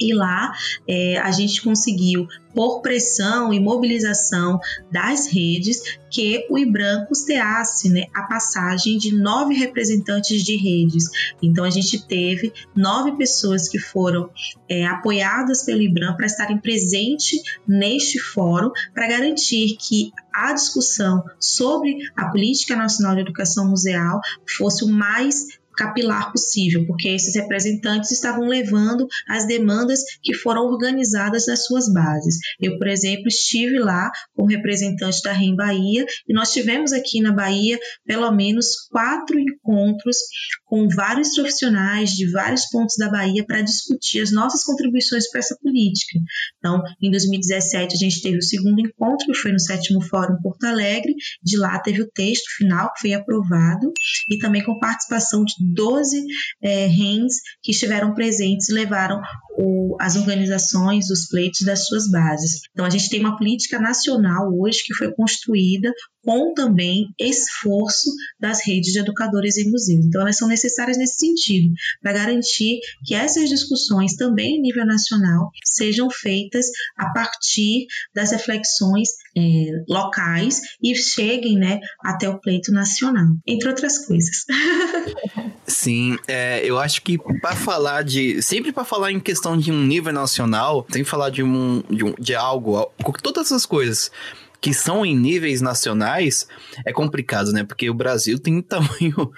E 0.00 0.14
lá 0.14 0.52
é, 0.86 1.18
a 1.18 1.30
gente 1.30 1.62
conseguiu, 1.62 2.26
por 2.54 2.80
pressão 2.80 3.52
e 3.52 3.60
mobilização 3.60 4.58
das 4.90 5.26
redes, 5.26 5.98
que 6.10 6.46
o 6.50 6.58
IBRAM 6.58 7.04
custeasse 7.06 7.90
né, 7.90 8.06
a 8.14 8.22
passagem 8.22 8.98
de 8.98 9.14
nove 9.14 9.54
representantes 9.54 10.42
de 10.42 10.56
redes. 10.56 11.04
Então 11.42 11.64
a 11.64 11.70
gente 11.70 12.06
teve 12.06 12.52
nove 12.74 13.12
pessoas 13.12 13.68
que 13.68 13.78
foram 13.78 14.30
é, 14.68 14.86
apoiadas 14.86 15.62
pelo 15.64 15.82
IBRAM 15.82 16.16
para 16.16 16.26
estarem 16.26 16.58
presentes 16.58 17.40
neste 17.66 18.18
fórum 18.18 18.70
para 18.94 19.08
garantir 19.08 19.76
que 19.76 20.10
a 20.32 20.52
discussão 20.52 21.24
sobre 21.38 21.96
a 22.16 22.26
política 22.26 22.76
nacional 22.76 23.14
de 23.14 23.22
educação 23.22 23.68
museal 23.68 24.20
fosse 24.56 24.84
o 24.84 24.88
mais 24.88 25.57
capilar 25.78 26.32
possível, 26.32 26.84
porque 26.86 27.08
esses 27.08 27.36
representantes 27.36 28.10
estavam 28.10 28.46
levando 28.48 29.06
as 29.28 29.46
demandas 29.46 30.00
que 30.22 30.34
foram 30.34 30.62
organizadas 30.62 31.46
nas 31.46 31.64
suas 31.64 31.90
bases. 31.92 32.36
Eu, 32.60 32.76
por 32.78 32.88
exemplo, 32.88 33.28
estive 33.28 33.78
lá 33.78 34.10
como 34.34 34.48
representante 34.48 35.22
da 35.22 35.32
REM 35.32 35.54
Bahia 35.54 36.04
e 36.28 36.34
nós 36.34 36.52
tivemos 36.52 36.92
aqui 36.92 37.20
na 37.20 37.32
Bahia 37.32 37.78
pelo 38.04 38.30
menos 38.32 38.88
quatro 38.90 39.38
encontros 39.38 40.16
com 40.64 40.88
vários 40.88 41.34
profissionais 41.34 42.10
de 42.10 42.30
vários 42.30 42.66
pontos 42.66 42.96
da 42.98 43.08
Bahia 43.08 43.44
para 43.46 43.62
discutir 43.62 44.20
as 44.20 44.32
nossas 44.32 44.64
contribuições 44.64 45.30
para 45.30 45.38
essa 45.38 45.56
política. 45.62 46.18
Então, 46.58 46.82
em 47.00 47.10
2017, 47.10 47.94
a 47.94 47.98
gente 47.98 48.20
teve 48.20 48.38
o 48.38 48.42
segundo 48.42 48.80
encontro, 48.80 49.26
que 49.26 49.38
foi 49.38 49.52
no 49.52 49.60
sétimo 49.60 50.02
Fórum 50.02 50.36
Porto 50.42 50.64
Alegre. 50.64 51.14
De 51.42 51.56
lá 51.56 51.78
teve 51.80 52.02
o 52.02 52.10
texto 52.10 52.48
final, 52.56 52.92
que 52.92 53.00
foi 53.02 53.12
aprovado, 53.12 53.92
e 54.28 54.38
também 54.38 54.64
com 54.64 54.78
participação 54.78 55.44
de 55.44 55.54
12 55.72 56.24
é, 56.62 56.86
RENs 56.86 57.34
que 57.62 57.72
estiveram 57.72 58.14
presentes 58.14 58.68
e 58.68 58.74
levaram 58.74 59.20
o, 59.58 59.96
as 60.00 60.16
organizações, 60.16 61.10
os 61.10 61.28
pleitos 61.28 61.60
das 61.66 61.86
suas 61.86 62.10
bases. 62.10 62.60
Então, 62.72 62.84
a 62.84 62.90
gente 62.90 63.10
tem 63.10 63.20
uma 63.20 63.36
política 63.36 63.78
nacional 63.78 64.48
hoje 64.52 64.82
que 64.84 64.94
foi 64.94 65.12
construída 65.12 65.92
com 66.24 66.52
também 66.54 67.06
esforço 67.18 68.10
das 68.38 68.64
redes 68.66 68.92
de 68.92 68.98
educadores 68.98 69.56
em 69.56 69.70
museus. 69.70 70.04
Então, 70.04 70.20
elas 70.20 70.36
são 70.36 70.48
necessárias 70.48 70.96
nesse 70.96 71.16
sentido, 71.16 71.72
para 72.02 72.12
garantir 72.12 72.80
que 73.04 73.14
essas 73.14 73.48
discussões, 73.48 74.16
também 74.16 74.56
em 74.56 74.60
nível 74.60 74.86
nacional, 74.86 75.50
sejam 75.64 76.10
feitas 76.10 76.66
a 76.96 77.10
partir 77.12 77.86
das 78.14 78.32
reflexões 78.32 79.08
é, 79.36 79.70
locais 79.88 80.60
e 80.82 80.94
cheguem 80.94 81.56
né, 81.56 81.80
até 82.02 82.28
o 82.28 82.40
pleito 82.40 82.72
nacional, 82.72 83.26
entre 83.46 83.68
outras 83.68 83.98
coisas. 84.04 84.44
Sim, 85.66 86.18
é, 86.26 86.64
eu 86.64 86.78
acho 86.78 87.02
que 87.02 87.18
para 87.18 87.54
falar 87.54 88.02
de. 88.02 88.40
Sempre 88.42 88.72
para 88.72 88.84
falar 88.84 89.12
em 89.12 89.20
questão 89.20 89.56
de 89.56 89.70
um 89.70 89.84
nível 89.84 90.12
nacional, 90.12 90.82
tem 90.82 91.04
que 91.04 91.08
falar 91.08 91.30
de, 91.30 91.42
um, 91.42 91.82
de, 91.90 92.04
um, 92.04 92.14
de 92.18 92.34
algo, 92.34 92.90
todas 93.22 93.46
essas 93.46 93.66
coisas 93.66 94.10
que 94.60 94.74
são 94.74 95.06
em 95.06 95.16
níveis 95.16 95.60
nacionais, 95.60 96.46
é 96.84 96.92
complicado, 96.92 97.52
né? 97.52 97.64
Porque 97.64 97.88
o 97.88 97.94
Brasil 97.94 98.38
tem 98.38 98.56
um 98.56 98.62
tamanho. 98.62 99.30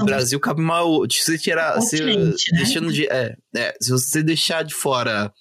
O 0.00 0.04
Brasil 0.04 0.38
cabe 0.38 0.60
mal. 0.60 1.04
Se 1.10 1.24
você 1.24 1.38
tirar. 1.38 1.80
Se, 1.80 2.02
né? 2.04 2.32
deixando 2.52 2.92
de, 2.92 3.06
é, 3.06 3.36
é, 3.56 3.74
se 3.80 3.90
você 3.90 4.22
deixar 4.22 4.62
de 4.62 4.74
fora 4.74 5.32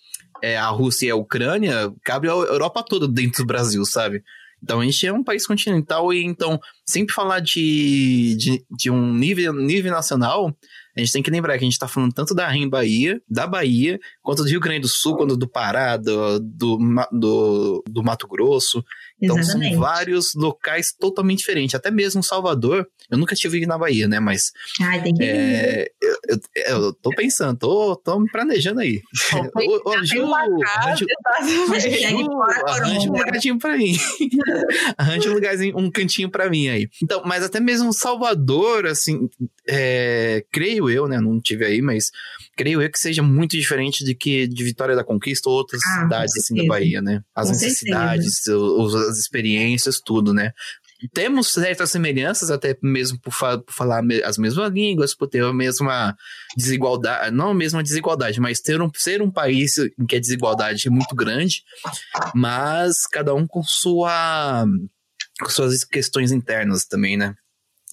é, 0.42 0.58
a 0.58 0.68
Rússia 0.70 1.08
e 1.08 1.12
a 1.12 1.16
Ucrânia, 1.16 1.94
cabe 2.04 2.28
a 2.28 2.32
Europa 2.32 2.84
toda 2.84 3.08
dentro 3.08 3.44
do 3.44 3.48
Brasil, 3.48 3.86
sabe? 3.86 4.24
Então 4.62 4.82
a 4.82 4.86
gente 4.86 5.06
é 5.06 5.14
um 5.14 5.24
país 5.24 5.46
continental 5.48 6.14
e 6.14 6.24
então 6.24 6.60
sempre 6.86 7.14
falar 7.14 7.40
de, 7.40 8.36
de, 8.38 8.66
de 8.70 8.92
um 8.92 9.14
nível, 9.14 9.54
nível 9.54 9.92
nacional, 9.92 10.54
a 10.96 11.00
gente 11.00 11.14
tem 11.14 11.24
que 11.24 11.32
lembrar 11.32 11.54
que 11.54 11.64
a 11.64 11.68
gente 11.68 11.74
está 11.74 11.88
falando 11.88 12.14
tanto 12.14 12.36
da 12.36 12.48
REM 12.48 12.68
Bahia, 12.68 13.22
da 13.30 13.48
Bahia, 13.48 14.00
quanto 14.22 14.44
do 14.44 14.50
Rio 14.50 14.60
Grande 14.60 14.82
do 14.82 14.88
Sul, 14.88 15.16
quanto 15.16 15.38
do 15.38 15.48
Pará, 15.48 15.96
do, 15.96 16.40
do, 16.40 16.78
do, 17.12 17.84
do 17.90 18.04
Mato 18.04 18.28
Grosso. 18.28 18.84
Então 19.22 19.38
Exatamente. 19.38 19.74
são 19.74 19.82
vários 19.82 20.34
locais 20.36 20.94
totalmente 20.98 21.40
diferentes. 21.40 21.76
Até 21.76 21.92
mesmo 21.92 22.24
Salvador, 22.24 22.88
eu 23.10 23.18
nunca 23.18 23.34
estive 23.34 23.66
na 23.66 23.78
Bahia, 23.78 24.08
né? 24.08 24.20
Mas. 24.20 24.52
Ai, 24.82 25.02
tem 25.02 25.14
que 25.14 25.24
é, 25.24 25.88
eu, 26.02 26.18
eu, 26.28 26.40
eu, 26.68 26.94
tô 26.94 27.10
pensando, 27.12 27.58
tô, 27.58 27.96
tô 27.96 28.20
me 28.20 28.30
planejando 28.32 28.80
aí. 28.80 29.02
Ô, 29.56 29.90
ô, 29.90 30.04
Ju, 30.04 30.34
arranje 30.34 31.06
um 33.10 33.14
lugarzinho 33.14 33.60
pra 33.60 33.78
mim. 33.78 33.98
arranje 34.98 35.30
um 35.30 35.34
lugarzinho, 35.34 35.78
um 35.78 35.92
cantinho 35.92 36.30
pra 36.30 36.50
mim 36.50 36.70
aí. 36.70 36.90
Então, 37.02 37.22
mas 37.26 37.44
até 37.44 37.60
mesmo 37.60 37.92
Salvador, 37.92 38.86
assim, 38.86 39.30
é, 39.68 40.44
creio 40.52 40.90
eu, 40.90 41.08
né? 41.08 41.20
Não 41.20 41.40
tive 41.40 41.66
aí, 41.66 41.82
mas 41.82 42.12
creio 42.60 42.82
eu 42.82 42.92
que 42.92 43.00
seja 43.00 43.24
muito 43.24 43.52
diferente 43.52 44.04
de 44.04 44.14
que 44.14 44.46
de 44.46 44.64
Vitória 44.66 44.94
da 44.94 45.02
Conquista 45.02 45.50
ou 45.50 45.56
outras 45.56 45.80
ah, 45.86 46.02
cidades 46.02 46.36
assim 46.36 46.56
da 46.56 46.66
Bahia, 46.66 47.02
né? 47.02 47.24
As 47.34 47.48
com 47.48 47.54
necessidades, 47.54 48.46
os, 48.48 48.94
as 48.96 49.18
experiências, 49.18 50.02
tudo, 50.04 50.34
né? 50.34 50.52
temos 51.14 51.54
certas 51.54 51.92
semelhanças, 51.92 52.52
até 52.52 52.78
mesmo 52.84 53.18
por, 53.22 53.32
fa 53.32 53.58
por, 53.58 53.72
falar 53.72 54.04
as 54.26 54.38
mesmas 54.38 54.74
línguas, 54.74 55.16
por 55.16 55.30
ter 55.30 55.42
a 55.42 55.54
mesma 55.54 56.14
desigualdade, 56.58 57.34
não 57.34 57.52
a 57.52 57.56
mesma 57.56 57.82
desigualdade, 57.82 58.42
mas 58.42 58.60
ter 58.60 58.82
um, 58.82 58.92
ser 58.94 59.22
um 59.22 59.32
país 59.32 59.78
em 59.78 60.06
que 60.06 60.18
a 60.18 60.20
desigualdade 60.20 60.90
é 60.90 60.92
muito 60.92 61.16
grande, 61.16 61.64
mas 62.36 63.08
cada 63.10 63.34
um 63.34 63.48
com 63.48 63.64
sua 63.64 64.66
com 65.42 65.50
suas 65.50 65.86
questões 65.86 66.34
internas 66.34 66.86
também, 66.86 67.16
né? 67.16 67.34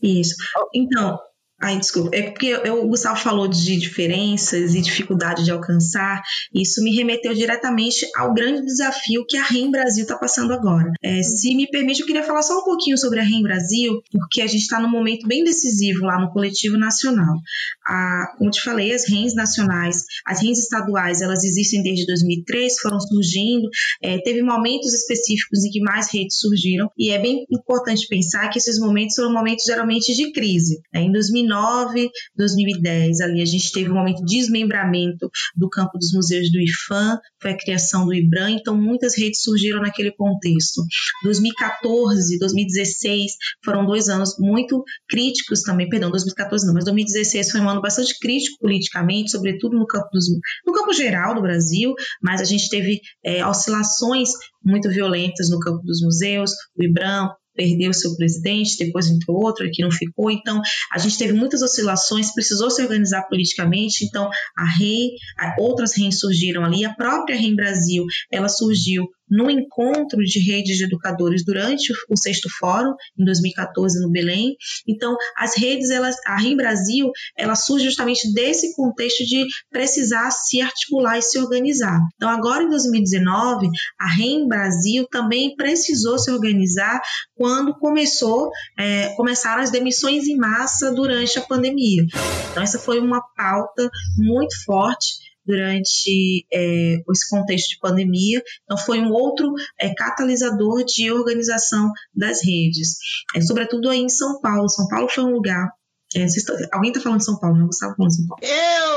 Isso. 0.03 0.35
Então, 0.75 1.17
Ai, 1.59 1.79
desculpa. 1.79 2.15
É 2.15 2.23
porque 2.23 2.49
eu, 2.49 2.85
o 2.85 2.89
Gustavo 2.89 3.19
falou 3.19 3.49
de 3.49 3.79
diferenças 3.79 4.75
e 4.75 4.81
dificuldade 4.83 5.43
de 5.43 5.51
alcançar. 5.51 6.23
Isso 6.55 6.85
me 6.85 6.95
remeteu 6.95 7.33
diretamente 7.33 8.07
ao 8.15 8.35
grande 8.35 8.63
desafio 8.67 9.25
que 9.27 9.39
a 9.39 9.43
REM 9.43 9.71
Brasil 9.71 10.03
está 10.03 10.19
passando 10.19 10.53
agora. 10.53 10.93
É, 11.03 11.23
se 11.23 11.55
me 11.55 11.67
permite, 11.67 12.01
eu 12.01 12.07
queria 12.07 12.23
falar 12.23 12.43
só 12.43 12.59
um 12.59 12.65
pouquinho 12.65 12.99
sobre 12.99 13.21
a 13.21 13.23
REM 13.23 13.43
Brasil, 13.43 14.03
porque 14.13 14.43
a 14.43 14.47
gente 14.47 14.63
está 14.63 14.79
num 14.79 14.91
momento 14.91 15.27
bem 15.27 15.43
decisivo 15.45 16.05
lá 16.05 16.21
no 16.21 16.31
coletivo 16.31 16.77
nacional. 16.77 17.39
A, 17.87 18.35
como 18.37 18.51
te 18.51 18.61
falei, 18.61 18.93
as 18.93 19.09
REMs 19.09 19.35
nacionais, 19.35 20.05
as 20.27 20.43
REMs 20.43 20.59
estaduais, 20.59 21.23
elas 21.23 21.43
existem 21.43 21.83
desde 21.83 22.05
2003, 22.05 22.81
foram 22.81 23.01
surgindo. 23.01 23.67
É, 24.03 24.19
teve 24.19 24.43
momentos 24.43 24.93
específicos 24.93 25.65
em 25.65 25.71
que 25.71 25.81
mais 25.81 26.13
redes 26.13 26.37
surgiram, 26.39 26.91
e 26.99 27.13
é 27.13 27.19
bem 27.19 27.47
importante 27.51 28.07
pensar 28.09 28.51
que 28.51 28.59
esses 28.59 28.79
momentos 28.79 29.15
foram 29.15 29.33
momentos 29.33 29.65
geralmente 29.65 30.15
de 30.15 30.33
crise. 30.33 30.81
Né? 30.93 31.03
Em 31.03 31.13
2009, 31.13 31.46
2009, 31.47 32.11
2010, 32.37 33.21
ali 33.21 33.43
a 33.43 33.45
gente 33.45 33.73
teve 33.73 33.91
um 33.91 33.95
momento 33.95 34.25
de 34.25 34.37
desmembramento 34.37 35.31
do 35.55 35.69
campo 35.69 35.99
dos 35.99 36.13
museus 36.13 36.51
do 36.51 36.61
IFAM, 36.61 37.19
foi 37.41 37.53
a 37.53 37.57
criação 37.57 38.05
do 38.05 38.15
IBRAM, 38.15 38.53
então 38.53 38.77
muitas 38.77 39.17
redes 39.17 39.43
surgiram 39.43 39.81
naquele 39.81 40.13
contexto. 40.13 40.83
2014, 41.23 42.39
2016 42.39 43.33
foram 43.65 43.87
dois 43.87 44.09
anos 44.09 44.37
muito 44.39 44.83
críticos 45.09 45.63
também, 45.63 45.89
perdão, 45.89 46.11
2014 46.11 46.67
não, 46.67 46.75
mas 46.75 46.85
2016 46.85 47.51
foi 47.51 47.61
um 47.61 47.69
ano 47.69 47.81
bastante 47.81 48.19
crítico 48.19 48.59
politicamente, 48.61 49.31
sobretudo 49.31 49.77
no 49.77 49.87
campo, 49.87 50.09
dos, 50.13 50.27
no 50.67 50.73
campo 50.73 50.93
geral 50.93 51.35
do 51.35 51.43
Brasil, 51.43 51.95
mas 52.23 52.41
a 52.41 52.45
gente 52.45 52.69
teve 52.69 53.01
é, 53.25 53.45
oscilações 53.47 54.31
muito 54.65 54.89
violentas 54.89 55.49
no 55.49 55.61
campo 55.61 55.83
dos 55.85 56.03
museus, 56.03 56.51
o 56.77 56.83
IBRAM, 56.83 57.31
perdeu 57.57 57.93
seu 57.93 58.15
presidente, 58.17 58.77
depois 58.79 59.09
entrou 59.09 59.39
outro 59.39 59.69
que 59.73 59.83
não 59.83 59.91
ficou. 59.91 60.31
Então, 60.31 60.61
a 60.93 60.99
gente 60.99 61.19
teve 61.19 61.33
muitas 61.33 61.63
oscilações, 61.63 62.33
precisou 62.33 62.71
se 62.71 62.83
organizar 62.83 63.23
politicamente. 63.29 64.05
Então, 64.05 64.29
a 64.57 64.65
REI, 64.79 65.11
outras 65.59 65.97
REIs 65.97 66.21
surgiram 66.21 66.65
ali, 66.65 66.85
a 66.85 66.95
própria 66.95 67.37
REI 67.37 67.55
Brasil, 67.55 68.05
ela 68.31 68.49
surgiu 68.49 69.09
no 69.29 69.51
encontro 69.51 70.19
de 70.23 70.39
redes 70.41 70.77
de 70.77 70.85
educadores 70.85 71.45
durante 71.45 71.93
o 72.09 72.17
sexto 72.17 72.49
fórum 72.59 72.95
em 73.19 73.25
2014 73.25 74.01
no 74.01 74.11
Belém. 74.11 74.57
Então, 74.87 75.17
as 75.37 75.57
redes, 75.57 75.91
elas, 75.91 76.17
a 76.27 76.37
REM 76.37 76.57
Brasil, 76.57 77.11
ela 77.37 77.55
surge 77.55 77.87
justamente 77.87 78.33
desse 78.33 78.75
contexto 78.75 79.25
de 79.25 79.45
precisar 79.71 80.31
se 80.31 80.61
articular 80.61 81.19
e 81.19 81.23
se 81.23 81.39
organizar. 81.39 81.99
Então, 82.17 82.29
agora 82.29 82.63
em 82.63 82.69
2019, 82.69 83.69
a 83.99 84.07
REM 84.07 84.47
Brasil 84.49 85.07
também 85.11 85.55
precisou 85.57 86.19
se 86.19 86.31
organizar 86.31 87.01
quando 87.35 87.75
começou, 87.75 88.51
é, 88.79 89.09
começaram 89.15 89.63
as 89.63 89.71
demissões 89.71 90.27
em 90.27 90.37
massa 90.37 90.93
durante 90.93 91.39
a 91.39 91.43
pandemia. 91.43 92.05
Então, 92.51 92.63
essa 92.63 92.79
foi 92.79 92.99
uma 92.99 93.21
pauta 93.37 93.91
muito 94.17 94.55
forte 94.65 95.26
durante 95.47 96.47
é, 96.53 96.97
esse 97.11 97.31
contexto 97.31 97.71
de 97.71 97.79
pandemia. 97.79 98.43
Então, 98.65 98.77
foi 98.77 99.01
um 99.01 99.13
outro 99.13 99.53
é, 99.79 99.95
catalisador 99.95 100.85
de 100.85 101.11
organização 101.11 101.91
das 102.15 102.45
redes, 102.45 102.97
é, 103.35 103.41
sobretudo 103.41 103.89
aí 103.89 104.01
em 104.01 104.09
São 104.09 104.41
Paulo. 104.41 104.69
São 104.69 104.89
Paulo 104.89 105.09
foi 105.09 105.25
um 105.25 105.31
lugar 105.31 105.71
é, 106.15 106.25
alguém 106.73 106.91
está 106.91 107.03
falando 107.03 107.19
de 107.19 107.25
São 107.25 107.39
Paulo, 107.39 107.59
não? 107.59 107.67
Gustavo 107.67 107.95
falando 107.97 108.11
de 108.11 108.17
São 108.17 108.27
Paulo. 108.27 108.43
Eu! 108.43 108.96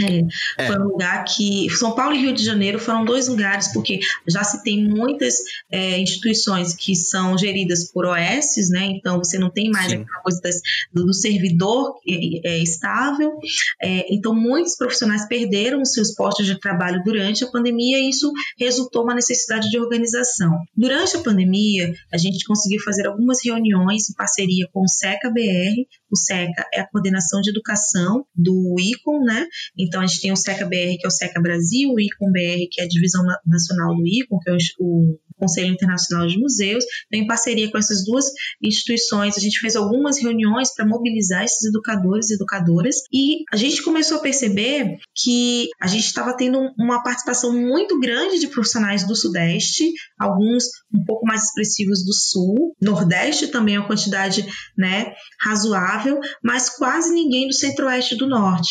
É, 0.00 0.64
é. 0.64 0.66
Foi 0.66 0.78
um 0.78 0.84
lugar 0.84 1.24
que. 1.24 1.68
São 1.70 1.92
Paulo 1.92 2.14
e 2.14 2.20
Rio 2.20 2.32
de 2.32 2.44
Janeiro 2.44 2.78
foram 2.78 3.04
dois 3.04 3.28
lugares, 3.28 3.72
porque 3.72 4.00
já 4.26 4.42
se 4.44 4.62
tem 4.62 4.86
muitas 4.88 5.34
é, 5.70 5.98
instituições 5.98 6.74
que 6.74 6.94
são 6.94 7.36
geridas 7.36 7.90
por 7.90 8.06
OS, 8.06 8.70
né? 8.70 8.86
Então 8.86 9.18
você 9.18 9.38
não 9.38 9.50
tem 9.50 9.70
mais 9.70 9.90
Sim. 9.90 10.02
aquela 10.02 10.22
coisa 10.22 10.40
das, 10.40 10.60
do, 10.92 11.04
do, 11.04 11.14
servidor 11.14 11.94
é, 12.08 12.50
é, 12.50 12.62
estável. 12.62 13.38
É, 13.82 14.14
então 14.14 14.34
muitos 14.34 14.76
profissionais 14.76 15.26
perderam 15.26 15.82
os 15.82 15.92
seus 15.92 16.14
postos 16.14 16.46
de 16.46 16.58
trabalho 16.58 17.02
durante 17.04 17.44
a 17.44 17.48
pandemia 17.48 17.98
e 17.98 18.10
isso 18.10 18.32
resultou 18.58 19.02
uma 19.04 19.14
necessidade 19.14 19.70
de 19.70 19.78
organização. 19.78 20.60
Durante 20.76 21.16
a 21.16 21.20
pandemia, 21.22 21.92
a 22.12 22.18
gente 22.18 22.44
conseguiu 22.44 22.80
fazer 22.82 23.06
algumas 23.06 23.38
reuniões 23.44 24.10
em 24.10 24.14
parceria 24.14 24.68
com 24.72 24.82
o 24.82 24.88
SECA 24.88 25.30
BR, 25.30 25.86
o 26.10 26.16
SECA 26.16 26.64
é 26.72 26.80
a 26.80 26.86
coordenação 26.86 27.40
de 27.40 27.50
educação 27.50 28.24
do 28.34 28.76
ICOM, 28.78 29.24
né? 29.24 29.45
Então 29.78 30.00
a 30.00 30.06
gente 30.06 30.20
tem 30.20 30.32
o 30.32 30.36
SECA 30.36 30.64
BR, 30.66 30.96
que 30.98 31.04
é 31.06 31.08
o 31.08 31.10
SECA 31.10 31.40
Brasil, 31.40 31.90
o 31.90 32.00
ICOM 32.00 32.30
BR, 32.32 32.66
que 32.70 32.80
é 32.80 32.84
a 32.84 32.88
divisão 32.88 33.24
nacional 33.46 33.94
do 33.94 34.06
ICOM, 34.06 34.38
que 34.38 34.50
é 34.50 34.56
o, 34.78 35.18
Conselho 35.38 35.72
Internacional 35.72 36.26
de 36.26 36.38
Museus. 36.38 36.84
Então, 37.06 37.22
em 37.22 37.26
parceria 37.26 37.70
com 37.70 37.78
essas 37.78 38.04
duas 38.04 38.24
instituições, 38.62 39.36
a 39.36 39.40
gente 39.40 39.58
fez 39.58 39.76
algumas 39.76 40.20
reuniões 40.20 40.74
para 40.74 40.86
mobilizar 40.86 41.44
esses 41.44 41.64
educadores 41.64 42.30
e 42.30 42.34
educadoras 42.34 42.96
e 43.12 43.44
a 43.52 43.56
gente 43.56 43.82
começou 43.82 44.18
a 44.18 44.20
perceber 44.20 44.96
que 45.14 45.68
a 45.80 45.86
gente 45.86 46.06
estava 46.06 46.36
tendo 46.36 46.58
uma 46.78 47.02
participação 47.02 47.52
muito 47.52 47.98
grande 48.00 48.38
de 48.38 48.48
profissionais 48.48 49.06
do 49.06 49.14
Sudeste, 49.14 49.92
alguns 50.18 50.64
um 50.92 51.04
pouco 51.04 51.26
mais 51.26 51.44
expressivos 51.44 52.04
do 52.04 52.12
Sul, 52.12 52.74
Nordeste 52.80 53.48
também 53.48 53.76
é 53.76 53.78
uma 53.78 53.86
quantidade 53.86 54.46
né, 54.76 55.12
razoável, 55.40 56.20
mas 56.42 56.70
quase 56.70 57.12
ninguém 57.12 57.46
do 57.46 57.54
Centro-Oeste 57.54 58.16
do 58.16 58.26
Norte. 58.26 58.70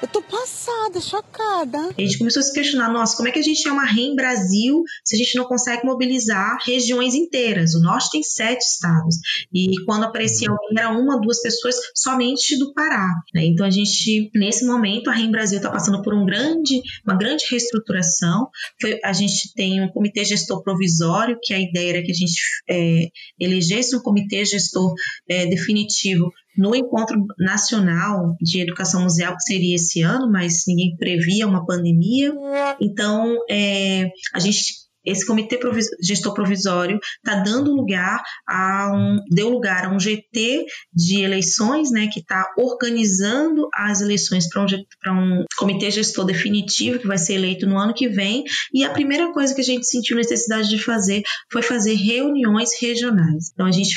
Eu 0.00 0.06
tô 0.06 0.22
passada, 0.22 1.00
chocada. 1.00 1.88
A 1.96 2.00
gente 2.00 2.18
começou 2.18 2.38
a 2.38 2.42
se 2.44 2.52
questionar, 2.52 2.92
nossa, 2.92 3.16
como 3.16 3.28
é 3.28 3.32
que 3.32 3.38
a 3.40 3.42
gente 3.42 3.66
é 3.66 3.72
uma 3.72 3.84
REM 3.84 4.14
Brasil 4.14 4.84
se 5.04 5.16
a 5.16 5.18
gente 5.18 5.34
não 5.34 5.44
consegue 5.44 5.84
mobilizar 5.84 6.56
regiões 6.64 7.14
inteiras? 7.14 7.74
O 7.74 7.80
norte 7.80 8.10
tem 8.12 8.22
sete 8.22 8.60
estados. 8.60 9.16
E 9.52 9.84
quando 9.84 10.04
aparecia 10.04 10.50
alguém, 10.50 10.78
era 10.78 10.90
uma, 10.90 11.20
duas 11.20 11.42
pessoas 11.42 11.74
somente 11.96 12.56
do 12.58 12.72
Pará. 12.74 13.12
Né? 13.34 13.46
Então 13.46 13.66
a 13.66 13.70
gente, 13.70 14.30
nesse 14.34 14.64
momento, 14.64 15.10
a 15.10 15.12
REM 15.12 15.32
Brasil 15.32 15.56
está 15.56 15.70
passando 15.70 16.00
por 16.00 16.14
um 16.14 16.24
grande, 16.24 16.80
uma 17.04 17.16
grande 17.16 17.44
reestruturação. 17.50 18.48
Foi, 18.80 19.00
a 19.04 19.12
gente 19.12 19.52
tem 19.54 19.82
um 19.82 19.88
comitê 19.88 20.24
gestor 20.24 20.62
provisório, 20.62 21.38
que 21.42 21.52
a 21.52 21.58
ideia 21.58 21.90
era 21.90 22.02
que 22.04 22.12
a 22.12 22.14
gente 22.14 22.40
é, 22.70 23.08
elegesse 23.40 23.96
um 23.96 24.00
comitê 24.00 24.44
gestor 24.44 24.94
é, 25.28 25.46
definitivo 25.46 26.30
no 26.58 26.74
encontro 26.74 27.16
nacional 27.38 28.34
de 28.42 28.60
educação 28.60 29.02
museal, 29.02 29.36
que 29.36 29.44
seria 29.44 29.76
esse 29.76 30.02
ano, 30.02 30.30
mas 30.30 30.64
ninguém 30.66 30.96
previa 30.96 31.46
uma 31.46 31.64
pandemia. 31.64 32.34
Então, 32.80 33.36
é, 33.48 34.10
a 34.34 34.40
gente 34.40 34.87
esse 35.04 35.26
comitê 35.26 35.56
provis 35.56 35.88
gestor 36.02 36.34
provisório 36.34 36.98
está 37.16 37.40
dando 37.40 37.74
lugar 37.74 38.22
a 38.46 38.92
um 38.94 39.18
deu 39.30 39.48
lugar 39.48 39.86
a 39.86 39.90
um 39.90 40.00
GT 40.00 40.66
de 40.92 41.22
eleições, 41.22 41.90
né, 41.90 42.08
que 42.08 42.20
está 42.20 42.44
organizando 42.56 43.68
as 43.74 44.00
eleições 44.00 44.46
para 44.48 45.12
um, 45.12 45.40
um 45.40 45.44
comitê 45.56 45.90
gestor 45.90 46.24
definitivo 46.24 46.98
que 46.98 47.06
vai 47.06 47.18
ser 47.18 47.34
eleito 47.34 47.66
no 47.66 47.78
ano 47.78 47.94
que 47.94 48.08
vem. 48.08 48.44
E 48.72 48.84
a 48.84 48.90
primeira 48.90 49.32
coisa 49.32 49.54
que 49.54 49.60
a 49.60 49.64
gente 49.64 49.86
sentiu 49.86 50.16
necessidade 50.16 50.68
de 50.68 50.82
fazer 50.82 51.22
foi 51.50 51.62
fazer 51.62 51.94
reuniões 51.94 52.70
regionais. 52.80 53.50
Então 53.52 53.66
a 53.66 53.72
gente 53.72 53.94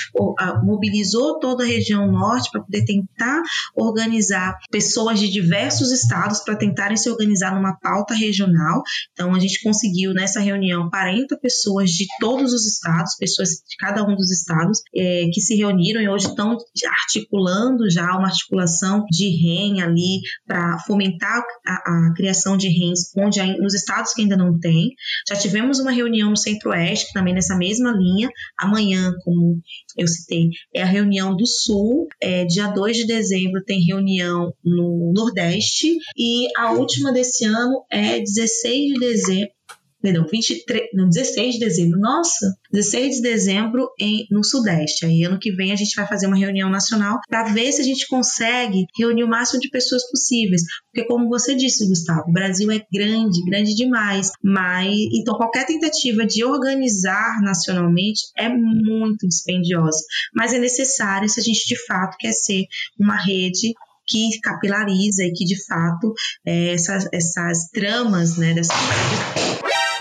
mobilizou 0.64 1.40
toda 1.40 1.64
a 1.64 1.68
região 1.68 2.12
norte 2.12 2.50
para 2.52 2.62
poder 2.62 2.86
tentar 2.86 3.42
organizar 3.76 4.58
pessoas 4.70 5.20
de 5.20 5.30
diversos 5.30 5.92
estados 5.92 6.40
para 6.40 6.56
tentarem 6.56 6.98
se 6.98 7.10
organizar 7.10 7.56
numa 7.56 7.78
pauta 7.80 8.14
regional. 8.14 8.82
Então 9.14 9.34
a 9.34 9.40
gente 9.40 9.62
conseguiu 9.62 10.14
nessa 10.14 10.40
reunião 10.40 10.90
40 10.92 11.38
pessoas 11.40 11.90
de 11.92 12.06
todos 12.20 12.54
os 12.54 12.68
estados, 12.68 13.16
pessoas 13.18 13.50
de 13.50 13.78
cada 13.80 14.04
um 14.04 14.16
dos 14.16 14.30
estados, 14.30 14.80
é, 14.94 15.30
que 15.34 15.40
se 15.40 15.56
reuniram 15.56 16.02
e 16.02 16.10
hoje 16.10 16.28
estão 16.28 16.58
articulando 16.86 17.90
já 17.90 18.06
uma 18.18 18.28
articulação 18.28 19.06
de 19.10 19.30
REM 19.30 19.82
ali 19.82 20.20
para 20.46 20.78
fomentar 20.80 21.42
a, 21.66 21.74
a, 21.74 22.14
criação 22.16 22.58
de 22.58 22.68
REMs 22.68 23.12
onde, 23.18 23.42
nos 23.60 23.74
estados 23.74 24.14
que 24.14 24.22
ainda 24.22 24.36
não 24.36 24.60
tem. 24.60 24.90
Já 25.30 25.36
tivemos 25.36 25.80
uma 25.80 25.92
reunião 25.92 26.30
no 26.30 26.38
Centro-Oeste, 26.38 27.14
também 27.14 27.34
nessa 27.34 27.56
mesma 27.56 27.92
linha. 27.92 28.30
Amanhã, 28.60 29.14
como 29.24 29.60
eu 29.98 30.08
citei, 30.08 30.50
é 30.76 30.82
a 30.82 30.86
reunião 30.86 31.36
do 31.36 31.46
Sul. 31.46 32.08
É, 32.22 32.46
dia 32.46 32.68
2 32.68 32.98
de 32.98 33.08
dezembro 33.08 33.64
tem 33.64 33.86
reunião 33.86 34.54
no 34.64 35.14
Nordeste. 35.16 35.98
E 36.18 36.48
a 36.58 36.74
última 36.74 37.14
desse 37.14 37.46
ano 37.46 37.86
é 37.90 38.20
16 38.20 38.94
de 38.94 39.00
dezembro 39.00 39.61
perdão, 40.02 40.26
23, 40.30 40.90
no 40.94 41.08
16 41.08 41.54
de 41.54 41.60
dezembro, 41.60 42.00
nossa, 42.00 42.56
16 42.72 43.18
de 43.18 43.22
dezembro 43.22 43.90
em, 44.00 44.26
no 44.32 44.44
Sudeste. 44.44 45.06
Aí 45.06 45.24
ano 45.24 45.40
que 45.40 45.52
vem 45.52 45.72
a 45.72 45.76
gente 45.76 45.96
vai 45.96 46.08
fazer 46.08 46.28
uma 46.28 46.38
reunião 46.38 46.70
nacional 46.70 47.20
para 47.30 47.44
ver 47.44 47.72
se 47.72 47.82
a 47.82 47.86
gente 47.86 48.08
consegue 48.08 48.86
reunir 48.98 49.24
o 49.24 49.30
máximo 49.30 49.60
de 49.60 49.70
pessoas 49.70 50.10
possíveis. 50.10 50.62
Porque 50.92 51.08
como 51.08 51.30
você 51.30 51.56
disse, 51.56 51.88
Gustavo, 51.88 52.30
o 52.30 52.34
Brasil 52.34 52.70
é 52.72 52.82
grande, 52.92 53.44
grande 53.46 53.76
demais, 53.76 54.32
mas 54.44 54.94
então 55.14 55.36
qualquer 55.36 55.66
tentativa 55.66 56.26
de 56.26 56.44
organizar 56.44 57.42
nacionalmente 57.42 58.24
é 58.38 58.50
muito 58.50 59.28
dispendiosa, 59.28 60.00
mas 60.34 60.54
é 60.54 60.60
necessário 60.60 61.30
se 61.30 61.40
a 61.40 61.44
gente 61.44 61.66
de 61.68 61.86
fato 61.86 62.18
quer 62.20 62.34
ser 62.34 62.66
uma 63.00 63.16
rede 63.16 63.74
que 64.08 64.40
capilariza 64.42 65.24
e 65.24 65.32
que 65.32 65.46
de 65.46 65.64
fato 65.66 66.14
é, 66.46 66.74
essas, 66.74 67.08
essas 67.14 67.70
tramas 67.70 68.38
né, 68.38 68.54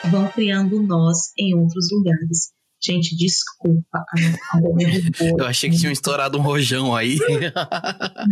vão 0.05 0.29
criando 0.29 0.83
nós 0.83 1.33
em 1.39 1.55
outros 1.55 1.89
lugares. 1.93 2.53
Gente, 2.83 3.15
desculpa. 3.15 4.05
Eu 5.39 5.45
achei 5.45 5.69
que 5.69 5.77
tinham 5.77 5.93
estourado 5.93 6.39
um 6.39 6.43
rojão 6.43 6.97
aí. 6.97 7.19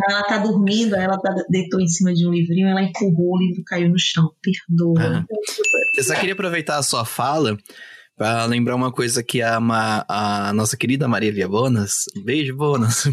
ela 0.09 0.23
tá 0.23 0.39
dormindo, 0.39 0.95
ela 0.97 1.19
tá, 1.19 1.35
deitou 1.51 1.81
em 1.81 1.89
cima 1.89 2.15
de 2.15 2.27
um 2.27 2.31
livrinho, 2.31 2.69
ela 2.69 2.83
empurrou 2.83 3.35
o 3.35 3.39
livro 3.39 3.63
caiu 3.67 3.91
no 3.91 3.99
chão. 3.99 4.31
Perdoa. 4.43 5.19
Ah. 5.19 5.27
Eu 5.95 6.03
só 6.03 6.15
queria 6.15 6.33
aproveitar 6.33 6.79
a 6.79 6.83
sua 6.83 7.05
fala 7.05 7.59
para 8.17 8.47
lembrar 8.47 8.75
uma 8.75 8.91
coisa 8.91 9.23
que 9.23 9.41
a, 9.41 9.59
a 10.09 10.53
nossa 10.53 10.77
querida 10.77 11.07
Maria 11.07 11.33
Via 11.33 11.47
Bonas, 11.47 12.05
um 12.17 12.25
beijo, 12.25 12.57
Bonas. 12.57 13.05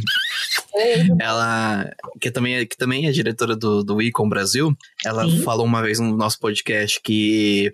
ela, 1.19 1.89
que 2.19 2.31
também, 2.31 2.55
é, 2.55 2.65
que 2.65 2.75
também 2.75 3.07
é 3.07 3.11
diretora 3.11 3.55
do, 3.55 3.83
do 3.83 4.01
Icon 4.01 4.27
Brasil, 4.27 4.75
ela 5.05 5.29
Sim. 5.29 5.41
falou 5.43 5.65
uma 5.65 5.81
vez 5.81 5.99
no 5.99 6.15
nosso 6.17 6.39
podcast 6.39 6.99
que 7.03 7.73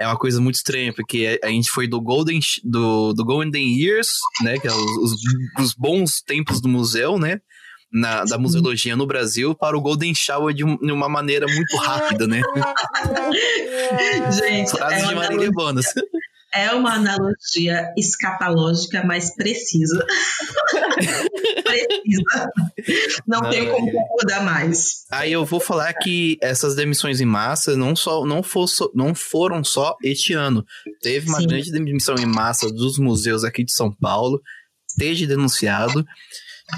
é 0.00 0.06
uma 0.06 0.16
coisa 0.16 0.40
muito 0.40 0.54
estranha, 0.54 0.94
porque 0.94 1.38
a 1.44 1.48
gente 1.48 1.70
foi 1.70 1.86
do 1.86 2.00
Golden, 2.00 2.40
do, 2.64 3.12
do 3.12 3.22
Golden 3.22 3.78
Years, 3.78 4.08
né, 4.42 4.58
que 4.58 4.66
é 4.66 4.72
os, 4.72 4.80
os, 4.80 5.20
os 5.60 5.74
bons 5.74 6.22
tempos 6.22 6.58
do 6.58 6.68
museu, 6.68 7.18
né, 7.18 7.38
na, 7.92 8.24
da 8.24 8.38
museologia 8.38 8.96
no 8.96 9.06
Brasil 9.06 9.54
para 9.54 9.76
o 9.76 9.80
Golden 9.80 10.14
Shower 10.14 10.54
de, 10.54 10.64
de 10.64 10.92
uma 10.92 11.08
maneira 11.08 11.46
muito 11.46 11.76
rápida, 11.76 12.26
né? 12.26 12.40
Gente, 14.30 14.70
Frase 14.70 15.04
é 15.04 15.08
de 15.08 15.14
Marília 15.14 15.50
Bonas. 15.52 15.86
É 16.52 16.72
uma 16.72 16.94
analogia 16.94 17.92
escatológica, 17.96 19.04
mas 19.04 19.34
precisa. 19.34 20.04
precisa. 21.64 22.50
Não, 23.26 23.40
Não 23.40 23.50
tenho 23.50 23.70
como 23.70 23.92
concordar 23.92 24.44
mais. 24.44 25.04
Aí 25.10 25.32
eu 25.32 25.44
vou 25.44 25.60
falar 25.60 25.92
que 25.94 26.36
essas 26.42 26.74
demissões 26.74 27.20
em 27.20 27.26
massa 27.26 27.76
não, 27.76 27.94
só, 27.94 28.24
não, 28.24 28.42
for, 28.42 28.66
não 28.94 29.14
foram 29.14 29.62
só 29.62 29.96
este 30.02 30.32
ano. 30.32 30.64
Teve 31.00 31.28
uma 31.28 31.38
Sim. 31.38 31.46
grande 31.46 31.70
demissão 31.70 32.16
em 32.16 32.26
massa 32.26 32.68
dos 32.68 32.98
museus 32.98 33.44
aqui 33.44 33.64
de 33.64 33.72
São 33.72 33.92
Paulo, 33.92 34.40
esteja 34.88 35.26
denunciado 35.26 36.04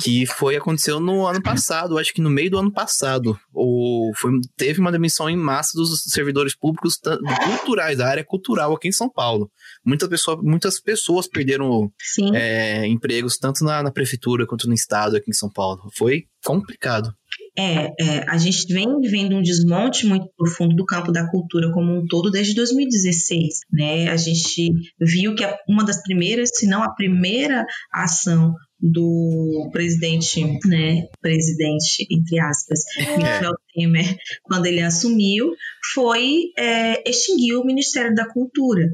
que 0.00 0.26
foi 0.26 0.56
aconteceu 0.56 1.00
no 1.00 1.26
ano 1.26 1.42
passado, 1.42 1.98
acho 1.98 2.12
que 2.12 2.20
no 2.20 2.30
meio 2.30 2.50
do 2.50 2.58
ano 2.58 2.72
passado, 2.72 3.38
ou 3.52 4.12
foi, 4.14 4.32
teve 4.56 4.80
uma 4.80 4.92
demissão 4.92 5.28
em 5.28 5.36
massa 5.36 5.72
dos 5.74 6.02
servidores 6.04 6.56
públicos 6.56 6.98
culturais 7.44 7.98
da 7.98 8.08
área 8.08 8.24
cultural 8.24 8.74
aqui 8.74 8.88
em 8.88 8.92
São 8.92 9.10
Paulo. 9.10 9.50
Muita 9.84 10.08
pessoa, 10.08 10.40
muitas 10.42 10.80
pessoas 10.80 11.28
perderam 11.28 11.90
é, 12.34 12.86
empregos 12.86 13.36
tanto 13.36 13.64
na, 13.64 13.82
na 13.82 13.90
prefeitura 13.90 14.46
quanto 14.46 14.68
no 14.68 14.74
estado 14.74 15.16
aqui 15.16 15.30
em 15.30 15.34
São 15.34 15.50
Paulo. 15.50 15.80
Foi 15.96 16.24
complicado. 16.44 17.12
É, 17.56 17.92
é, 18.00 18.30
a 18.30 18.38
gente 18.38 18.72
vem 18.72 18.98
vivendo 19.00 19.36
um 19.36 19.42
desmonte 19.42 20.06
muito 20.06 20.26
profundo 20.36 20.74
do 20.74 20.86
campo 20.86 21.12
da 21.12 21.28
cultura 21.30 21.70
como 21.72 21.92
um 21.92 22.06
todo 22.06 22.30
desde 22.30 22.54
2016. 22.54 23.60
Né? 23.70 24.08
A 24.08 24.16
gente 24.16 24.72
viu 24.98 25.34
que 25.34 25.44
uma 25.68 25.84
das 25.84 26.02
primeiras, 26.02 26.50
se 26.54 26.66
não 26.66 26.82
a 26.82 26.94
primeira 26.94 27.64
ação 27.92 28.54
do 28.82 29.68
presidente, 29.70 30.44
né, 30.66 31.06
presidente, 31.20 32.04
entre 32.10 32.40
aspas, 32.40 32.80
é. 32.98 33.16
Michel 33.16 33.54
Temer, 33.72 34.16
quando 34.42 34.66
ele 34.66 34.80
assumiu, 34.80 35.54
foi 35.94 36.50
é, 36.58 37.08
extinguir 37.08 37.54
o 37.54 37.64
Ministério 37.64 38.12
da 38.14 38.26
Cultura. 38.26 38.84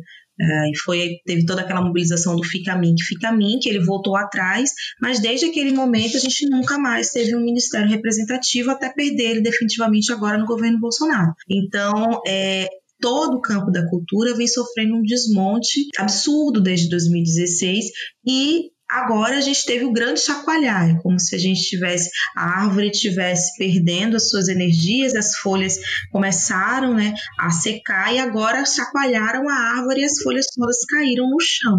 Uh, 0.41 0.71
e 0.73 0.79
foi, 0.79 1.17
teve 1.27 1.45
toda 1.45 1.63
aquela 1.63 1.83
mobilização 1.83 2.37
do 2.37 2.45
Fica 2.45 2.77
Mim, 2.79 2.95
que 2.95 3.03
Fica 3.03 3.33
Mim, 3.33 3.59
que 3.61 3.69
ele 3.69 3.85
voltou 3.85 4.17
atrás, 4.17 4.71
mas 5.03 5.19
desde 5.19 5.47
aquele 5.47 5.73
momento 5.73 6.17
a 6.17 6.21
gente 6.21 6.49
nunca 6.49 6.79
mais 6.79 7.11
teve 7.11 7.35
um 7.35 7.41
ministério 7.41 7.89
representativo 7.89 8.71
até 8.71 8.89
perder 8.89 9.31
ele 9.31 9.41
definitivamente 9.41 10.13
agora 10.13 10.39
no 10.39 10.47
governo 10.47 10.79
Bolsonaro. 10.79 11.33
Então, 11.51 12.23
é, 12.25 12.69
todo 13.01 13.39
o 13.39 13.41
campo 13.41 13.73
da 13.73 13.85
cultura 13.89 14.37
vem 14.37 14.47
sofrendo 14.47 14.95
um 14.95 15.03
desmonte 15.03 15.89
absurdo 15.99 16.61
desde 16.61 16.89
2016 16.89 17.87
e 18.25 18.71
Agora 18.91 19.37
a 19.37 19.41
gente 19.41 19.67
teve 19.67 19.85
o 19.85 19.93
grande 19.93 20.21
chacoalhar, 20.21 20.91
é 20.91 21.03
como 21.03 21.21
se 21.21 21.37
a 21.37 21.39
gente 21.39 21.61
tivesse 21.61 22.11
a 22.35 22.63
árvore 22.63 22.91
tivesse 22.91 23.57
perdendo 23.59 24.17
as 24.17 24.31
suas 24.31 24.49
energias, 24.49 25.15
as 25.15 25.37
folhas 25.37 25.79
começaram, 26.11 26.95
né, 26.95 27.13
a 27.39 27.51
secar 27.51 28.15
e 28.15 28.19
agora 28.19 28.65
chacoalharam 28.65 29.49
a 29.49 29.55
árvore 29.77 30.01
e 30.01 30.05
as 30.05 30.23
folhas 30.23 30.47
todas 30.55 30.85
caíram 30.87 31.29
no 31.29 31.39
chão. 31.39 31.77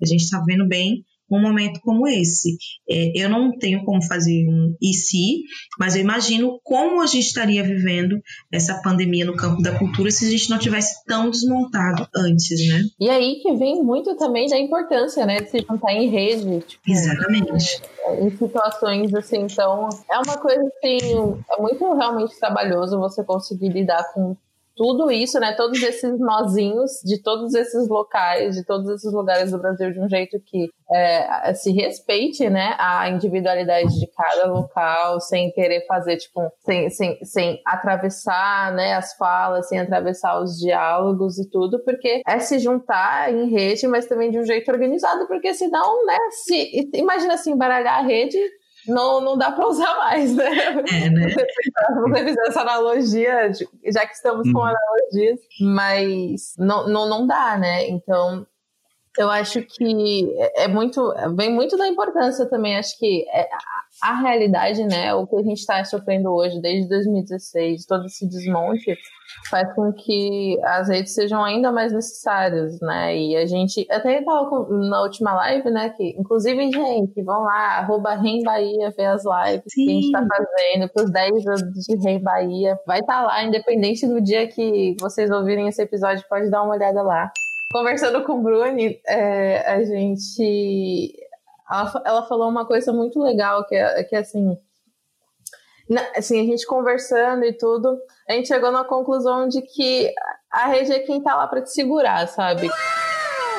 A 0.00 0.06
gente 0.06 0.22
está 0.22 0.40
vendo 0.46 0.66
bem 0.68 1.04
um 1.36 1.42
momento 1.42 1.80
como 1.80 2.06
esse. 2.06 2.56
É, 2.88 3.12
eu 3.22 3.28
não 3.28 3.56
tenho 3.58 3.84
como 3.84 4.02
fazer 4.02 4.46
um 4.48 4.74
e 4.80 4.92
se, 4.92 5.42
mas 5.78 5.94
eu 5.94 6.02
imagino 6.02 6.60
como 6.62 7.02
a 7.02 7.06
gente 7.06 7.26
estaria 7.26 7.62
vivendo 7.62 8.20
essa 8.52 8.80
pandemia 8.82 9.24
no 9.24 9.36
campo 9.36 9.62
da 9.62 9.78
cultura 9.78 10.10
se 10.10 10.26
a 10.26 10.30
gente 10.30 10.50
não 10.50 10.58
tivesse 10.58 11.04
tão 11.04 11.30
desmontado 11.30 12.06
antes, 12.14 12.68
né? 12.68 12.82
E 13.00 13.10
aí 13.10 13.40
que 13.42 13.52
vem 13.54 13.82
muito 13.82 14.16
também 14.16 14.48
da 14.48 14.58
importância, 14.58 15.24
né, 15.26 15.40
de 15.40 15.50
se 15.50 15.60
juntar 15.60 15.92
em 15.92 16.08
rede. 16.08 16.60
Tipo, 16.60 16.82
Exatamente. 16.86 17.82
Em 18.20 18.30
situações 18.30 19.14
assim, 19.14 19.42
então 19.42 19.88
é 20.10 20.18
uma 20.18 20.38
coisa 20.38 20.62
assim, 20.76 20.98
é 21.50 21.60
muito 21.60 21.94
realmente 21.94 22.38
trabalhoso 22.38 22.98
você 22.98 23.22
conseguir 23.24 23.68
lidar 23.68 24.12
com 24.12 24.36
tudo 24.76 25.10
isso, 25.10 25.38
né? 25.38 25.54
Todos 25.56 25.82
esses 25.82 26.18
nozinhos 26.18 27.00
de 27.04 27.22
todos 27.22 27.54
esses 27.54 27.88
locais, 27.88 28.54
de 28.54 28.64
todos 28.64 28.88
esses 28.88 29.12
lugares 29.12 29.50
do 29.50 29.58
Brasil, 29.58 29.92
de 29.92 30.00
um 30.00 30.08
jeito 30.08 30.38
que 30.40 30.70
é, 30.90 31.54
se 31.54 31.72
respeite, 31.72 32.48
né? 32.48 32.74
A 32.78 33.08
individualidade 33.08 33.98
de 33.98 34.06
cada 34.08 34.52
local, 34.52 35.20
sem 35.20 35.50
querer 35.52 35.86
fazer, 35.86 36.16
tipo, 36.16 36.40
sem, 36.64 36.90
sem, 36.90 37.18
sem 37.24 37.60
atravessar, 37.66 38.72
né? 38.72 38.94
As 38.94 39.14
falas, 39.14 39.68
sem 39.68 39.78
atravessar 39.78 40.40
os 40.40 40.58
diálogos 40.58 41.38
e 41.38 41.48
tudo, 41.48 41.82
porque 41.84 42.22
é 42.26 42.38
se 42.38 42.58
juntar 42.58 43.32
em 43.32 43.50
rede, 43.50 43.86
mas 43.86 44.06
também 44.06 44.30
de 44.30 44.38
um 44.38 44.44
jeito 44.44 44.70
organizado, 44.70 45.26
porque 45.26 45.54
senão, 45.54 46.04
né? 46.06 46.18
Se, 46.44 46.90
imagina 46.94 47.34
assim, 47.34 47.52
embaralhar 47.52 47.98
a 47.98 48.02
rede 48.02 48.38
não, 48.86 49.20
não 49.20 49.38
dá 49.38 49.52
para 49.52 49.66
usar 49.68 49.96
mais, 49.96 50.34
né? 50.34 50.50
É, 50.92 51.10
né? 51.10 51.28
Se 51.28 52.00
você 52.00 52.24
fizer 52.24 52.48
essa 52.48 52.60
analogia, 52.62 53.52
já 53.86 54.06
que 54.06 54.14
estamos 54.14 54.50
com 54.50 54.58
uhum. 54.58 54.64
analogias, 54.64 55.40
mas 55.60 56.54
não, 56.58 56.88
não, 56.88 57.08
não 57.08 57.26
dá, 57.26 57.56
né? 57.56 57.88
Então, 57.88 58.46
eu 59.18 59.30
acho 59.30 59.62
que 59.62 60.34
é, 60.38 60.64
é 60.64 60.68
muito, 60.68 61.12
vem 61.36 61.52
muito 61.52 61.76
da 61.76 61.86
importância 61.86 62.46
também, 62.46 62.76
acho 62.76 62.98
que 62.98 63.26
é, 63.32 63.48
a 64.02 64.20
realidade, 64.20 64.84
né, 64.84 65.14
o 65.14 65.26
que 65.26 65.36
a 65.36 65.42
gente 65.42 65.58
está 65.58 65.84
sofrendo 65.84 66.30
hoje, 66.30 66.60
desde 66.60 66.88
2016, 66.88 67.86
todo 67.86 68.06
esse 68.06 68.28
desmonte, 68.28 68.98
faz 69.48 69.72
com 69.74 69.92
que 69.92 70.58
as 70.64 70.88
redes 70.88 71.14
sejam 71.14 71.42
ainda 71.42 71.70
mais 71.70 71.92
necessárias, 71.92 72.80
né? 72.80 73.16
E 73.16 73.36
a 73.36 73.46
gente 73.46 73.86
até 73.90 74.18
estava 74.18 74.66
na 74.68 75.02
última 75.02 75.32
live, 75.34 75.70
né? 75.70 75.90
Que 75.90 76.10
inclusive, 76.18 76.70
gente, 76.70 77.22
vão 77.22 77.42
lá, 77.42 77.78
arroba 77.78 78.14
Rem 78.14 78.42
Bahia, 78.42 78.90
ver 78.90 79.06
as 79.06 79.22
lives 79.24 79.72
Sim. 79.72 79.84
que 79.84 79.90
a 79.90 79.94
gente 79.94 80.06
está 80.06 80.26
fazendo 80.26 80.92
para 80.92 81.04
os 81.04 81.12
10 81.12 81.46
anos 81.46 81.86
de 81.86 81.96
Rem 81.96 82.20
Bahia. 82.20 82.78
Vai 82.86 83.00
estar 83.00 83.20
tá 83.20 83.26
lá, 83.26 83.44
independente 83.44 84.06
do 84.06 84.20
dia 84.20 84.48
que 84.48 84.96
vocês 85.00 85.30
ouvirem 85.30 85.68
esse 85.68 85.80
episódio, 85.80 86.24
pode 86.28 86.50
dar 86.50 86.62
uma 86.62 86.74
olhada 86.74 87.02
lá. 87.02 87.30
Conversando 87.72 88.22
com 88.24 88.34
o 88.34 88.42
Bruni, 88.42 89.00
é, 89.06 89.58
a 89.72 89.82
gente 89.82 91.21
ela, 91.70 92.02
ela 92.04 92.26
falou 92.26 92.48
uma 92.48 92.66
coisa 92.66 92.92
muito 92.92 93.20
legal, 93.20 93.66
que 93.66 93.74
é, 93.74 94.04
que 94.04 94.14
é 94.16 94.18
assim, 94.18 94.56
na, 95.88 96.02
assim, 96.16 96.40
a 96.40 96.44
gente 96.44 96.66
conversando 96.66 97.44
e 97.44 97.52
tudo, 97.52 97.98
a 98.28 98.32
gente 98.32 98.48
chegou 98.48 98.70
na 98.70 98.84
conclusão 98.84 99.48
de 99.48 99.62
que 99.62 100.12
a 100.50 100.66
rede 100.66 100.92
é 100.92 101.00
quem 101.00 101.22
tá 101.22 101.34
lá 101.34 101.46
para 101.46 101.62
te 101.62 101.70
segurar, 101.70 102.26
sabe? 102.28 102.68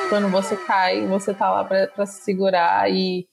Quando 0.08 0.28
você 0.28 0.56
cai, 0.56 1.06
você 1.06 1.34
tá 1.34 1.50
lá 1.50 1.64
para 1.64 2.06
se 2.06 2.22
segurar 2.22 2.90
e, 2.90 3.26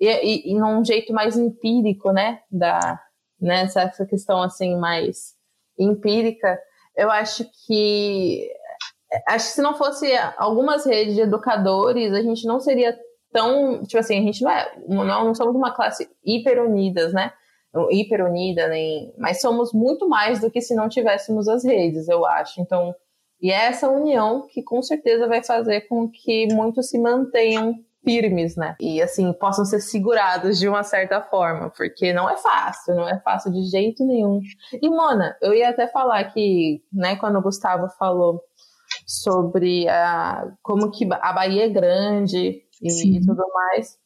e, 0.00 0.08
e, 0.08 0.52
e 0.52 0.58
num 0.58 0.84
jeito 0.84 1.12
mais 1.12 1.36
empírico, 1.36 2.12
né? 2.12 2.40
Da, 2.50 3.00
né? 3.40 3.62
Essa, 3.62 3.82
essa 3.82 4.06
questão 4.06 4.42
assim 4.42 4.76
mais 4.76 5.34
empírica, 5.78 6.58
eu 6.96 7.10
acho 7.10 7.44
que 7.66 8.50
acho 9.28 9.48
que 9.48 9.52
se 9.52 9.62
não 9.62 9.76
fosse 9.76 10.10
algumas 10.36 10.84
redes 10.84 11.14
de 11.14 11.20
educadores, 11.20 12.12
a 12.12 12.22
gente 12.22 12.46
não 12.46 12.60
seria 12.60 12.96
tão, 13.36 13.82
tipo 13.82 13.98
assim, 13.98 14.18
a 14.18 14.22
gente 14.22 14.42
não 14.42 14.50
é, 14.50 14.72
não, 14.88 15.04
não 15.04 15.34
somos 15.34 15.54
uma 15.54 15.74
classe 15.74 16.08
hiper 16.24 16.62
unidas, 16.64 17.12
né? 17.12 17.30
Hiper 17.90 18.24
unida, 18.24 18.66
nem, 18.68 19.12
mas 19.18 19.42
somos 19.42 19.74
muito 19.74 20.08
mais 20.08 20.40
do 20.40 20.50
que 20.50 20.62
se 20.62 20.74
não 20.74 20.88
tivéssemos 20.88 21.46
as 21.46 21.62
redes, 21.62 22.08
eu 22.08 22.24
acho. 22.24 22.62
Então, 22.62 22.94
E 23.38 23.50
é 23.50 23.66
essa 23.66 23.90
união 23.90 24.46
que 24.48 24.62
com 24.62 24.80
certeza 24.80 25.28
vai 25.28 25.44
fazer 25.44 25.82
com 25.82 26.08
que 26.10 26.46
muitos 26.54 26.88
se 26.88 26.98
mantenham 26.98 27.74
firmes, 28.02 28.56
né? 28.56 28.76
E 28.80 29.02
assim, 29.02 29.32
possam 29.34 29.64
ser 29.64 29.80
segurados 29.80 30.58
de 30.58 30.68
uma 30.68 30.82
certa 30.82 31.20
forma, 31.20 31.70
porque 31.76 32.12
não 32.12 32.30
é 32.30 32.36
fácil, 32.36 32.94
não 32.94 33.08
é 33.08 33.20
fácil 33.20 33.52
de 33.52 33.62
jeito 33.64 34.06
nenhum. 34.06 34.40
E 34.80 34.88
Mona, 34.88 35.36
eu 35.42 35.52
ia 35.52 35.68
até 35.68 35.86
falar 35.88 36.24
que, 36.32 36.80
né, 36.92 37.16
quando 37.16 37.36
o 37.38 37.42
Gustavo 37.42 37.88
falou 37.98 38.40
sobre 39.06 39.88
a, 39.88 40.46
como 40.62 40.90
que 40.90 41.06
a 41.10 41.32
Bahia 41.32 41.64
é 41.66 41.68
grande 41.68 42.62
e, 42.82 43.16
e 43.16 43.20
tudo 43.20 43.44
mais, 43.52 43.96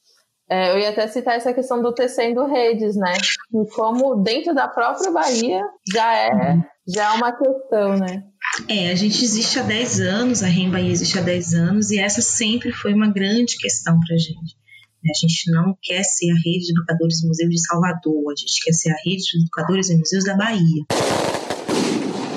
é, 0.49 0.73
eu 0.73 0.79
ia 0.79 0.91
até 0.91 1.07
citar 1.07 1.37
essa 1.37 1.55
questão 1.55 1.81
do 1.81 1.95
tecendo 1.95 2.45
redes, 2.45 2.97
né? 2.97 3.15
E 3.55 3.71
como 3.71 4.17
dentro 4.17 4.53
da 4.53 4.67
própria 4.67 5.13
Bahia 5.13 5.63
já 5.93 6.17
é, 6.17 6.59
já 6.89 7.15
é 7.15 7.17
uma 7.17 7.33
questão, 7.33 7.97
né? 7.97 8.25
É, 8.69 8.91
a 8.91 8.95
gente 8.97 9.23
existe 9.23 9.61
há 9.61 9.63
10 9.63 10.01
anos, 10.01 10.43
a 10.43 10.47
REM 10.47 10.71
Bahia 10.71 10.91
existe 10.91 11.17
há 11.19 11.23
10 11.23 11.55
anos, 11.55 11.91
e 11.93 12.01
essa 12.01 12.21
sempre 12.21 12.73
foi 12.73 12.93
uma 12.93 13.13
grande 13.13 13.57
questão 13.59 13.99
para 14.01 14.17
a 14.17 14.19
gente. 14.19 14.59
A 15.03 15.19
gente 15.19 15.51
não 15.53 15.75
quer 15.81 16.03
ser 16.03 16.31
a 16.31 16.35
rede 16.35 16.67
de 16.67 16.73
educadores 16.73 17.23
e 17.23 17.29
museus 17.29 17.51
de 17.51 17.67
Salvador, 17.67 18.33
a 18.33 18.37
gente 18.37 18.65
quer 18.65 18.73
ser 18.73 18.91
a 18.91 18.97
rede 19.05 19.23
de 19.23 19.39
educadores 19.39 19.89
e 19.89 19.97
museus 19.97 20.25
da 20.25 20.37
Bahia. 20.37 20.85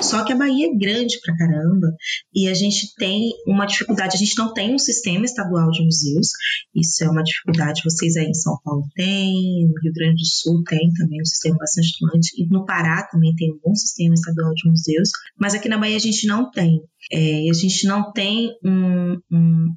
Só 0.04 0.24
que 0.24 0.32
a 0.32 0.36
Bahia 0.36 0.68
é 0.68 0.76
grande 0.76 1.18
pra 1.24 1.36
caramba 1.36 1.88
e 2.34 2.46
a 2.48 2.54
gente 2.54 2.94
tem 2.96 3.30
uma 3.46 3.66
dificuldade. 3.66 4.16
A 4.16 4.18
gente 4.18 4.36
não 4.36 4.52
tem 4.52 4.74
um 4.74 4.78
sistema 4.78 5.24
estadual 5.24 5.70
de 5.70 5.82
museus, 5.84 6.28
isso 6.74 7.02
é 7.02 7.08
uma 7.08 7.22
dificuldade. 7.22 7.80
Vocês 7.84 8.16
aí 8.16 8.26
em 8.26 8.34
São 8.34 8.58
Paulo 8.62 8.84
têm, 8.94 9.66
no 9.66 9.80
Rio 9.82 9.92
Grande 9.94 10.22
do 10.22 10.26
Sul 10.26 10.62
tem 10.64 10.92
também 10.92 11.20
um 11.20 11.24
sistema 11.24 11.56
bastante 11.58 11.92
atuante, 11.96 12.42
e 12.42 12.46
no 12.48 12.64
Pará 12.64 13.08
também 13.10 13.34
tem 13.34 13.52
um 13.52 13.58
bom 13.64 13.74
sistema 13.74 14.14
estadual 14.14 14.52
de 14.54 14.68
museus, 14.68 15.08
mas 15.38 15.54
aqui 15.54 15.68
na 15.68 15.78
Bahia 15.78 15.96
a 15.96 16.00
gente 16.00 16.26
não 16.26 16.50
tem. 16.50 16.80
É, 17.10 17.50
a 17.50 17.52
gente 17.52 17.86
não 17.86 18.12
tem 18.12 18.50
um, 18.64 19.18
um, 19.32 19.74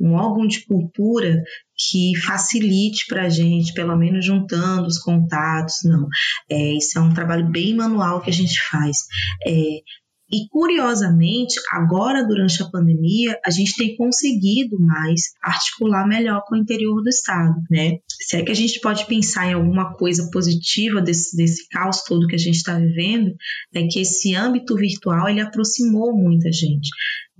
um 0.00 0.14
órgão 0.14 0.46
de 0.46 0.64
cultura 0.66 1.42
que 1.76 2.16
facilite 2.26 3.06
para 3.08 3.24
a 3.24 3.28
gente, 3.28 3.72
pelo 3.72 3.96
menos 3.96 4.24
juntando 4.24 4.86
os 4.86 4.98
contatos, 4.98 5.76
não. 5.84 6.06
É, 6.50 6.76
isso 6.76 6.98
é 6.98 7.02
um 7.02 7.14
trabalho 7.14 7.50
bem 7.50 7.74
manual 7.74 8.20
que 8.20 8.30
a 8.30 8.32
gente 8.32 8.60
faz. 8.70 8.98
É, 9.46 9.80
e 10.32 10.48
curiosamente, 10.48 11.56
agora 11.72 12.24
durante 12.24 12.62
a 12.62 12.70
pandemia, 12.70 13.36
a 13.44 13.50
gente 13.50 13.74
tem 13.76 13.96
conseguido 13.96 14.78
mais 14.78 15.22
articular 15.42 16.06
melhor 16.06 16.44
com 16.46 16.54
o 16.54 16.58
interior 16.58 17.02
do 17.02 17.08
estado, 17.08 17.54
né? 17.68 17.98
Se 18.08 18.36
é 18.36 18.44
que 18.44 18.52
a 18.52 18.54
gente 18.54 18.78
pode 18.80 19.06
pensar 19.06 19.48
em 19.48 19.54
alguma 19.54 19.92
coisa 19.94 20.30
positiva 20.30 21.02
desse, 21.02 21.36
desse 21.36 21.68
caos 21.68 22.04
todo 22.04 22.28
que 22.28 22.36
a 22.36 22.38
gente 22.38 22.56
está 22.56 22.78
vivendo, 22.78 23.34
é 23.74 23.88
que 23.88 23.98
esse 23.98 24.32
âmbito 24.36 24.76
virtual 24.76 25.28
ele 25.28 25.40
aproximou 25.40 26.16
muita 26.16 26.52
gente. 26.52 26.88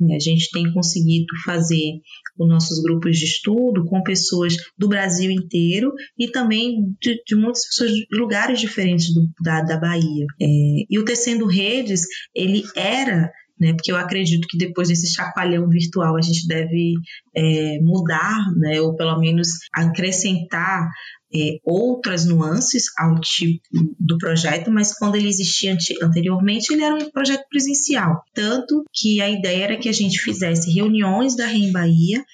A 0.03 0.19
gente 0.19 0.51
tem 0.51 0.73
conseguido 0.73 1.27
fazer 1.45 2.01
os 2.39 2.49
nossos 2.49 2.83
grupos 2.83 3.19
de 3.19 3.25
estudo 3.25 3.85
com 3.85 4.03
pessoas 4.03 4.55
do 4.79 4.89
Brasil 4.89 5.31
inteiro 5.31 5.93
e 6.19 6.29
também 6.31 6.95
de, 7.01 7.23
de 7.27 7.37
muitas 7.37 7.67
pessoas 7.67 7.91
de 7.91 8.07
lugares 8.13 8.61
diferentes 8.61 9.13
do, 9.13 9.29
da, 9.43 9.63
da 9.63 9.79
Bahia. 9.79 10.27
É, 10.41 10.47
e 10.89 10.99
o 10.99 11.05
Tecendo 11.05 11.47
Redes, 11.47 12.03
ele 12.35 12.63
era 12.75 13.31
né? 13.61 13.75
Porque 13.75 13.93
eu 13.93 13.97
acredito 13.97 14.49
que 14.49 14.57
depois 14.57 14.89
desse 14.89 15.13
chacoalhão 15.15 15.69
virtual 15.69 16.17
a 16.17 16.23
gente 16.23 16.49
deve 16.49 16.95
é, 17.37 17.79
mudar, 17.83 18.39
né? 18.57 18.81
Ou 18.81 18.97
pelo 18.97 19.19
menos 19.21 19.49
acrescentar 19.75 20.89
é, 21.35 21.59
outras 21.65 22.25
nuances 22.25 22.85
ao 22.99 23.21
tipo 23.21 23.63
do 23.99 24.19
projeto, 24.19 24.71
mas 24.71 24.97
quando 24.97 25.15
ele 25.15 25.29
existia 25.29 25.77
anteriormente, 26.03 26.73
ele 26.73 26.83
era 26.83 26.95
um 26.95 27.11
projeto 27.11 27.47
presencial. 27.49 28.23
Tanto 28.35 28.85
que 28.93 29.21
a 29.21 29.31
ideia 29.31 29.65
era 29.65 29.77
que 29.79 29.89
a 29.89 29.93
gente 29.93 30.21
fizesse 30.21 30.73
reuniões 30.73 31.37
da 31.37 31.47
REM 31.47 31.71
Bahia 31.73 32.25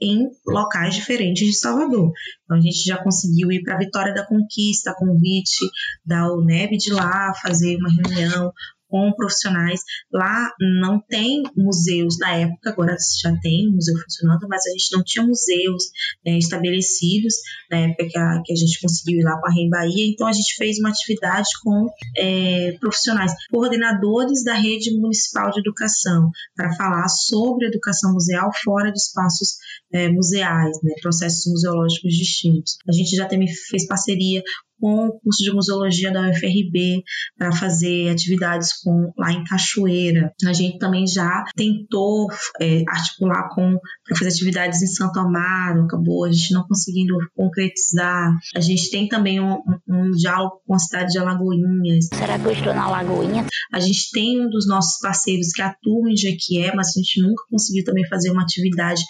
em 0.00 0.28
locais 0.46 0.96
diferentes 0.96 1.46
de 1.46 1.56
Salvador. 1.56 2.12
Então 2.44 2.56
a 2.56 2.60
gente 2.60 2.84
já 2.84 2.98
conseguiu 3.02 3.52
ir 3.52 3.62
para 3.62 3.76
a 3.76 3.78
Vitória 3.78 4.12
da 4.12 4.26
Conquista, 4.26 4.94
convite 4.98 5.64
da 6.04 6.32
UNEB 6.32 6.76
de 6.76 6.92
lá, 6.92 7.32
fazer 7.40 7.76
uma 7.76 7.88
reunião 7.88 8.52
com 8.92 9.10
profissionais. 9.14 9.80
Lá 10.12 10.50
não 10.60 11.00
tem 11.00 11.42
museus 11.56 12.18
na 12.18 12.36
época, 12.36 12.70
agora 12.70 12.94
já 13.22 13.34
tem 13.40 13.70
museu 13.70 13.96
funcionando, 14.04 14.46
mas 14.46 14.66
a 14.66 14.70
gente 14.70 14.92
não 14.92 15.02
tinha 15.02 15.24
museus 15.24 15.84
né, 16.24 16.36
estabelecidos 16.36 17.34
na 17.70 17.78
época 17.78 18.06
que 18.06 18.18
a, 18.18 18.42
que 18.44 18.52
a, 18.52 18.56
gente 18.56 18.78
conseguiu 18.82 19.20
ir 19.20 19.24
lá 19.24 19.40
com 19.40 19.46
a 19.46 19.50
Rem 19.52 19.70
Bahia. 19.70 20.12
Então 20.12 20.26
a 20.26 20.32
gente 20.32 20.54
fez 20.56 20.78
uma 20.78 20.90
atividade 20.90 21.48
com 21.64 21.88
é, 22.18 22.76
profissionais, 22.78 23.32
coordenadores 23.50 24.44
da 24.44 24.54
rede 24.54 24.92
municipal 24.92 25.50
de 25.50 25.60
educação, 25.60 26.30
para 26.54 26.74
falar 26.76 27.08
sobre 27.08 27.68
educação 27.68 28.12
museal 28.12 28.50
fora 28.62 28.92
de 28.92 28.98
espaços 28.98 29.56
é, 29.90 30.10
museais, 30.10 30.76
né, 30.82 30.92
processos 31.00 31.50
museológicos 31.50 32.12
distintos. 32.12 32.76
A 32.86 32.92
gente 32.92 33.16
já 33.16 33.26
também 33.26 33.48
fez 33.70 33.86
parceria 33.86 34.42
com 34.82 35.06
o 35.06 35.20
curso 35.20 35.44
de 35.44 35.52
museologia 35.52 36.10
da 36.12 36.28
UFRB 36.28 37.04
para 37.38 37.52
fazer 37.52 38.10
atividades 38.10 38.72
com 38.82 39.12
lá 39.16 39.30
em 39.30 39.44
Cachoeira. 39.44 40.32
A 40.44 40.52
gente 40.52 40.78
também 40.78 41.06
já 41.06 41.44
tentou 41.54 42.26
é, 42.60 42.82
articular 42.88 43.48
com 43.54 43.78
para 44.04 44.18
fazer 44.18 44.30
atividades 44.30 44.82
em 44.82 44.88
Santo 44.88 45.20
Amaro, 45.20 45.84
acabou 45.84 46.24
a 46.24 46.32
gente 46.32 46.52
não 46.52 46.66
conseguindo 46.66 47.16
concretizar. 47.36 48.32
A 48.56 48.60
gente 48.60 48.90
tem 48.90 49.06
também 49.06 49.38
um, 49.38 49.52
um, 49.54 49.78
um 49.88 50.10
diálogo 50.10 50.60
com 50.66 50.74
a 50.74 50.78
cidade 50.80 51.12
de 51.12 51.18
Alagoinhas. 51.18 52.08
Será 52.12 52.36
que 52.36 52.46
eu 52.46 52.52
estou 52.52 52.74
na 52.74 52.90
Lagoinha? 52.90 53.46
A 53.72 53.78
gente 53.78 54.10
tem 54.12 54.44
um 54.44 54.50
dos 54.50 54.66
nossos 54.66 54.98
parceiros 55.00 55.52
que 55.52 55.62
atua 55.62 56.10
em 56.10 56.16
Jequié, 56.16 56.74
mas 56.74 56.88
a 56.88 56.98
gente 56.98 57.22
nunca 57.22 57.44
conseguiu 57.48 57.84
também 57.84 58.06
fazer 58.08 58.32
uma 58.32 58.42
atividade 58.42 59.02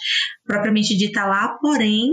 propriamente 0.45 0.95
dita 0.95 1.25
lá, 1.25 1.57
porém, 1.59 2.11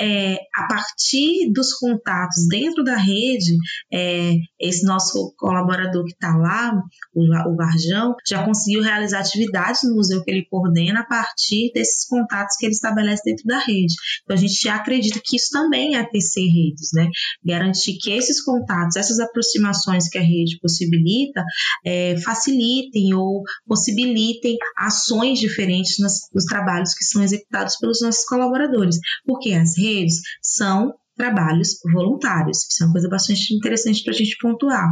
é, 0.00 0.36
a 0.54 0.66
partir 0.68 1.52
dos 1.52 1.74
contatos 1.74 2.46
dentro 2.48 2.82
da 2.82 2.93
rede, 2.96 3.56
é, 3.92 4.34
esse 4.60 4.84
nosso 4.84 5.34
colaborador 5.36 6.04
que 6.04 6.12
está 6.12 6.34
lá, 6.36 6.72
o, 7.14 7.56
Varjão, 7.56 8.14
já 8.26 8.44
conseguiu 8.44 8.82
realizar 8.82 9.20
atividades 9.20 9.82
no 9.84 9.94
museu 9.94 10.22
que 10.22 10.30
ele 10.30 10.46
coordena 10.50 11.00
a 11.00 11.06
partir 11.06 11.70
desses 11.72 12.06
contatos 12.06 12.56
que 12.56 12.66
ele 12.66 12.72
estabelece 12.72 13.22
dentro 13.24 13.44
da 13.46 13.58
rede. 13.58 13.94
Então, 14.22 14.36
a 14.36 14.40
gente 14.40 14.68
acredita 14.68 15.20
que 15.22 15.36
isso 15.36 15.50
também 15.50 15.96
é 15.96 16.04
tecer 16.04 16.46
redes, 16.46 16.90
né? 16.92 17.08
Garantir 17.44 17.96
que 17.98 18.10
esses 18.10 18.42
contatos, 18.42 18.96
essas 18.96 19.18
aproximações 19.18 20.08
que 20.08 20.18
a 20.18 20.22
rede 20.22 20.58
possibilita, 20.60 21.44
é, 21.84 22.16
facilitem 22.18 23.14
ou 23.14 23.42
possibilitem 23.66 24.56
ações 24.76 25.38
diferentes 25.38 25.96
nos 25.98 26.44
trabalhos 26.44 26.94
que 26.94 27.04
são 27.04 27.22
executados 27.22 27.76
pelos 27.76 28.00
nossos 28.00 28.24
colaboradores, 28.24 28.98
porque 29.24 29.52
as 29.52 29.76
redes 29.76 30.20
são 30.42 30.94
trabalhos 31.16 31.78
voluntários. 31.92 32.58
Isso 32.70 32.82
é 32.82 32.86
uma 32.86 32.92
coisa 32.92 33.08
bastante 33.08 33.54
interessante 33.54 34.02
para 34.02 34.12
a 34.12 34.16
gente 34.16 34.36
pontuar. 34.40 34.88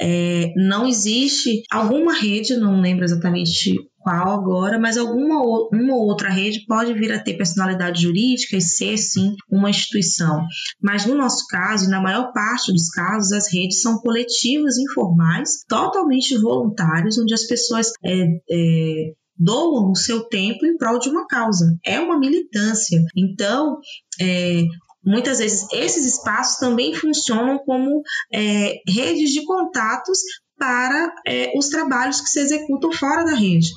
É, 0.00 0.52
não 0.56 0.86
existe 0.86 1.62
alguma 1.70 2.14
rede, 2.14 2.56
não 2.56 2.80
lembro 2.80 3.04
exatamente 3.04 3.76
qual 4.04 4.38
agora, 4.38 4.78
mas 4.78 4.98
alguma 4.98 5.40
uma 5.72 5.94
ou 5.94 6.06
outra 6.06 6.28
rede 6.28 6.66
pode 6.66 6.92
vir 6.92 7.10
a 7.10 7.22
ter 7.22 7.38
personalidade 7.38 8.02
jurídica 8.02 8.56
e 8.56 8.60
ser 8.60 8.98
sim 8.98 9.34
uma 9.50 9.70
instituição. 9.70 10.44
Mas 10.80 11.06
no 11.06 11.14
nosso 11.14 11.46
caso, 11.48 11.88
na 11.88 12.02
maior 12.02 12.30
parte 12.32 12.70
dos 12.70 12.90
casos, 12.90 13.32
as 13.32 13.52
redes 13.52 13.80
são 13.80 13.98
coletivos 13.98 14.76
informais, 14.76 15.64
totalmente 15.66 16.36
voluntários, 16.36 17.18
onde 17.18 17.32
as 17.32 17.46
pessoas 17.46 17.92
é, 18.04 18.24
é, 18.50 19.12
doam 19.36 19.90
o 19.90 19.96
seu 19.96 20.24
tempo 20.28 20.66
em 20.66 20.76
prol 20.76 20.98
de 20.98 21.08
uma 21.08 21.26
causa. 21.26 21.76
É 21.84 21.98
uma 21.98 22.18
militância. 22.18 23.00
Então, 23.16 23.78
é, 24.20 24.64
muitas 25.04 25.38
vezes 25.38 25.66
esses 25.72 26.06
espaços 26.06 26.58
também 26.58 26.94
funcionam 26.94 27.58
como 27.58 28.02
é, 28.32 28.80
redes 28.88 29.30
de 29.30 29.44
contatos 29.44 30.18
para 30.58 31.12
é, 31.26 31.52
os 31.56 31.68
trabalhos 31.68 32.20
que 32.20 32.28
se 32.28 32.40
executam 32.40 32.92
fora 32.92 33.24
da 33.24 33.34
rede 33.34 33.70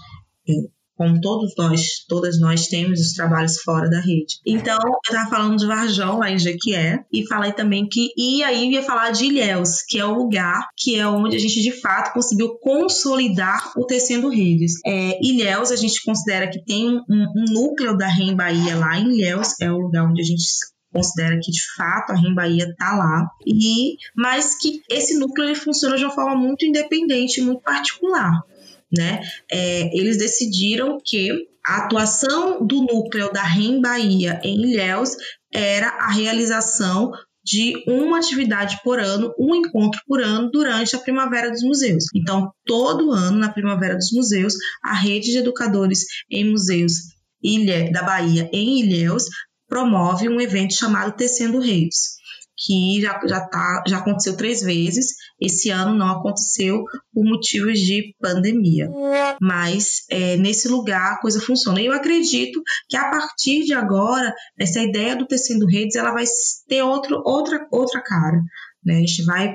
como 0.98 1.22
todos 1.22 1.54
nós, 1.56 2.04
todas 2.10 2.40
nós 2.40 2.68
temos 2.68 3.00
os 3.00 3.14
trabalhos 3.14 3.62
fora 3.62 3.88
da 3.88 4.00
rede. 4.00 4.40
Então, 4.46 4.78
eu 4.84 4.94
estava 5.06 5.30
falando 5.30 5.56
de 5.56 5.68
Varjão, 5.68 6.18
lá 6.18 6.32
em 6.32 6.40
Jequié, 6.40 7.06
e 7.14 7.26
falei 7.28 7.54
também 7.54 7.88
que, 7.88 8.10
e 8.18 8.44
aí 8.44 8.72
ia 8.72 8.82
falar 8.82 9.12
de 9.12 9.26
Ilhéus, 9.26 9.84
que 9.88 10.00
é 10.00 10.06
o 10.06 10.16
lugar 10.16 10.68
que 10.76 11.00
é 11.00 11.08
onde 11.08 11.36
a 11.36 11.40
gente 11.40 11.62
de 11.62 11.72
fato 11.80 12.14
conseguiu 12.14 12.58
consolidar 12.60 13.72
o 13.78 13.86
Tecendo 13.86 14.30
Redes. 14.30 14.74
É, 14.86 15.20
Ilhéus, 15.22 15.72
a 15.72 15.76
gente 15.76 16.04
considera 16.04 16.50
que 16.50 16.64
tem 16.66 16.90
um, 16.90 17.04
um 17.10 17.46
núcleo 17.54 17.96
da 17.96 18.08
REM 18.08 18.36
Bahia 18.36 18.76
lá 18.76 18.98
em 18.98 19.14
Ilhéus, 19.14 19.54
é 19.62 19.72
o 19.72 19.78
lugar 19.78 20.10
onde 20.10 20.22
a 20.22 20.26
gente 20.26 20.44
considera 20.92 21.40
que 21.42 21.52
de 21.52 21.62
fato 21.76 22.12
a 22.12 22.16
REM 22.16 22.34
Bahia 22.34 22.70
está 22.70 22.96
lá, 22.96 23.30
e 23.46 23.98
mas 24.16 24.58
que 24.58 24.82
esse 24.90 25.18
núcleo 25.18 25.48
ele 25.48 25.56
funciona 25.56 25.98
de 25.98 26.04
uma 26.04 26.14
forma 26.14 26.36
muito 26.36 26.66
independente, 26.66 27.42
muito 27.42 27.62
particular 27.62 28.42
né? 28.92 29.22
É, 29.52 29.98
eles 29.98 30.18
decidiram 30.18 30.98
que 31.04 31.30
a 31.66 31.86
atuação 31.86 32.66
do 32.66 32.82
núcleo 32.82 33.32
da 33.32 33.44
REM 33.44 33.82
Bahia 33.82 34.40
em 34.44 34.62
Ilhéus 34.62 35.12
era 35.54 35.90
a 35.90 36.12
realização 36.12 37.12
de 37.44 37.74
uma 37.88 38.18
atividade 38.18 38.80
por 38.84 39.00
ano, 39.00 39.34
um 39.40 39.56
encontro 39.56 40.02
por 40.06 40.22
ano 40.22 40.50
durante 40.52 40.96
a 40.96 41.00
Primavera 41.00 41.50
dos 41.50 41.64
Museus. 41.64 42.06
Então, 42.14 42.52
todo 42.66 43.12
ano, 43.12 43.38
na 43.38 43.50
Primavera 43.50 43.96
dos 43.96 44.12
Museus, 44.12 44.56
a 44.84 44.94
rede 44.94 45.32
de 45.32 45.38
educadores 45.38 46.06
em 46.30 46.50
museus 46.50 47.16
Ilha, 47.42 47.92
da 47.92 48.04
Bahia, 48.04 48.50
em 48.52 48.82
Ilhéus, 48.82 49.26
promove 49.68 50.30
um 50.30 50.40
evento 50.40 50.74
chamado 50.74 51.16
Tecendo 51.16 51.60
Redes 51.60 52.18
que 52.58 53.00
já, 53.00 53.20
já, 53.28 53.48
tá, 53.48 53.84
já 53.88 54.00
aconteceu 54.00 54.36
três 54.36 54.62
vezes. 54.62 55.16
Esse 55.40 55.70
ano 55.70 55.96
não 55.96 56.10
aconteceu 56.10 56.84
por 57.14 57.24
motivos 57.24 57.80
de 57.80 58.16
pandemia. 58.20 58.90
Mas 59.40 60.06
é, 60.10 60.36
nesse 60.38 60.68
lugar 60.68 61.14
a 61.14 61.20
coisa 61.20 61.40
funciona. 61.40 61.80
E 61.80 61.86
eu 61.86 61.94
acredito 61.94 62.62
que 62.90 62.98
a 62.98 63.12
partir 63.12 63.64
de 63.64 63.74
agora, 63.74 64.34
essa 64.60 64.82
ideia 64.82 65.16
do 65.16 65.28
Tecendo 65.28 65.68
Redes 65.68 65.96
ela 65.96 66.12
vai 66.12 66.26
ter 66.68 66.82
outro, 66.82 67.22
outra, 67.24 67.68
outra 67.72 68.02
cara. 68.02 68.42
Né? 68.84 68.96
A 68.96 69.00
gente 69.00 69.24
vai 69.24 69.54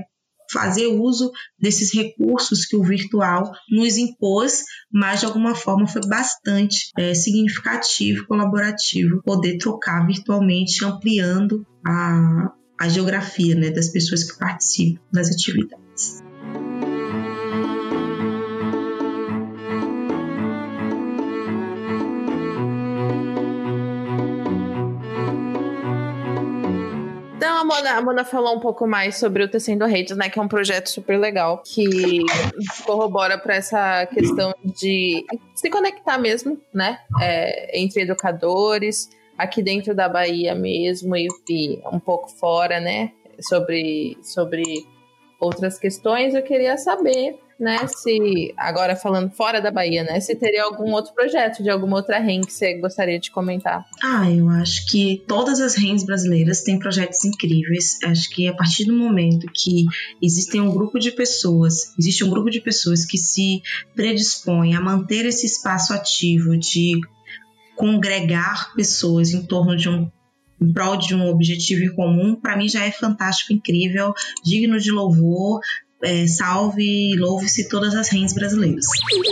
fazer 0.52 0.86
uso 0.86 1.30
desses 1.58 1.92
recursos 1.92 2.66
que 2.66 2.76
o 2.76 2.82
virtual 2.82 3.52
nos 3.70 3.96
impôs, 3.96 4.64
mas 4.92 5.20
de 5.20 5.26
alguma 5.26 5.54
forma 5.54 5.86
foi 5.86 6.02
bastante 6.06 6.90
é, 6.98 7.14
significativo, 7.14 8.26
colaborativo, 8.26 9.22
poder 9.22 9.58
trocar 9.58 10.06
virtualmente, 10.06 10.84
ampliando 10.84 11.66
a, 11.86 12.52
a 12.78 12.88
geografia 12.88 13.54
né, 13.54 13.70
das 13.70 13.88
pessoas 13.88 14.30
que 14.30 14.38
participam 14.38 15.00
das 15.12 15.30
atividades. 15.30 16.31
A 27.90 28.00
Mona 28.00 28.24
falou 28.24 28.56
um 28.56 28.60
pouco 28.60 28.86
mais 28.86 29.16
sobre 29.16 29.42
o 29.42 29.48
Tecendo 29.48 29.84
Redes, 29.86 30.16
né? 30.16 30.28
Que 30.28 30.38
é 30.38 30.42
um 30.42 30.48
projeto 30.48 30.88
super 30.88 31.18
legal 31.18 31.62
que 31.64 32.20
corrobora 32.84 33.38
para 33.38 33.56
essa 33.56 34.06
questão 34.06 34.54
de 34.64 35.24
se 35.54 35.70
conectar 35.70 36.18
mesmo, 36.18 36.58
né? 36.72 36.98
É, 37.20 37.78
entre 37.80 38.02
educadores, 38.02 39.10
aqui 39.36 39.62
dentro 39.62 39.94
da 39.94 40.08
Bahia 40.08 40.54
mesmo 40.54 41.16
e, 41.16 41.28
e 41.48 41.80
um 41.92 41.98
pouco 41.98 42.28
fora, 42.28 42.80
né? 42.80 43.12
Sobre, 43.40 44.16
sobre 44.22 44.62
outras 45.40 45.78
questões, 45.78 46.34
eu 46.34 46.42
queria 46.42 46.78
saber, 46.78 47.38
né? 47.62 47.86
Se, 47.86 48.52
agora 48.56 48.96
falando 48.96 49.30
fora 49.30 49.60
da 49.60 49.70
Bahia, 49.70 50.02
né? 50.02 50.18
Se 50.18 50.34
teria 50.34 50.64
algum 50.64 50.90
outro 50.92 51.14
projeto 51.14 51.62
de 51.62 51.70
alguma 51.70 51.96
outra 51.96 52.18
REN 52.18 52.40
que 52.40 52.52
você 52.52 52.74
gostaria 52.74 53.20
de 53.20 53.30
comentar. 53.30 53.86
Ah, 54.02 54.28
eu 54.28 54.48
acho 54.50 54.86
que 54.88 55.22
todas 55.28 55.60
as 55.60 55.76
RENs 55.76 56.04
brasileiras 56.04 56.62
têm 56.62 56.78
projetos 56.78 57.24
incríveis. 57.24 57.98
Acho 58.04 58.28
que 58.30 58.48
a 58.48 58.54
partir 58.54 58.84
do 58.84 58.92
momento 58.92 59.46
que 59.54 59.86
existem 60.20 60.60
um 60.60 60.72
grupo 60.72 60.98
de 60.98 61.12
pessoas, 61.12 61.94
existe 61.96 62.24
um 62.24 62.30
grupo 62.30 62.50
de 62.50 62.60
pessoas 62.60 63.06
que 63.06 63.16
se 63.16 63.62
predispõem 63.94 64.74
a 64.74 64.80
manter 64.80 65.24
esse 65.24 65.46
espaço 65.46 65.94
ativo 65.94 66.56
de 66.56 67.00
congregar 67.76 68.74
pessoas 68.74 69.32
em 69.32 69.46
torno 69.46 69.76
de 69.76 69.88
um 69.88 70.10
em 70.62 70.72
prol 70.72 70.96
de 70.96 71.14
um 71.14 71.28
objetivo 71.28 71.82
em 71.82 71.92
comum, 71.92 72.36
para 72.36 72.56
mim 72.56 72.68
já 72.68 72.84
é 72.84 72.92
fantástico, 72.92 73.52
incrível, 73.52 74.14
digno 74.44 74.78
de 74.78 74.92
louvor. 74.92 75.60
É, 76.02 76.26
salve 76.26 76.82
e 76.82 77.16
louve-se 77.16 77.68
todas 77.68 77.94
as 77.94 78.08
reis 78.08 78.32
brasileiras. 78.32 78.86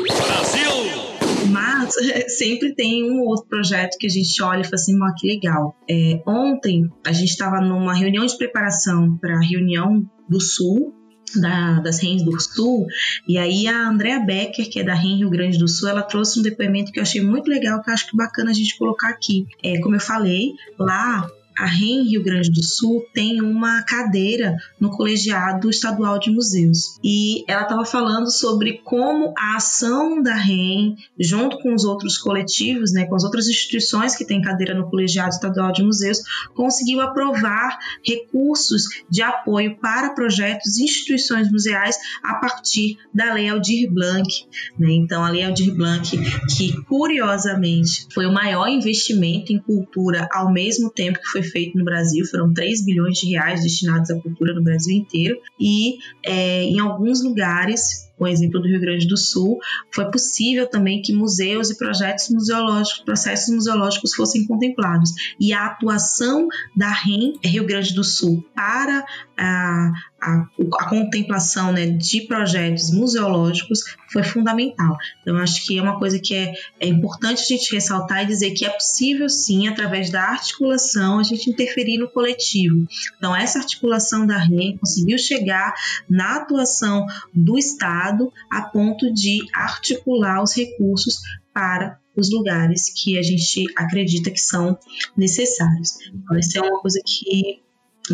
Brasil! 0.07 1.11
Mas 1.51 1.95
sempre 2.37 2.75
tem 2.75 3.11
um 3.11 3.21
outro 3.21 3.47
projeto 3.49 3.97
que 3.99 4.07
a 4.07 4.11
gente 4.11 4.43
olha 4.43 4.61
e 4.61 4.65
fala 4.65 4.75
assim, 4.77 4.99
que 5.19 5.27
legal. 5.27 5.77
É, 5.89 6.23
ontem 6.27 6.89
a 7.05 7.13
gente 7.13 7.31
estava 7.31 7.61
numa 7.61 7.95
reunião 7.95 8.25
de 8.25 8.37
preparação 8.37 9.17
para 9.19 9.37
a 9.37 9.41
reunião 9.41 10.09
do 10.29 10.41
Sul, 10.41 10.95
da, 11.37 11.81
das 11.81 12.01
RENs 12.01 12.23
do 12.25 12.39
Sul, 12.41 12.87
e 13.27 13.39
aí 13.39 13.67
a 13.67 13.89
Andrea 13.89 14.21
Becker, 14.21 14.69
que 14.69 14.81
é 14.81 14.85
da 14.85 14.95
REN 14.95 15.19
Rio 15.19 15.31
Grande 15.31 15.59
do 15.59 15.69
Sul, 15.69 15.89
ela 15.89 16.03
trouxe 16.03 16.39
um 16.41 16.43
depoimento 16.43 16.91
que 16.93 16.99
eu 16.99 17.03
achei 17.03 17.21
muito 17.21 17.49
legal, 17.49 17.83
que 17.83 17.91
eu 17.91 17.95
acho 17.95 18.07
que 18.07 18.17
é 18.17 18.19
bacana 18.19 18.51
a 18.51 18.55
gente 18.55 18.77
colocar 18.77 19.09
aqui. 19.09 19.47
É, 19.63 19.79
como 19.81 19.95
eu 19.97 20.01
falei, 20.01 20.53
lá 20.79 21.29
a 21.61 21.67
REM 21.67 22.09
Rio 22.09 22.23
Grande 22.23 22.51
do 22.51 22.63
Sul 22.63 23.05
tem 23.13 23.43
uma 23.43 23.83
cadeira 23.83 24.57
no 24.81 24.91
Colegiado 24.91 25.69
Estadual 25.69 26.19
de 26.19 26.31
Museus. 26.31 26.99
E 27.05 27.45
ela 27.47 27.63
estava 27.63 27.85
falando 27.85 28.31
sobre 28.31 28.79
como 28.83 29.35
a 29.37 29.57
ação 29.57 30.23
da 30.23 30.35
REM, 30.35 30.97
junto 31.19 31.59
com 31.59 31.75
os 31.75 31.85
outros 31.85 32.17
coletivos, 32.17 32.93
né, 32.95 33.05
com 33.05 33.15
as 33.15 33.25
outras 33.25 33.47
instituições 33.47 34.17
que 34.17 34.25
têm 34.25 34.41
cadeira 34.41 34.75
no 34.75 34.89
Colegiado 34.89 35.35
Estadual 35.35 35.71
de 35.71 35.83
Museus, 35.83 36.21
conseguiu 36.55 37.03
aprovar 37.03 37.79
recursos 38.03 38.85
de 39.11 39.21
apoio 39.21 39.77
para 39.77 40.15
projetos 40.15 40.79
e 40.79 40.85
instituições 40.85 41.53
museais 41.53 41.99
a 42.23 42.37
partir 42.37 42.97
da 43.13 43.35
Lei 43.35 43.51
Aldir 43.51 43.93
Blanc. 43.93 44.27
Né? 44.79 44.93
Então, 44.93 45.23
a 45.23 45.29
Lei 45.29 45.45
Aldir 45.45 45.75
Blanc, 45.75 46.11
que 46.57 46.83
curiosamente 46.85 48.07
foi 48.15 48.25
o 48.25 48.33
maior 48.33 48.67
investimento 48.67 49.53
em 49.53 49.59
cultura 49.59 50.27
ao 50.33 50.51
mesmo 50.51 50.91
tempo 50.91 51.21
que 51.21 51.29
foi 51.29 51.50
feito 51.51 51.77
no 51.77 51.85
Brasil, 51.85 52.25
foram 52.27 52.53
3 52.53 52.85
bilhões 52.85 53.19
de 53.19 53.31
reais 53.31 53.63
destinados 53.63 54.11
à 54.11 54.21
cultura 54.21 54.55
no 54.55 54.63
Brasil 54.63 54.97
inteiro, 54.97 55.37
e 55.59 55.99
é, 56.25 56.65
em 56.65 56.81
alguns 56.81 57.23
lugares 57.23 58.11
o 58.21 58.27
exemplo 58.27 58.61
do 58.61 58.69
Rio 58.69 58.81
Grande 58.81 59.09
do 59.09 59.17
Sul, 59.17 59.59
foi 59.91 60.11
possível 60.11 60.67
também 60.67 61.01
que 61.01 61.11
museus 61.11 61.71
e 61.71 61.79
projetos 61.79 62.29
museológicos, 62.29 63.03
processos 63.03 63.55
museológicos 63.55 64.15
fossem 64.15 64.47
contemplados. 64.47 65.11
E 65.41 65.55
a 65.55 65.65
atuação 65.65 66.47
da 66.77 66.91
REM 66.91 67.33
Rio 67.43 67.65
Grande 67.65 67.95
do 67.95 68.05
Sul 68.05 68.45
para 68.55 69.03
a, 69.39 69.93
a, 70.21 70.47
a 70.81 70.89
contemplação 70.89 71.73
né, 71.73 71.87
de 71.87 72.23
projetos 72.23 72.91
museológicos 72.91 73.81
foi 74.13 74.23
fundamental. 74.23 74.97
Então, 75.23 75.37
acho 75.37 75.65
que 75.67 75.79
é 75.79 75.83
uma 75.83 75.99
coisa 75.99 76.19
que 76.19 76.35
é, 76.35 76.53
é 76.79 76.87
importante 76.87 77.43
a 77.43 77.47
gente 77.47 77.75
ressaltar 77.75 78.23
e 78.23 78.27
dizer 78.27 78.51
que 78.51 78.65
é 78.65 78.71
possível, 78.71 79.29
sim, 79.29 79.69
através 79.69 80.11
da 80.11 80.23
articulação, 80.23 81.19
a 81.19 81.23
gente 81.23 81.51
interferir 81.51 81.99
no 81.99 82.09
coletivo. 82.09 82.87
Então, 83.17 83.35
essa 83.35 83.59
articulação 83.59 84.27
da 84.27 84.37
REM 84.37 84.77
conseguiu 84.79 85.17
chegar 85.17 85.75
na 86.09 86.37
atuação 86.37 87.07
do 87.33 87.57
Estado 87.57 88.33
a 88.51 88.63
ponto 88.63 89.13
de 89.13 89.41
articular 89.55 90.43
os 90.43 90.55
recursos 90.55 91.21
para 91.53 91.99
os 92.17 92.31
lugares 92.31 92.93
que 92.93 93.19
a 93.19 93.23
gente 93.23 93.67
acredita 93.77 94.31
que 94.31 94.41
são 94.41 94.79
necessários. 95.17 95.97
Então, 96.13 96.37
essa 96.37 96.59
é 96.59 96.63
uma 96.63 96.81
coisa 96.81 97.01
que 97.07 97.63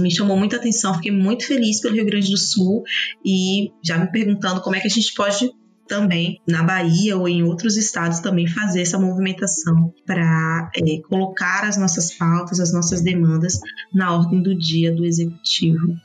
me 0.00 0.10
chamou 0.10 0.36
muita 0.36 0.56
atenção, 0.56 0.94
fiquei 0.94 1.12
muito 1.12 1.46
feliz 1.46 1.80
pelo 1.80 1.94
Rio 1.94 2.06
Grande 2.06 2.30
do 2.30 2.36
Sul 2.36 2.82
e 3.24 3.70
já 3.82 3.98
me 3.98 4.10
perguntando 4.10 4.60
como 4.60 4.76
é 4.76 4.80
que 4.80 4.86
a 4.86 4.90
gente 4.90 5.12
pode 5.14 5.50
também 5.86 6.40
na 6.46 6.62
Bahia 6.62 7.16
ou 7.16 7.28
em 7.28 7.42
outros 7.42 7.76
estados 7.76 8.18
também 8.20 8.46
fazer 8.46 8.82
essa 8.82 8.98
movimentação 8.98 9.92
para 10.04 10.70
é, 10.76 11.00
colocar 11.08 11.64
as 11.64 11.76
nossas 11.76 12.12
pautas, 12.12 12.60
as 12.60 12.72
nossas 12.72 13.02
demandas 13.02 13.58
na 13.94 14.14
ordem 14.14 14.42
do 14.42 14.54
dia 14.54 14.92
do 14.92 15.04
executivo. 15.04 15.96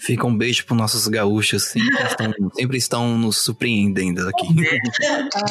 Fica 0.00 0.26
um 0.26 0.36
beijo 0.36 0.64
para 0.64 0.76
nossos 0.76 1.08
gaúchos, 1.08 1.64
sempre 1.64 2.04
estão, 2.04 2.32
sempre 2.54 2.78
estão 2.78 3.18
nos 3.18 3.38
surpreendendo 3.38 4.28
aqui. 4.28 4.46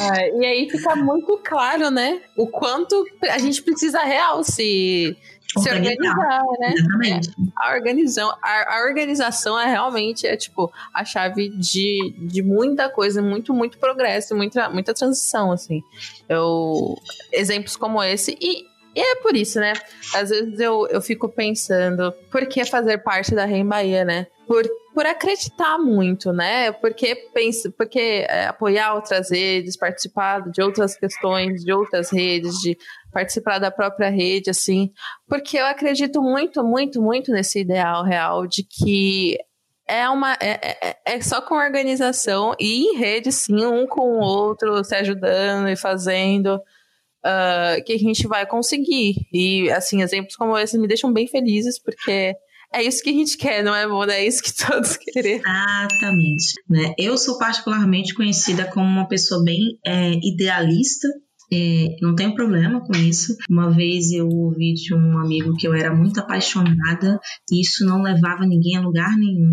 Ah, 0.00 0.26
e 0.26 0.44
aí 0.44 0.70
fica 0.70 0.96
muito 0.96 1.38
claro, 1.44 1.90
né? 1.90 2.20
O 2.36 2.46
quanto 2.46 3.04
a 3.30 3.38
gente 3.38 3.62
precisa 3.62 4.00
real 4.02 4.42
se 4.42 5.16
se 5.56 5.70
organizar, 5.70 6.42
né? 6.60 6.74
Exatamente. 6.76 7.30
A 7.56 7.72
organização, 7.74 8.30
a, 8.42 8.76
a, 8.76 8.84
organização 8.86 9.58
é 9.58 9.66
realmente 9.66 10.26
é 10.26 10.36
tipo 10.36 10.70
a 10.92 11.04
chave 11.04 11.48
de, 11.48 12.14
de 12.18 12.42
muita 12.42 12.88
coisa, 12.90 13.22
muito, 13.22 13.54
muito 13.54 13.78
progresso, 13.78 14.36
muita, 14.36 14.68
muita 14.68 14.92
transição, 14.92 15.50
assim. 15.50 15.82
Eu, 16.28 16.96
exemplos 17.32 17.76
como 17.76 18.02
esse. 18.02 18.36
E, 18.40 18.66
e 18.94 19.00
é 19.00 19.16
por 19.16 19.36
isso, 19.36 19.60
né? 19.60 19.72
Às 20.14 20.30
vezes 20.30 20.58
eu, 20.58 20.86
eu 20.88 21.00
fico 21.00 21.28
pensando, 21.28 22.12
por 22.30 22.46
que 22.46 22.64
fazer 22.64 22.98
parte 22.98 23.34
da 23.34 23.44
Rei 23.44 23.62
Bahia, 23.62 24.04
né? 24.04 24.26
Por, 24.46 24.64
por 24.94 25.06
acreditar 25.06 25.78
muito, 25.78 26.32
né? 26.32 26.72
Porque 26.72 27.14
pensa, 27.32 27.70
porque 27.76 28.26
é, 28.28 28.46
apoiar 28.46 28.94
outras 28.94 29.30
redes, 29.30 29.76
participar 29.76 30.50
de 30.50 30.62
outras 30.62 30.96
questões, 30.96 31.62
de 31.62 31.72
outras 31.72 32.10
redes, 32.10 32.54
de 32.58 32.76
participar 33.12 33.58
da 33.58 33.70
própria 33.70 34.08
rede, 34.08 34.50
assim, 34.50 34.92
porque 35.28 35.58
eu 35.58 35.66
acredito 35.66 36.20
muito, 36.22 36.64
muito, 36.64 37.00
muito 37.00 37.32
nesse 37.32 37.60
ideal 37.60 38.04
real 38.04 38.46
de 38.46 38.62
que 38.62 39.38
é 39.86 40.08
uma 40.08 40.34
é, 40.34 40.78
é, 40.82 40.96
é 41.04 41.20
só 41.20 41.40
com 41.40 41.54
organização 41.54 42.54
e 42.60 42.84
em 42.84 42.96
rede, 42.98 43.32
sim, 43.32 43.64
um 43.64 43.86
com 43.86 44.18
o 44.18 44.20
outro, 44.20 44.84
se 44.84 44.94
ajudando 44.94 45.68
e 45.68 45.76
fazendo. 45.76 46.60
Uh, 47.24 47.82
que 47.84 47.92
a 47.92 47.98
gente 47.98 48.26
vai 48.28 48.46
conseguir. 48.46 49.14
E, 49.32 49.70
assim, 49.70 50.02
exemplos 50.02 50.36
como 50.36 50.56
esses 50.56 50.80
me 50.80 50.86
deixam 50.86 51.12
bem 51.12 51.26
felizes, 51.26 51.78
porque 51.82 52.34
é 52.72 52.82
isso 52.82 53.02
que 53.02 53.10
a 53.10 53.12
gente 53.12 53.36
quer, 53.36 53.64
não 53.64 53.74
é, 53.74 53.86
Mona? 53.86 54.12
É 54.12 54.26
isso 54.26 54.42
que 54.42 54.52
todos 54.66 54.96
querem. 54.96 55.36
Exatamente. 55.36 56.54
Né? 56.68 56.94
Eu 56.98 57.16
sou 57.16 57.38
particularmente 57.38 58.14
conhecida 58.14 58.66
como 58.66 58.86
uma 58.86 59.08
pessoa 59.08 59.42
bem 59.42 59.78
é, 59.84 60.12
idealista, 60.22 61.08
É, 61.50 61.96
não 62.02 62.14
tenho 62.14 62.34
problema 62.34 62.80
com 62.80 62.92
isso. 62.92 63.34
Uma 63.48 63.70
vez 63.70 64.12
eu 64.12 64.28
ouvi 64.28 64.74
de 64.74 64.94
um 64.94 65.18
amigo 65.18 65.56
que 65.56 65.66
eu 65.66 65.72
era 65.72 65.94
muito 65.94 66.20
apaixonada 66.20 67.18
e 67.50 67.62
isso 67.62 67.86
não 67.86 68.02
levava 68.02 68.46
ninguém 68.46 68.76
a 68.76 68.82
lugar 68.82 69.16
nenhum. 69.16 69.52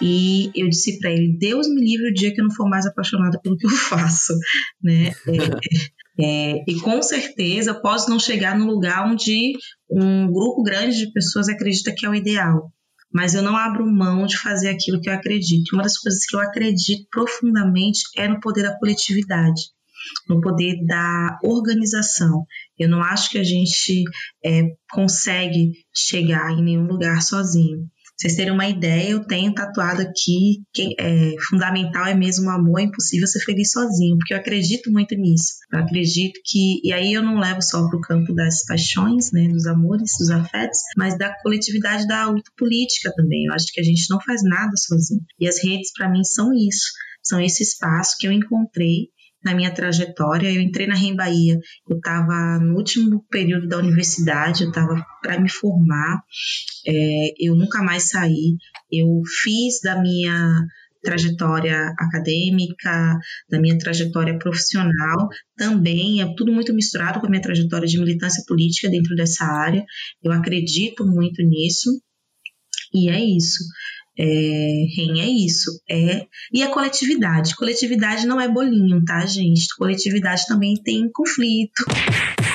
E 0.00 0.50
eu 0.54 0.68
disse 0.68 0.98
para 0.98 1.10
ele: 1.10 1.36
Deus 1.38 1.68
me 1.68 1.80
livre 1.82 2.08
o 2.08 2.14
dia 2.14 2.32
que 2.32 2.40
eu 2.40 2.46
não 2.46 2.54
for 2.54 2.68
mais 2.68 2.86
apaixonada 2.86 3.38
pelo 3.42 3.56
que 3.56 3.66
eu 3.66 3.70
faço, 3.76 4.32
né? 4.82 5.12
É, 5.26 5.58
é, 6.20 6.64
e 6.66 6.80
com 6.80 7.00
certeza 7.02 7.80
posso 7.80 8.10
não 8.10 8.18
chegar 8.18 8.58
no 8.58 8.66
lugar 8.66 9.06
onde 9.06 9.52
um 9.90 10.26
grupo 10.26 10.62
grande 10.62 10.98
de 10.98 11.12
pessoas 11.12 11.48
acredita 11.48 11.94
que 11.96 12.04
é 12.04 12.08
o 12.08 12.14
ideal, 12.14 12.72
mas 13.12 13.34
eu 13.34 13.42
não 13.42 13.56
abro 13.56 13.86
mão 13.86 14.26
de 14.26 14.36
fazer 14.36 14.68
aquilo 14.68 15.00
que 15.00 15.08
eu 15.08 15.14
acredito. 15.14 15.72
Uma 15.72 15.84
das 15.84 15.96
coisas 15.96 16.24
que 16.26 16.36
eu 16.36 16.40
acredito 16.40 17.06
profundamente 17.10 18.00
é 18.16 18.28
no 18.28 18.40
poder 18.40 18.64
da 18.64 18.78
coletividade 18.78 19.62
no 20.28 20.40
poder 20.40 20.84
da 20.86 21.38
organização. 21.42 22.46
Eu 22.78 22.88
não 22.88 23.02
acho 23.02 23.30
que 23.30 23.38
a 23.38 23.44
gente 23.44 24.04
é, 24.44 24.62
consegue 24.90 25.72
chegar 25.94 26.52
em 26.52 26.62
nenhum 26.62 26.86
lugar 26.86 27.22
sozinho. 27.22 27.86
Vocês 28.18 28.34
terem 28.34 28.52
uma 28.52 28.68
ideia, 28.68 29.10
eu 29.10 29.24
tenho 29.24 29.54
tatuado 29.54 30.02
aqui 30.02 30.64
que 30.74 30.94
é, 30.98 31.36
fundamental 31.48 32.04
é 32.04 32.14
mesmo 32.16 32.46
o 32.46 32.50
amor, 32.50 32.80
é 32.80 32.82
impossível 32.82 33.28
ser 33.28 33.38
feliz 33.40 33.70
sozinho, 33.70 34.18
porque 34.18 34.34
eu 34.34 34.38
acredito 34.38 34.90
muito 34.90 35.14
nisso. 35.14 35.54
Eu 35.72 35.78
acredito 35.78 36.40
que, 36.44 36.80
e 36.82 36.92
aí 36.92 37.12
eu 37.12 37.22
não 37.22 37.38
levo 37.38 37.62
só 37.62 37.88
para 37.88 37.96
o 37.96 38.00
campo 38.00 38.34
das 38.34 38.64
paixões, 38.66 39.30
né, 39.32 39.46
dos 39.46 39.66
amores, 39.66 40.10
dos 40.18 40.30
afetos, 40.30 40.78
mas 40.96 41.16
da 41.16 41.32
coletividade 41.42 42.08
da 42.08 42.26
luta 42.26 42.50
política 42.56 43.12
também. 43.14 43.44
Eu 43.44 43.54
acho 43.54 43.66
que 43.72 43.80
a 43.80 43.84
gente 43.84 44.10
não 44.10 44.20
faz 44.20 44.42
nada 44.42 44.72
sozinho. 44.76 45.22
E 45.38 45.46
as 45.46 45.62
redes, 45.62 45.92
para 45.92 46.10
mim, 46.10 46.24
são 46.24 46.52
isso. 46.52 46.90
São 47.22 47.40
esse 47.40 47.62
espaço 47.62 48.16
que 48.18 48.26
eu 48.26 48.32
encontrei 48.32 49.10
na 49.48 49.54
minha 49.54 49.72
trajetória. 49.72 50.52
Eu 50.52 50.60
entrei 50.60 50.86
na 50.86 50.94
Rem 50.94 51.16
Bahia, 51.16 51.58
eu 51.88 51.96
estava 51.96 52.58
no 52.60 52.76
último 52.76 53.24
período 53.30 53.66
da 53.66 53.78
universidade, 53.78 54.62
eu 54.62 54.68
estava 54.68 55.02
para 55.22 55.40
me 55.40 55.48
formar, 55.48 56.22
é, 56.86 57.32
eu 57.38 57.56
nunca 57.56 57.82
mais 57.82 58.10
saí. 58.10 58.56
Eu 58.92 59.06
fiz 59.42 59.80
da 59.82 60.00
minha 60.00 60.60
trajetória 61.02 61.94
acadêmica, 61.98 63.16
da 63.48 63.58
minha 63.60 63.78
trajetória 63.78 64.38
profissional, 64.38 65.28
também 65.56 66.20
é 66.20 66.34
tudo 66.36 66.52
muito 66.52 66.74
misturado 66.74 67.20
com 67.20 67.26
a 67.26 67.30
minha 67.30 67.42
trajetória 67.42 67.86
de 67.86 67.98
militância 67.98 68.42
política 68.46 68.90
dentro 68.90 69.14
dessa 69.14 69.44
área. 69.44 69.82
Eu 70.22 70.32
acredito 70.32 71.06
muito 71.06 71.42
nisso. 71.42 71.90
E 72.92 73.10
é 73.10 73.22
isso. 73.22 73.62
É, 74.18 74.24
REM 74.96 75.20
é 75.20 75.28
isso. 75.28 75.70
É, 75.88 76.26
e 76.52 76.62
a 76.62 76.70
coletividade. 76.70 77.54
Coletividade 77.54 78.26
não 78.26 78.40
é 78.40 78.48
bolinho, 78.48 79.04
tá, 79.04 79.24
gente? 79.26 79.68
Coletividade 79.76 80.42
também 80.46 80.74
tem 80.82 81.08
conflito. 81.12 81.84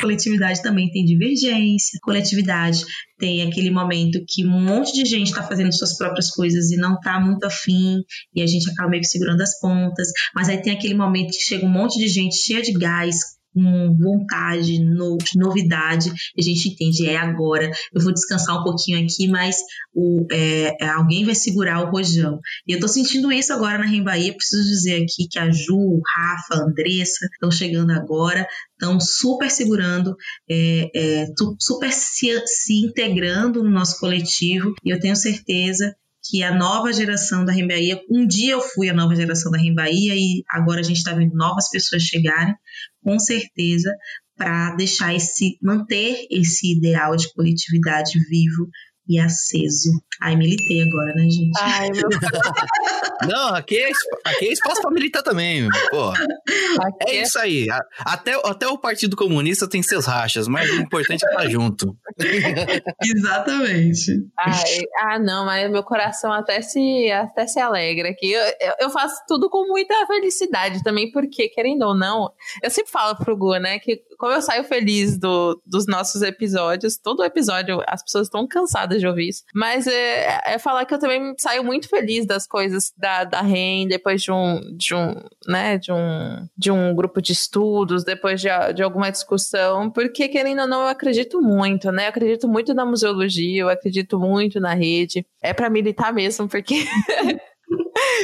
Coletividade 0.01 0.61
também 0.61 0.91
tem 0.91 1.05
divergência. 1.05 1.97
Coletividade 2.01 2.83
tem 3.17 3.41
aquele 3.43 3.71
momento 3.71 4.19
que 4.27 4.45
um 4.45 4.61
monte 4.61 4.91
de 4.91 5.09
gente 5.09 5.27
está 5.27 5.41
fazendo 5.41 5.73
suas 5.73 5.97
próprias 5.97 6.29
coisas 6.29 6.71
e 6.71 6.75
não 6.75 6.95
está 6.95 7.21
muito 7.21 7.45
afim, 7.45 8.01
e 8.35 8.41
a 8.41 8.45
gente 8.45 8.69
acaba 8.69 8.89
meio 8.89 9.01
que 9.01 9.07
segurando 9.07 9.39
as 9.39 9.57
pontas. 9.61 10.09
Mas 10.35 10.49
aí 10.49 10.61
tem 10.61 10.73
aquele 10.73 10.93
momento 10.93 11.29
que 11.29 11.41
chega 11.41 11.65
um 11.65 11.69
monte 11.69 11.97
de 11.97 12.09
gente 12.09 12.35
cheia 12.35 12.61
de 12.61 12.73
gás, 12.73 13.15
com 13.53 13.95
vontade, 13.97 14.83
no, 14.83 15.17
novidade, 15.35 16.11
a 16.37 16.41
gente 16.41 16.69
entende, 16.69 17.07
é 17.07 17.17
agora, 17.17 17.71
eu 17.93 18.01
vou 18.01 18.13
descansar 18.13 18.59
um 18.59 18.63
pouquinho 18.63 19.03
aqui, 19.03 19.27
mas 19.27 19.57
o, 19.93 20.25
é, 20.31 20.75
é 20.83 20.89
alguém 20.89 21.25
vai 21.25 21.35
segurar 21.35 21.81
o 21.81 21.91
rojão. 21.91 22.39
E 22.67 22.73
eu 22.73 22.79
tô 22.79 22.87
sentindo 22.87 23.31
isso 23.31 23.53
agora 23.53 23.77
na 23.77 24.03
Bahia. 24.03 24.33
preciso 24.33 24.63
dizer 24.63 25.03
aqui 25.03 25.27
que 25.29 25.39
a 25.39 25.49
Ju, 25.51 26.01
Rafa, 26.15 26.63
Andressa 26.63 27.25
estão 27.31 27.51
chegando 27.51 27.91
agora, 27.91 28.47
estão 28.71 28.99
super 28.99 29.49
segurando, 29.49 30.15
é, 30.49 30.89
é, 30.95 31.25
super 31.59 31.91
se, 31.91 32.41
se 32.45 32.73
integrando 32.85 33.63
no 33.63 33.69
nosso 33.69 33.99
coletivo, 33.99 34.73
e 34.83 34.89
eu 34.89 34.99
tenho 34.99 35.15
certeza 35.15 35.95
que 36.25 36.41
a 36.41 36.55
nova 36.55 36.93
geração 36.93 37.43
da 37.43 37.51
Rembaía, 37.51 38.01
um 38.09 38.25
dia 38.25 38.53
eu 38.53 38.61
fui 38.61 38.89
a 38.89 38.93
nova 38.93 39.13
geração 39.13 39.51
da 39.51 39.57
Rembaía 39.57 40.15
e 40.15 40.43
agora 40.49 40.79
a 40.79 40.83
gente 40.83 40.97
está 40.97 41.13
vendo 41.13 41.35
novas 41.35 41.69
pessoas 41.69 42.03
chegarem, 42.03 42.55
com 43.03 43.19
certeza, 43.19 43.93
para 44.35 44.75
deixar 44.75 45.13
esse, 45.13 45.57
manter 45.61 46.25
esse 46.31 46.75
ideal 46.75 47.15
de 47.15 47.31
coletividade 47.33 48.19
vivo 48.29 48.67
e 49.07 49.19
aceso. 49.19 49.89
Ai, 50.21 50.35
militei 50.35 50.81
agora, 50.81 51.13
né, 51.15 51.23
gente? 51.29 51.51
Ai, 51.59 51.89
meu 51.89 52.09
Não, 53.27 53.55
aqui 53.55 53.77
é, 53.77 53.91
aqui 54.25 54.47
é 54.47 54.53
espaço 54.53 54.81
pra 54.81 54.91
militar 54.91 55.21
também, 55.21 55.67
é, 55.67 57.11
é 57.11 57.21
isso 57.21 57.39
aí. 57.39 57.67
Até, 57.99 58.33
até 58.43 58.67
o 58.67 58.77
Partido 58.77 59.15
Comunista 59.15 59.67
tem 59.67 59.81
seus 59.81 60.05
rachas, 60.05 60.47
mas 60.47 60.69
o 60.69 60.75
importante 60.75 61.25
é 61.25 61.29
estar 61.29 61.49
junto. 61.49 61.95
Exatamente. 63.03 64.11
Ai, 64.37 64.81
ah, 64.99 65.19
não, 65.19 65.45
mas 65.45 65.69
meu 65.71 65.83
coração 65.83 66.31
até 66.31 66.61
se, 66.61 67.11
até 67.11 67.47
se 67.47 67.59
alegra 67.59 68.09
aqui. 68.09 68.31
Eu, 68.31 68.73
eu 68.81 68.89
faço 68.89 69.21
tudo 69.27 69.49
com 69.49 69.67
muita 69.67 69.93
felicidade 70.07 70.83
também, 70.83 71.11
porque, 71.11 71.49
querendo 71.49 71.83
ou 71.83 71.95
não, 71.95 72.31
eu 72.61 72.69
sempre 72.69 72.91
falo 72.91 73.15
pro 73.15 73.37
Gu, 73.37 73.57
né, 73.57 73.79
que 73.79 74.01
como 74.17 74.33
eu 74.33 74.41
saio 74.41 74.63
feliz 74.63 75.17
do, 75.17 75.61
dos 75.65 75.85
nossos 75.85 76.21
episódios, 76.21 76.97
todo 76.97 77.23
episódio 77.23 77.81
as 77.87 78.01
pessoas 78.01 78.27
estão 78.27 78.47
cansadas 78.47 78.92
de 78.99 79.07
ouvir 79.07 79.29
isso, 79.29 79.43
mas 79.53 79.87
é, 79.87 80.41
é 80.45 80.59
falar 80.59 80.85
que 80.85 80.93
eu 80.93 80.99
também 80.99 81.33
saio 81.39 81.63
muito 81.63 81.87
feliz 81.87 82.25
das 82.25 82.47
coisas 82.47 82.91
da, 82.97 83.23
da 83.23 83.41
REN, 83.41 83.87
depois 83.87 84.21
de 84.21 84.31
um, 84.31 84.61
de 84.77 84.93
um, 84.95 85.15
né, 85.47 85.77
de 85.77 85.91
um, 85.91 86.47
de 86.57 86.71
um 86.71 86.95
grupo 86.95 87.21
de 87.21 87.33
estudos, 87.33 88.03
depois 88.03 88.41
de, 88.41 88.49
de 88.75 88.83
alguma 88.83 89.11
discussão, 89.11 89.89
porque 89.89 90.27
querendo 90.27 90.61
ou 90.61 90.67
não, 90.67 90.81
eu 90.81 90.87
acredito 90.87 91.41
muito, 91.41 91.91
né, 91.91 92.05
eu 92.05 92.09
acredito 92.09 92.47
muito 92.47 92.73
na 92.73 92.85
museologia, 92.85 93.61
eu 93.61 93.69
acredito 93.69 94.19
muito 94.19 94.59
na 94.59 94.73
rede, 94.73 95.25
é 95.41 95.53
para 95.53 95.69
militar 95.69 96.13
mesmo, 96.13 96.47
porque 96.47 96.85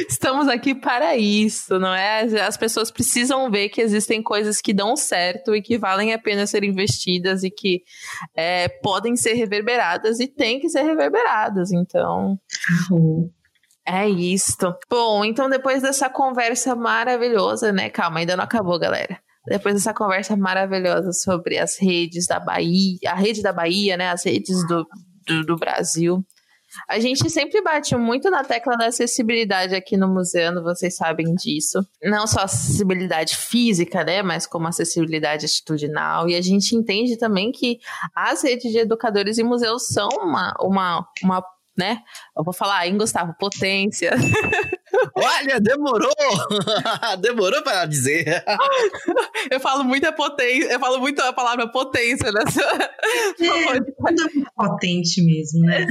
Estamos 0.08 0.48
aqui 0.48 0.74
para 0.74 1.16
isso, 1.16 1.78
não 1.78 1.94
é? 1.94 2.22
As 2.40 2.56
pessoas 2.56 2.90
precisam 2.90 3.50
ver 3.50 3.68
que 3.68 3.80
existem 3.80 4.22
coisas 4.22 4.60
que 4.60 4.72
dão 4.72 4.96
certo 4.96 5.54
e 5.54 5.62
que 5.62 5.78
valem 5.78 6.12
a 6.12 6.18
pena 6.18 6.46
ser 6.46 6.64
investidas 6.64 7.42
e 7.42 7.50
que 7.50 7.82
é, 8.34 8.68
podem 8.68 9.16
ser 9.16 9.34
reverberadas 9.34 10.20
e 10.20 10.26
têm 10.26 10.60
que 10.60 10.68
ser 10.68 10.82
reverberadas. 10.82 11.72
Então. 11.72 12.38
É 13.86 14.08
isto. 14.08 14.72
Bom, 14.88 15.24
então 15.24 15.48
depois 15.48 15.82
dessa 15.82 16.08
conversa 16.08 16.76
maravilhosa, 16.76 17.72
né? 17.72 17.90
Calma, 17.90 18.20
ainda 18.20 18.36
não 18.36 18.44
acabou, 18.44 18.78
galera. 18.78 19.18
Depois 19.46 19.74
dessa 19.74 19.94
conversa 19.94 20.36
maravilhosa 20.36 21.12
sobre 21.12 21.58
as 21.58 21.78
redes 21.78 22.26
da 22.26 22.38
Bahia, 22.38 22.98
a 23.08 23.14
rede 23.14 23.42
da 23.42 23.52
Bahia, 23.52 23.96
né? 23.96 24.10
As 24.10 24.24
redes 24.24 24.66
do, 24.68 24.86
do, 25.26 25.44
do 25.44 25.56
Brasil. 25.56 26.24
A 26.88 26.98
gente 26.98 27.28
sempre 27.30 27.60
bate 27.62 27.94
muito 27.96 28.30
na 28.30 28.44
tecla 28.44 28.76
da 28.76 28.86
acessibilidade 28.86 29.74
aqui 29.74 29.96
no 29.96 30.08
museu, 30.08 30.62
vocês 30.62 30.96
sabem 30.96 31.34
disso. 31.34 31.84
Não 32.02 32.26
só 32.26 32.40
acessibilidade 32.40 33.36
física, 33.36 34.04
né, 34.04 34.22
mas 34.22 34.46
como 34.46 34.68
acessibilidade 34.68 35.46
atitudinal. 35.46 36.28
E 36.28 36.34
a 36.34 36.40
gente 36.40 36.74
entende 36.76 37.16
também 37.16 37.50
que 37.52 37.78
as 38.14 38.42
redes 38.42 38.70
de 38.70 38.78
educadores 38.78 39.38
e 39.38 39.42
museus 39.42 39.88
são 39.88 40.08
uma, 40.08 40.54
uma, 40.60 41.06
uma 41.22 41.44
né? 41.76 42.02
Eu 42.36 42.44
vou 42.44 42.52
falar 42.52 42.86
hein, 42.86 42.96
Gustavo, 42.98 43.34
potência. 43.38 44.12
Olha, 45.14 45.60
demorou! 45.60 46.10
demorou 47.20 47.62
para 47.62 47.86
dizer. 47.86 48.44
eu 49.50 49.60
falo 49.60 49.84
muita 49.84 50.12
potência, 50.12 50.72
eu 50.72 50.80
falo 50.80 50.98
muito 50.98 51.20
a 51.20 51.32
palavra 51.32 51.68
potência 51.68 52.30
nessa. 52.32 52.62
É, 53.40 53.80
potente 54.54 55.22
mesmo, 55.22 55.60
né? 55.60 55.86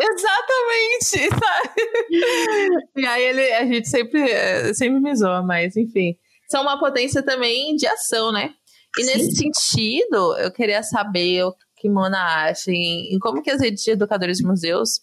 Exatamente, 0.00 1.28
sabe? 1.30 2.90
E 2.96 3.06
aí 3.06 3.22
ele, 3.22 3.52
a 3.52 3.64
gente 3.66 3.88
sempre, 3.88 4.74
sempre 4.74 5.00
me 5.00 5.14
zoa, 5.14 5.42
mas 5.42 5.76
enfim. 5.76 6.16
São 6.48 6.62
uma 6.62 6.78
potência 6.78 7.22
também 7.22 7.76
de 7.76 7.86
ação, 7.86 8.32
né? 8.32 8.50
E 8.98 9.04
Sim. 9.04 9.12
nesse 9.12 9.36
sentido, 9.36 10.36
eu 10.38 10.50
queria 10.50 10.82
saber 10.82 11.44
o 11.44 11.54
que 11.76 11.88
Mona 11.88 12.46
acha 12.48 12.70
em, 12.70 13.14
em 13.14 13.18
como 13.18 13.42
que 13.42 13.50
as 13.50 13.60
redes 13.60 13.84
de 13.84 13.92
educadores 13.92 14.38
de 14.38 14.44
museus 14.44 15.00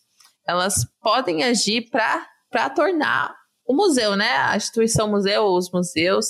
elas 0.47 0.85
podem 1.01 1.43
agir 1.43 1.89
para 1.89 2.25
tornar 2.69 3.35
o 3.65 3.73
museu, 3.73 4.15
né, 4.15 4.29
a 4.37 4.55
instituição 4.55 5.09
museu 5.09 5.43
ou 5.43 5.57
os 5.57 5.69
museus 5.71 6.25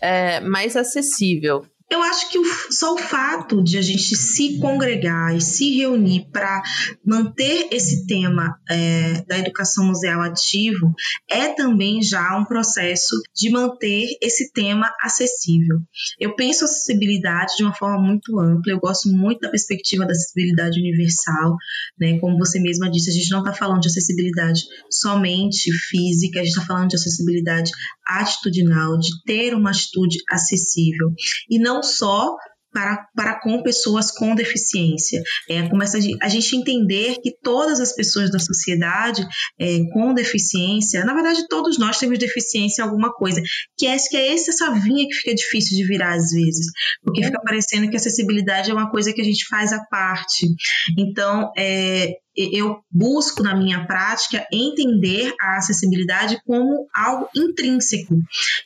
é, 0.00 0.40
mais 0.40 0.76
acessível. 0.76 1.64
Eu 1.90 2.02
acho 2.02 2.30
que 2.30 2.38
o, 2.38 2.44
só 2.70 2.94
o 2.94 2.98
fato 2.98 3.62
de 3.62 3.78
a 3.78 3.82
gente 3.82 4.14
se 4.14 4.58
congregar 4.58 5.34
e 5.34 5.40
se 5.40 5.74
reunir 5.76 6.28
para 6.30 6.62
manter 7.04 7.68
esse 7.70 8.06
tema 8.06 8.58
é, 8.68 9.22
da 9.22 9.38
educação 9.38 9.86
museal 9.86 10.20
ativo 10.20 10.92
é 11.30 11.48
também 11.48 12.02
já 12.02 12.36
um 12.36 12.44
processo 12.44 13.16
de 13.34 13.50
manter 13.50 14.06
esse 14.20 14.52
tema 14.52 14.92
acessível. 15.00 15.78
Eu 16.20 16.36
penso 16.36 16.64
acessibilidade 16.64 17.56
de 17.56 17.64
uma 17.64 17.74
forma 17.74 17.98
muito 17.98 18.38
ampla, 18.38 18.72
eu 18.72 18.80
gosto 18.80 19.08
muito 19.08 19.40
da 19.40 19.50
perspectiva 19.50 20.04
da 20.04 20.12
acessibilidade 20.12 20.78
universal, 20.78 21.56
né? 21.98 22.18
Como 22.18 22.38
você 22.38 22.60
mesma 22.60 22.90
disse, 22.90 23.10
a 23.10 23.14
gente 23.14 23.30
não 23.30 23.40
está 23.40 23.52
falando 23.54 23.80
de 23.80 23.88
acessibilidade 23.88 24.62
somente 24.90 25.72
física, 25.72 26.40
a 26.40 26.44
gente 26.44 26.52
está 26.52 26.66
falando 26.66 26.88
de 26.90 26.96
acessibilidade 26.96 27.70
atitudinal, 28.06 28.98
de 28.98 29.08
ter 29.24 29.54
uma 29.54 29.70
atitude 29.70 30.18
acessível. 30.30 31.12
E 31.48 31.58
não 31.58 31.77
não 31.78 31.82
só 31.82 32.36
para, 32.70 33.06
para 33.14 33.40
com 33.40 33.62
pessoas 33.62 34.10
com 34.10 34.34
deficiência. 34.34 35.22
É, 35.48 35.66
começa 35.68 35.98
a, 36.20 36.28
gente 36.28 36.54
entender 36.54 37.16
que 37.22 37.32
todas 37.42 37.80
as 37.80 37.94
pessoas 37.94 38.30
da 38.30 38.38
sociedade 38.38 39.26
é, 39.58 39.78
com 39.92 40.12
deficiência, 40.12 41.02
na 41.04 41.14
verdade, 41.14 41.46
todos 41.48 41.78
nós 41.78 41.98
temos 41.98 42.18
deficiência 42.18 42.82
em 42.82 42.84
alguma 42.84 43.10
coisa, 43.12 43.40
que 43.76 43.86
é, 43.86 43.96
que 43.96 44.16
é 44.16 44.34
essa 44.34 44.70
vinha 44.74 45.06
que 45.08 45.14
fica 45.14 45.34
difícil 45.34 45.76
de 45.78 45.86
virar 45.86 46.14
às 46.14 46.30
vezes, 46.30 46.66
porque 47.02 47.24
fica 47.24 47.40
parecendo 47.42 47.88
que 47.88 47.96
acessibilidade 47.96 48.70
é 48.70 48.74
uma 48.74 48.90
coisa 48.90 49.12
que 49.14 49.20
a 49.20 49.24
gente 49.24 49.46
faz 49.46 49.72
à 49.72 49.82
parte. 49.90 50.46
Então, 50.98 51.50
é, 51.56 52.12
eu 52.38 52.78
busco 52.90 53.42
na 53.42 53.56
minha 53.56 53.84
prática 53.86 54.46
entender 54.52 55.34
a 55.40 55.56
acessibilidade 55.56 56.40
como 56.46 56.88
algo 56.94 57.28
intrínseco. 57.34 58.14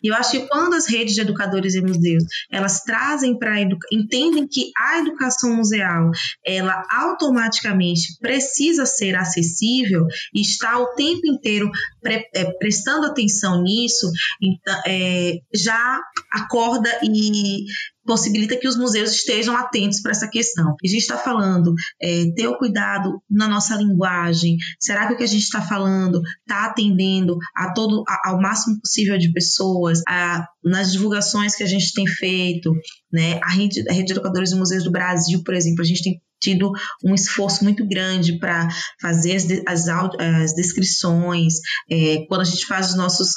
E 0.02 0.08
eu 0.08 0.14
acho 0.14 0.32
que 0.32 0.46
quando 0.46 0.74
as 0.74 0.86
redes 0.86 1.14
de 1.14 1.22
educadores 1.22 1.74
e 1.74 1.80
museus, 1.80 2.24
elas 2.50 2.82
trazem 2.82 3.38
para 3.38 3.60
entendem 3.90 4.46
que 4.46 4.70
a 4.76 4.98
educação 4.98 5.56
museal, 5.56 6.10
ela 6.44 6.84
automaticamente 6.90 8.18
precisa 8.20 8.84
ser 8.84 9.14
acessível 9.14 10.06
e 10.34 10.40
está 10.40 10.78
o 10.78 10.94
tempo 10.94 11.26
inteiro 11.26 11.70
pre, 12.00 12.28
é, 12.34 12.44
prestando 12.58 13.06
atenção 13.06 13.62
nisso, 13.62 14.10
então, 14.40 14.82
é, 14.86 15.38
já 15.54 16.00
acorda 16.30 16.90
e 17.02 17.64
possibilita 18.04 18.56
que 18.56 18.68
os 18.68 18.76
museus 18.76 19.12
estejam 19.12 19.56
atentos 19.56 20.00
para 20.00 20.12
essa 20.12 20.28
questão. 20.28 20.74
A 20.82 20.86
gente 20.86 21.00
está 21.02 21.16
falando, 21.16 21.74
é, 22.00 22.26
ter 22.34 22.46
o 22.48 22.58
cuidado 22.58 23.22
na 23.30 23.48
nossa 23.48 23.76
linguagem. 23.76 24.56
Será 24.78 25.06
que 25.06 25.14
o 25.14 25.16
que 25.16 25.24
a 25.24 25.28
gente 25.28 25.42
está 25.42 25.62
falando 25.62 26.20
está 26.40 26.66
atendendo 26.66 27.36
a 27.54 27.72
todo, 27.72 28.04
a, 28.08 28.30
ao 28.30 28.40
máximo 28.40 28.80
possível 28.80 29.18
de 29.18 29.32
pessoas? 29.32 30.00
A, 30.08 30.46
nas 30.64 30.92
divulgações 30.92 31.54
que 31.54 31.62
a 31.62 31.66
gente 31.66 31.92
tem 31.92 32.06
feito, 32.06 32.72
né? 33.12 33.38
A 33.42 33.50
rede, 33.50 33.88
a 33.88 33.92
rede 33.92 34.06
de 34.06 34.12
educadores 34.12 34.52
e 34.52 34.56
museus 34.56 34.84
do 34.84 34.92
Brasil, 34.92 35.42
por 35.44 35.54
exemplo, 35.54 35.82
a 35.82 35.86
gente 35.86 36.02
tem 36.02 36.20
tido 36.42 36.72
um 37.04 37.14
esforço 37.14 37.62
muito 37.62 37.86
grande 37.86 38.38
para 38.38 38.68
fazer 39.00 39.36
as, 39.36 39.46
as, 39.66 39.88
as 39.88 40.54
descrições. 40.54 41.54
É, 41.90 42.26
quando 42.26 42.40
a 42.40 42.44
gente 42.44 42.66
faz 42.66 42.90
os 42.90 42.96
nossos, 42.96 43.30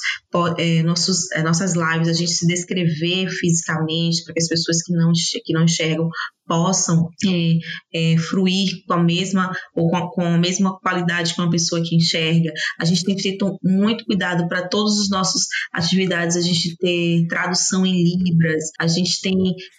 é, 0.57 0.81
nossos, 0.83 1.31
é, 1.31 1.43
nossas 1.43 1.73
lives, 1.75 2.07
a 2.07 2.13
gente 2.13 2.31
se 2.31 2.47
descrever 2.47 3.29
fisicamente 3.29 4.23
para 4.23 4.33
que 4.33 4.41
as 4.41 4.47
pessoas 4.47 4.81
que 4.83 4.93
não, 4.93 5.11
que 5.45 5.53
não 5.53 5.63
enxergam 5.63 6.09
possam 6.47 7.09
é, 7.25 8.13
é, 8.13 8.17
fruir 8.17 8.69
com 8.87 8.93
a 8.93 9.03
mesma 9.03 9.51
ou 9.75 9.89
com 9.89 9.97
a, 9.97 10.11
com 10.11 10.21
a, 10.21 10.37
mesma 10.37 10.77
qualidade 10.79 11.33
que 11.33 11.41
uma 11.41 11.49
pessoa 11.49 11.81
que 11.83 11.95
enxerga. 11.95 12.51
A 12.79 12.85
gente 12.85 13.03
tem 13.03 13.17
feito 13.17 13.57
muito 13.63 14.05
cuidado 14.05 14.47
para 14.47 14.67
todas 14.67 14.99
as 14.99 15.09
nossas 15.09 15.43
atividades, 15.73 16.35
a 16.35 16.41
gente 16.41 16.75
ter 16.77 17.25
tradução 17.27 17.85
em 17.85 18.03
libras, 18.03 18.65
a 18.79 18.87
gente 18.87 19.21
tem 19.21 19.35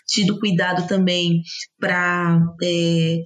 tido 0.06 0.38
cuidado 0.38 0.86
também 0.86 1.42
para 1.78 2.40
é, 2.62 3.18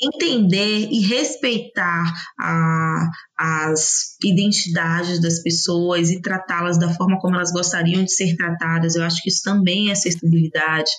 entender 0.00 0.88
e 0.90 1.00
respeitar 1.00 2.12
a, 2.38 3.08
as 3.38 4.16
identidades 4.22 5.20
das 5.20 5.42
pessoas 5.42 6.10
e 6.10 6.20
tratá-las 6.20 6.78
da 6.78 6.92
forma 6.94 7.18
como 7.18 7.36
elas 7.36 7.52
gostariam 7.52 8.04
de 8.04 8.12
ser 8.12 8.36
tratadas. 8.36 8.94
Eu 8.94 9.04
acho 9.04 9.22
que 9.22 9.28
isso 9.28 9.42
também 9.42 9.88
é 9.88 9.92
acessibilidade, 9.92 10.90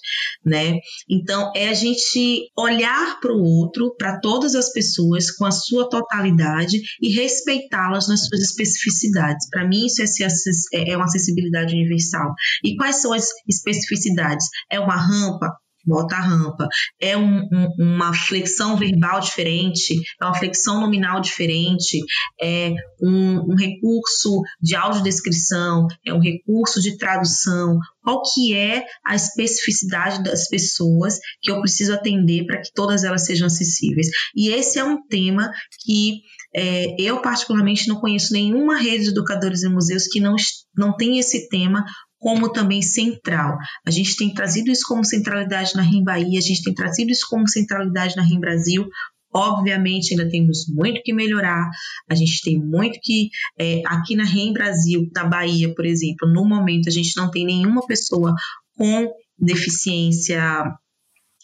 né? 0.45 0.77
Então, 1.09 1.51
é 1.55 1.69
a 1.69 1.73
gente 1.73 2.49
olhar 2.57 3.19
para 3.19 3.33
o 3.33 3.41
outro, 3.41 3.95
para 3.97 4.19
todas 4.19 4.55
as 4.55 4.71
pessoas 4.71 5.31
com 5.31 5.45
a 5.45 5.51
sua 5.51 5.89
totalidade 5.89 6.81
e 7.01 7.13
respeitá-las 7.13 8.07
nas 8.07 8.25
suas 8.25 8.41
especificidades. 8.41 9.47
Para 9.49 9.67
mim, 9.67 9.85
isso 9.85 10.01
é, 10.01 10.91
é 10.91 10.95
uma 10.95 11.05
acessibilidade 11.05 11.73
universal. 11.73 12.33
E 12.63 12.75
quais 12.75 13.01
são 13.01 13.13
as 13.13 13.27
especificidades? 13.47 14.47
É 14.71 14.79
uma 14.79 14.95
rampa? 14.95 15.51
Bota 15.85 16.15
a 16.15 16.21
rampa. 16.21 16.67
É 16.99 17.17
um, 17.17 17.41
um, 17.51 17.69
uma 17.77 18.13
flexão 18.13 18.77
verbal 18.77 19.19
diferente, 19.19 19.95
é 20.21 20.25
uma 20.25 20.35
flexão 20.35 20.81
nominal 20.81 21.21
diferente, 21.21 21.99
é 22.41 22.73
um, 23.01 23.51
um 23.51 23.55
recurso 23.55 24.41
de 24.61 24.75
audiodescrição, 24.75 25.87
é 26.05 26.13
um 26.13 26.19
recurso 26.19 26.81
de 26.81 26.97
tradução. 26.97 27.77
Qual 28.01 28.21
que 28.33 28.55
é 28.55 28.85
a 29.05 29.15
especificidade 29.15 30.23
das 30.23 30.47
pessoas 30.47 31.17
que 31.41 31.51
eu 31.51 31.59
preciso 31.59 31.93
atender 31.93 32.45
para 32.45 32.61
que 32.61 32.71
todas 32.73 33.03
elas 33.03 33.25
sejam 33.25 33.47
acessíveis? 33.47 34.07
E 34.35 34.49
esse 34.49 34.79
é 34.79 34.83
um 34.83 35.05
tema 35.07 35.51
que 35.83 36.21
é, 36.55 36.95
eu, 36.97 37.21
particularmente, 37.21 37.87
não 37.87 37.99
conheço 37.99 38.31
nenhuma 38.31 38.77
rede 38.77 39.03
de 39.03 39.09
educadores 39.09 39.63
e 39.63 39.67
museus 39.67 40.07
que 40.07 40.21
não, 40.21 40.35
não 40.77 40.95
tem 40.95 41.19
esse 41.19 41.49
tema 41.49 41.83
como 42.19 42.51
também 42.51 42.81
central. 42.81 43.57
A 43.85 43.91
gente 43.91 44.15
tem 44.15 44.33
trazido 44.33 44.71
isso 44.71 44.83
como 44.87 45.03
centralidade 45.03 45.75
na 45.75 45.81
RIM 45.81 46.03
Bahia, 46.03 46.39
a 46.39 46.41
gente 46.41 46.63
tem 46.63 46.73
trazido 46.73 47.11
isso 47.11 47.27
como 47.29 47.47
centralidade 47.47 48.15
na 48.15 48.23
RIM 48.23 48.39
Brasil. 48.39 48.87
Obviamente, 49.33 50.11
ainda 50.11 50.29
temos 50.29 50.65
muito 50.69 51.01
que 51.03 51.13
melhorar, 51.13 51.69
a 52.09 52.15
gente 52.15 52.41
tem 52.41 52.57
muito 52.57 52.97
que. 53.01 53.29
É, 53.59 53.81
aqui 53.85 54.15
na 54.15 54.23
REM 54.23 54.53
Brasil, 54.53 55.09
na 55.13 55.25
Bahia, 55.25 55.73
por 55.75 55.85
exemplo, 55.85 56.31
no 56.31 56.47
momento, 56.47 56.87
a 56.87 56.91
gente 56.91 57.11
não 57.17 57.29
tem 57.29 57.45
nenhuma 57.45 57.85
pessoa 57.85 58.33
com 58.77 59.11
deficiência 59.37 60.63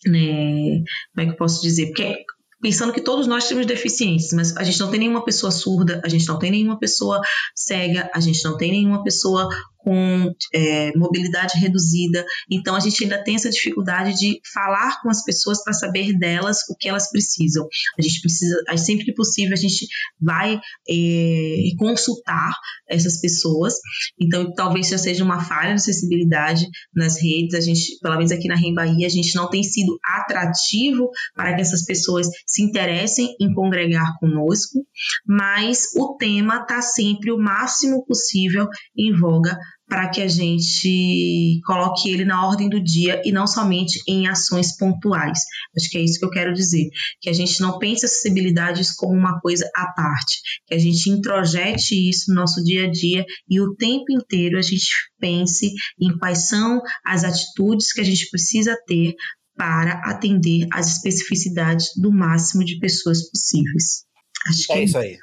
né, 0.06 0.84
como 1.14 1.20
é 1.20 1.26
que 1.26 1.32
eu 1.32 1.38
posso 1.38 1.62
dizer? 1.62 1.88
Porque 1.88 2.24
pensando 2.62 2.94
que 2.94 3.02
todos 3.02 3.28
nós 3.28 3.48
temos 3.48 3.66
deficiências, 3.66 4.34
mas 4.34 4.58
a 4.58 4.64
gente 4.64 4.80
não 4.80 4.90
tem 4.90 5.00
nenhuma 5.00 5.24
pessoa 5.24 5.52
surda, 5.52 6.02
a 6.04 6.10
gente 6.10 6.28
não 6.28 6.38
tem 6.38 6.52
nenhuma 6.52 6.80
pessoa 6.80 7.20
cega, 7.56 8.10
a 8.14 8.20
gente 8.20 8.44
não 8.44 8.56
tem 8.58 8.72
nenhuma 8.72 9.04
pessoa 9.04 9.50
com 9.84 10.34
é, 10.54 10.92
mobilidade 10.96 11.58
reduzida. 11.60 12.26
Então, 12.50 12.76
a 12.76 12.80
gente 12.80 13.04
ainda 13.04 13.24
tem 13.24 13.36
essa 13.36 13.50
dificuldade 13.50 14.14
de 14.14 14.40
falar 14.54 15.02
com 15.02 15.10
as 15.10 15.24
pessoas 15.24 15.64
para 15.64 15.74
saber 15.74 16.18
delas 16.18 16.60
o 16.70 16.76
que 16.76 16.90
elas 16.90 17.10
precisam. 17.10 17.68
A 17.98 18.02
gente 18.02 18.22
precisa, 18.22 18.56
sempre 18.78 19.06
que 19.06 19.14
possível, 19.14 19.54
a 19.54 19.60
gente 19.60 19.88
vai 20.20 20.60
é, 20.90 21.56
consultar 21.78 22.52
essas 22.90 23.20
pessoas. 23.20 23.74
Então, 24.20 24.54
talvez 24.54 24.90
já 24.90 24.98
seja 24.98 25.24
uma 25.24 25.44
falha 25.44 25.70
de 25.70 25.82
acessibilidade 25.82 26.66
nas 26.94 27.22
redes. 27.22 27.56
A 27.56 27.62
gente, 27.62 27.98
pelo 28.02 28.18
menos 28.18 28.32
aqui 28.32 28.48
na 28.48 28.56
Rem 28.56 28.74
Bahia, 28.74 29.08
a 29.08 29.10
gente 29.10 29.36
não 29.36 29.50
tem 29.50 29.64
sido 29.64 29.98
atrativo 30.04 31.10
para 31.36 31.56
que 31.56 31.62
essas 31.62 31.86
pessoas 31.86 32.28
se 32.46 32.62
interessem 32.62 33.36
em 33.40 33.54
congregar 33.54 34.18
conosco, 34.20 34.86
mas 35.26 35.86
o 35.96 36.16
tema 36.18 36.62
está 36.62 36.82
sempre 36.82 37.32
o 37.32 37.38
máximo 37.38 38.06
possível 38.06 38.68
em 38.98 39.18
voga 39.18 39.58
para 39.92 40.10
que 40.10 40.22
a 40.22 40.28
gente 40.30 41.60
coloque 41.66 42.10
ele 42.10 42.24
na 42.24 42.48
ordem 42.48 42.70
do 42.70 42.82
dia 42.82 43.22
e 43.26 43.32
não 43.34 43.46
somente 43.46 44.00
em 44.08 44.26
ações 44.26 44.78
pontuais. 44.78 45.40
Acho 45.76 45.90
que 45.90 45.98
é 45.98 46.02
isso 46.02 46.18
que 46.18 46.24
eu 46.24 46.30
quero 46.30 46.54
dizer, 46.54 46.88
que 47.20 47.30
a 47.30 47.34
gente 47.34 47.60
não 47.60 47.78
pense 47.78 48.06
acessibilidades 48.06 48.96
como 48.96 49.14
uma 49.14 49.42
coisa 49.42 49.70
à 49.76 49.92
parte, 49.92 50.40
que 50.66 50.76
a 50.76 50.78
gente 50.78 51.10
introjete 51.10 52.10
isso 52.10 52.30
no 52.30 52.40
nosso 52.40 52.64
dia 52.64 52.86
a 52.86 52.90
dia 52.90 53.26
e 53.50 53.60
o 53.60 53.76
tempo 53.76 54.06
inteiro 54.12 54.58
a 54.58 54.62
gente 54.62 54.88
pense 55.20 55.70
em 56.00 56.18
quais 56.18 56.48
são 56.48 56.80
as 57.06 57.26
atitudes 57.26 57.92
que 57.92 58.00
a 58.00 58.06
gente 58.06 58.30
precisa 58.30 58.78
ter 58.88 59.14
para 59.58 59.96
atender 60.06 60.68
às 60.72 60.88
especificidades 60.88 61.88
do 61.98 62.14
máximo 62.14 62.64
de 62.64 62.80
pessoas 62.80 63.30
possíveis. 63.30 64.06
Acho 64.48 64.68
que 64.68 64.72
é, 64.72 64.78
é 64.78 64.84
isso 64.86 64.98
aí. 64.98 65.18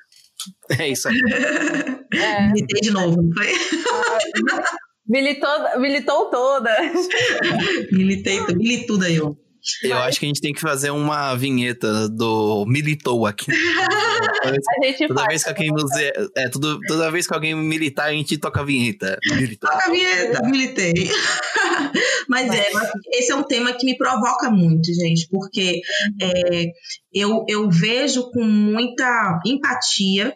É 0.79 0.89
isso 0.91 1.09
aí. 1.09 1.17
É. 2.13 2.47
Militei 2.49 2.81
de 2.81 2.91
novo, 2.91 3.23
não 3.23 3.33
foi? 3.33 3.47
Militou, 5.09 5.81
militou 5.81 6.27
toda. 6.27 6.71
Militei, 7.91 8.41
milituda 8.55 9.11
eu. 9.11 9.39
Eu 9.83 9.99
acho 9.99 10.21
que 10.21 10.27
a 10.27 10.29
gente 10.29 10.41
tem 10.41 10.53
que 10.53 10.61
fazer 10.61 10.91
uma 10.91 11.35
vinheta 11.35 12.09
do 12.09 12.65
militou 12.67 13.27
aqui. 13.27 13.47
toda, 15.09 15.27
vez, 15.27 15.43
que 15.43 15.49
alguém 15.49 15.69
nos, 15.71 15.91
é, 16.37 16.49
tudo, 16.49 16.79
toda 16.87 17.11
vez 17.11 17.27
que 17.27 17.35
alguém 17.35 17.55
militar, 17.55 18.09
a 18.09 18.13
gente 18.13 18.39
toca 18.39 18.61
a 18.61 18.65
vinheta. 18.65 19.19
Militar. 19.27 19.71
Toca 19.73 19.89
a 19.89 19.91
vinheta, 19.91 20.43
militei. 20.47 20.95
Mas 22.29 22.51
é, 22.51 22.71
esse 23.15 23.33
é 23.33 23.35
um 23.35 23.43
tema 23.43 23.73
que 23.73 23.85
me 23.85 23.97
provoca 23.97 24.51
muito, 24.51 24.93
gente, 24.93 25.27
porque 25.29 25.81
é, 26.21 26.65
eu, 27.13 27.45
eu 27.49 27.69
vejo 27.69 28.31
com 28.31 28.45
muita 28.45 29.41
empatia 29.45 30.35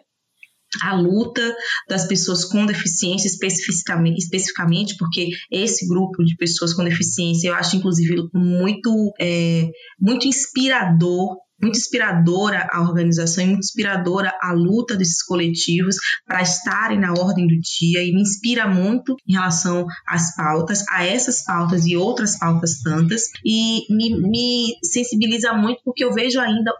a 0.81 0.95
luta 0.95 1.55
das 1.87 2.07
pessoas 2.07 2.45
com 2.45 2.65
deficiência 2.65 3.27
especificamente, 3.27 4.19
especificamente 4.19 4.95
porque 4.97 5.29
esse 5.51 5.87
grupo 5.87 6.23
de 6.23 6.35
pessoas 6.35 6.73
com 6.73 6.83
deficiência 6.83 7.49
eu 7.49 7.55
acho 7.55 7.75
inclusive 7.75 8.29
muito 8.33 9.13
é, 9.19 9.69
muito 9.99 10.27
inspirador 10.27 11.37
muito 11.63 11.77
inspiradora 11.77 12.67
a 12.71 12.81
organização 12.81 13.43
e 13.43 13.47
muito 13.47 13.61
inspiradora 13.61 14.33
a 14.41 14.51
luta 14.51 14.97
desses 14.97 15.23
coletivos 15.23 15.95
para 16.25 16.41
estarem 16.41 16.99
na 16.99 17.13
ordem 17.13 17.47
do 17.47 17.55
dia 17.59 18.03
e 18.03 18.11
me 18.13 18.21
inspira 18.21 18.67
muito 18.67 19.15
em 19.27 19.33
relação 19.33 19.85
às 20.05 20.35
pautas, 20.35 20.83
a 20.89 21.05
essas 21.05 21.43
pautas 21.43 21.85
e 21.85 21.95
outras 21.95 22.37
pautas 22.37 22.81
tantas 22.81 23.23
e 23.45 23.85
me, 23.93 24.19
me 24.19 24.75
sensibiliza 24.83 25.53
muito 25.53 25.81
porque 25.85 26.03
eu 26.03 26.11
vejo 26.11 26.39
ainda 26.39 26.73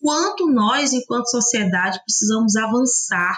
quanto 0.00 0.46
nós, 0.50 0.92
enquanto 0.92 1.30
sociedade, 1.30 2.00
precisamos 2.04 2.56
avançar 2.56 3.36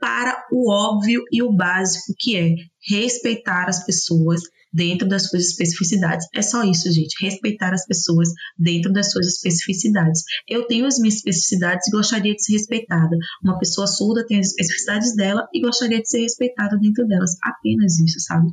para 0.00 0.46
o 0.52 0.70
óbvio 0.70 1.22
e 1.30 1.42
o 1.42 1.52
básico, 1.52 2.12
que 2.18 2.36
é 2.36 2.54
respeitar 2.88 3.68
as 3.68 3.84
pessoas, 3.84 4.42
dentro 4.72 5.06
das 5.06 5.28
suas 5.28 5.44
especificidades. 5.44 6.26
É 6.34 6.40
só 6.40 6.64
isso, 6.64 6.90
gente. 6.90 7.14
Respeitar 7.22 7.72
as 7.74 7.84
pessoas 7.86 8.28
dentro 8.58 8.92
das 8.92 9.10
suas 9.10 9.26
especificidades. 9.26 10.22
Eu 10.48 10.66
tenho 10.66 10.86
as 10.86 10.98
minhas 10.98 11.16
especificidades 11.16 11.86
e 11.86 11.90
gostaria 11.90 12.34
de 12.34 12.42
ser 12.42 12.54
respeitada. 12.54 13.16
Uma 13.44 13.58
pessoa 13.58 13.86
surda 13.86 14.26
tem 14.26 14.38
as 14.38 14.48
especificidades 14.48 15.14
dela 15.14 15.46
e 15.52 15.60
gostaria 15.60 16.00
de 16.00 16.08
ser 16.08 16.22
respeitada 16.22 16.78
dentro 16.78 17.06
delas. 17.06 17.36
Apenas 17.42 17.98
isso, 17.98 18.18
sabe? 18.20 18.48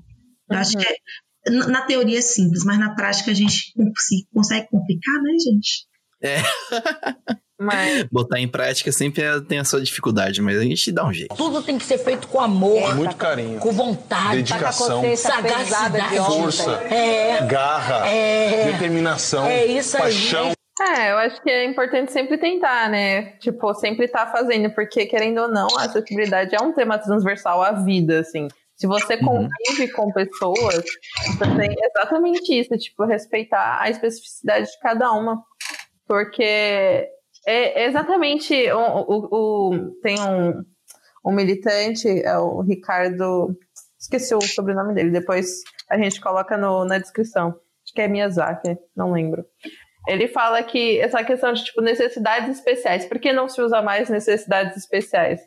Eu 0.50 0.58
acho 0.58 0.78
que 0.78 0.86
é, 0.86 1.52
na 1.52 1.86
teoria 1.86 2.20
é 2.20 2.22
simples, 2.22 2.64
mas 2.66 2.80
na 2.80 2.94
prática 2.96 3.32
a 3.32 3.36
gente 3.36 3.74
consegue 4.34 4.68
complicar, 4.70 5.22
né, 5.22 5.32
gente? 5.40 5.88
É. 6.22 6.42
Mas, 7.60 8.04
Botar 8.12 8.40
em 8.40 8.48
prática 8.48 8.92
sempre 8.92 9.22
é- 9.22 9.40
tem 9.42 9.60
a 9.60 9.66
sua 9.66 9.82
dificuldade, 9.82 10.42
mas 10.42 10.58
a 10.58 10.64
gente 10.64 10.92
dá 10.92 11.06
um 11.06 11.12
jeito. 11.14 11.36
Tudo 11.36 11.62
tem 11.62 11.78
que 11.78 11.84
ser 11.86 11.98
feito 11.98 12.28
com 12.28 12.40
amor, 12.40 12.96
Muito 12.96 13.16
carinho. 13.16 13.60
com 13.60 13.72
vontade, 13.72 14.38
Dedicação. 14.38 15.04
sagacidade, 15.16 16.18
Força. 16.18 16.72
É, 16.92 17.46
Garra. 17.46 18.08
É. 18.08 18.72
Determinação. 18.72 19.46
É 19.46 19.66
isso 19.66 19.98
aí. 19.98 20.04
Paixão. 20.04 20.52
é, 20.82 21.12
eu 21.12 21.18
acho 21.18 21.42
que 21.42 21.50
é 21.50 21.66
importante 21.66 22.12
sempre 22.14 22.38
tentar, 22.38 22.90
né? 22.90 23.34
Tipo, 23.40 23.74
sempre 23.74 24.06
estar 24.06 24.32
fazendo, 24.32 24.70
porque 24.74 25.06
querendo 25.06 25.42
ou 25.42 25.48
não, 25.50 25.68
a 25.78 25.84
acessibilidade 25.84 26.56
é 26.56 26.62
um 26.62 26.72
tema 26.74 26.98
transversal 26.98 27.62
à 27.62 27.72
vida, 27.74 28.20
assim. 28.22 28.48
Se 28.78 28.88
você 28.88 29.18
convive 29.18 29.90
com 29.92 30.10
pessoas, 30.14 30.86
você 31.38 31.46
tem 31.58 31.76
exatamente 31.84 32.58
isso, 32.58 32.70
tipo, 32.78 33.04
respeitar 33.04 33.78
a 33.82 33.90
especificidade 33.90 34.68
de 34.68 34.80
cada 34.80 35.12
uma. 35.12 35.44
Porque 36.08 37.08
é 37.46 37.86
exatamente 37.86 38.54
o, 38.72 38.80
o- 38.80 39.30
o- 39.72 39.92
tem 40.02 40.16
um, 40.22 40.64
um 41.26 41.32
militante, 41.34 42.08
é 42.08 42.38
o 42.38 42.62
Ricardo. 42.62 43.56
Esqueci 44.00 44.34
o 44.34 44.42
sobrenome 44.42 44.94
dele, 44.94 45.12
depois 45.12 45.62
a 45.90 45.98
gente 45.98 46.22
coloca 46.22 46.58
no, 46.58 46.86
na 46.86 46.98
descrição. 46.98 47.50
Acho 47.84 47.94
que 47.94 48.02
é 48.02 48.08
Miyazaki, 48.08 48.78
não 48.96 49.12
lembro. 49.12 49.44
Ele 50.08 50.28
fala 50.28 50.64
que 50.64 51.00
essa 51.00 51.24
questão 51.24 51.52
de 51.54 51.64
tipo 51.66 51.82
necessidades 51.82 52.58
especiais, 52.58 53.06
por 53.06 53.20
que 53.20 53.34
não 53.34 53.50
se 53.50 53.62
usa 53.62 53.82
mais 53.82 54.10
necessidades 54.10 54.78
especiais? 54.78 55.42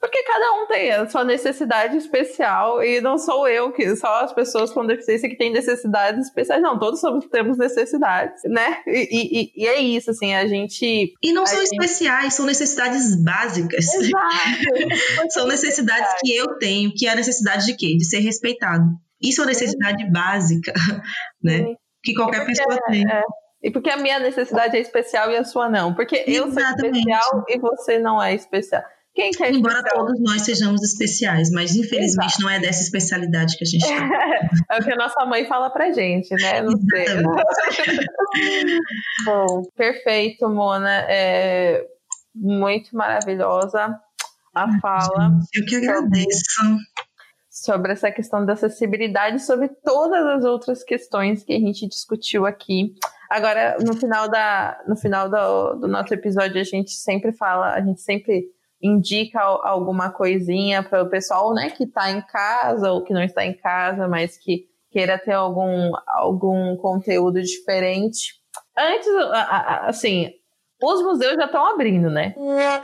Porque 0.00 0.22
cada 0.22 0.52
um 0.62 0.66
tem 0.68 0.92
a 0.92 1.08
sua 1.08 1.24
necessidade 1.24 1.96
especial 1.96 2.80
e 2.84 3.00
não 3.00 3.18
sou 3.18 3.48
eu 3.48 3.72
que 3.72 3.96
só 3.96 4.20
as 4.22 4.32
pessoas 4.32 4.70
com 4.72 4.86
deficiência 4.86 5.28
que 5.28 5.36
têm 5.36 5.52
necessidades 5.52 6.26
especiais. 6.28 6.62
Não, 6.62 6.78
todos 6.78 7.00
somos, 7.00 7.26
temos 7.26 7.58
necessidades, 7.58 8.40
né? 8.44 8.80
E, 8.86 9.08
e- 9.40 9.52
e 9.56 9.66
é 9.66 9.80
isso, 9.80 10.12
assim, 10.12 10.32
a 10.34 10.46
gente. 10.46 11.12
E 11.20 11.32
não 11.32 11.44
são 11.44 11.58
gente- 11.60 11.72
especiais, 11.72 12.34
são 12.34 12.46
necessidades 12.46 13.16
básicas. 13.24 13.92
Exato. 13.92 14.12
São 15.30 15.46
necessidades 15.48 16.14
que 16.20 16.34
eu 16.36 16.58
tenho, 16.58 16.92
que 16.94 17.06
é 17.06 17.10
a 17.10 17.16
necessidade 17.16 17.66
de 17.66 17.76
quê? 17.76 17.96
De 17.96 18.04
ser 18.04 18.20
respeitado. 18.20 18.84
Isso 19.20 19.40
é 19.40 19.44
uma 19.44 19.48
necessidade 19.48 20.08
básica, 20.12 20.72
né? 21.42 21.58
Sim. 21.58 21.74
Que 22.04 22.14
qualquer 22.14 22.44
Porque 22.44 22.52
pessoa 22.62 22.80
tem. 22.86 23.04
é, 23.10 23.22
E 23.64 23.70
porque 23.72 23.90
a 23.90 23.96
minha 23.96 24.20
necessidade 24.20 24.76
é 24.76 24.80
especial 24.80 25.30
e 25.32 25.36
a 25.36 25.42
sua 25.44 25.68
não. 25.68 25.92
Porque 25.92 26.22
eu 26.26 26.44
sou 26.50 26.60
Exatamente. 26.60 26.98
especial 27.00 27.44
e 27.48 27.58
você 27.58 27.98
não 27.98 28.22
é 28.22 28.32
especial. 28.34 28.82
Quem 29.18 29.32
que 29.32 29.42
é 29.42 29.50
Embora 29.50 29.78
especial? 29.78 30.06
todos 30.06 30.20
nós 30.20 30.42
sejamos 30.42 30.80
especiais, 30.80 31.50
mas 31.50 31.74
infelizmente 31.74 32.34
Exato. 32.34 32.42
não 32.42 32.50
é 32.50 32.60
dessa 32.60 32.84
especialidade 32.84 33.56
que 33.58 33.64
a 33.64 33.66
gente 33.66 33.84
tem. 33.84 33.96
É 34.70 34.78
o 34.78 34.84
que 34.84 34.92
a 34.92 34.96
nossa 34.96 35.26
mãe 35.26 35.44
fala 35.48 35.70
pra 35.70 35.90
gente, 35.90 36.32
né? 36.36 36.62
Não 36.62 36.70
sei. 36.78 37.06
Bom, 39.26 39.62
perfeito, 39.76 40.48
Mona. 40.48 41.04
É 41.08 41.84
muito 42.32 42.96
maravilhosa 42.96 43.98
a 44.54 44.78
fala 44.78 45.32
Eu 45.52 45.64
que 45.66 45.74
agradeço. 45.76 46.62
sobre 47.50 47.92
essa 47.92 48.12
questão 48.12 48.46
da 48.46 48.52
acessibilidade, 48.52 49.42
sobre 49.42 49.68
todas 49.84 50.24
as 50.26 50.44
outras 50.44 50.84
questões 50.84 51.42
que 51.42 51.52
a 51.54 51.58
gente 51.58 51.88
discutiu 51.88 52.46
aqui. 52.46 52.94
Agora, 53.28 53.76
no 53.84 53.94
final, 53.96 54.28
da, 54.30 54.80
no 54.86 54.96
final 54.96 55.28
do, 55.28 55.80
do 55.80 55.88
nosso 55.88 56.14
episódio, 56.14 56.60
a 56.60 56.64
gente 56.64 56.92
sempre 56.92 57.32
fala, 57.32 57.74
a 57.74 57.80
gente 57.80 58.00
sempre 58.00 58.46
indica 58.82 59.40
al- 59.40 59.66
alguma 59.66 60.10
coisinha 60.10 60.82
para 60.82 61.02
o 61.02 61.08
pessoal, 61.10 61.52
né, 61.54 61.70
que 61.70 61.84
está 61.84 62.10
em 62.10 62.20
casa 62.22 62.92
ou 62.92 63.02
que 63.04 63.12
não 63.12 63.22
está 63.22 63.44
em 63.44 63.54
casa, 63.54 64.06
mas 64.08 64.36
que 64.36 64.66
queira 64.90 65.18
ter 65.18 65.32
algum, 65.32 65.92
algum 66.06 66.76
conteúdo 66.76 67.42
diferente. 67.42 68.34
Antes, 68.76 69.08
assim, 69.82 70.30
os 70.82 71.02
museus 71.02 71.34
já 71.34 71.46
estão 71.46 71.66
abrindo, 71.66 72.08
né? 72.08 72.34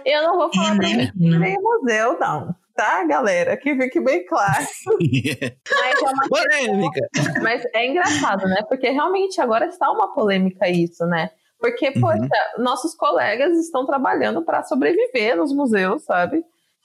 Eu 0.04 0.22
não 0.22 0.36
vou 0.36 0.52
falar 0.52 0.74
nem 1.14 1.56
museu, 1.60 2.18
não. 2.18 2.54
Tá, 2.76 3.04
galera? 3.04 3.56
Que 3.56 3.72
fique 3.76 4.00
bem 4.00 4.26
claro. 4.26 4.66
Mas 5.80 6.02
é 6.02 6.04
uma 6.04 6.28
Polêmica. 6.28 7.08
mas 7.40 7.64
é 7.72 7.86
engraçado, 7.86 8.48
né? 8.48 8.62
Porque 8.68 8.90
realmente 8.90 9.40
agora 9.40 9.66
está 9.66 9.88
uma 9.92 10.12
polêmica 10.12 10.68
isso, 10.68 11.06
né? 11.06 11.30
Porque, 11.64 11.86
Uhum. 11.96 12.00
poxa, 12.02 12.28
nossos 12.58 12.94
colegas 12.94 13.56
estão 13.58 13.86
trabalhando 13.86 14.44
para 14.44 14.62
sobreviver 14.64 15.34
nos 15.34 15.50
museus, 15.54 16.02
sabe? 16.04 16.42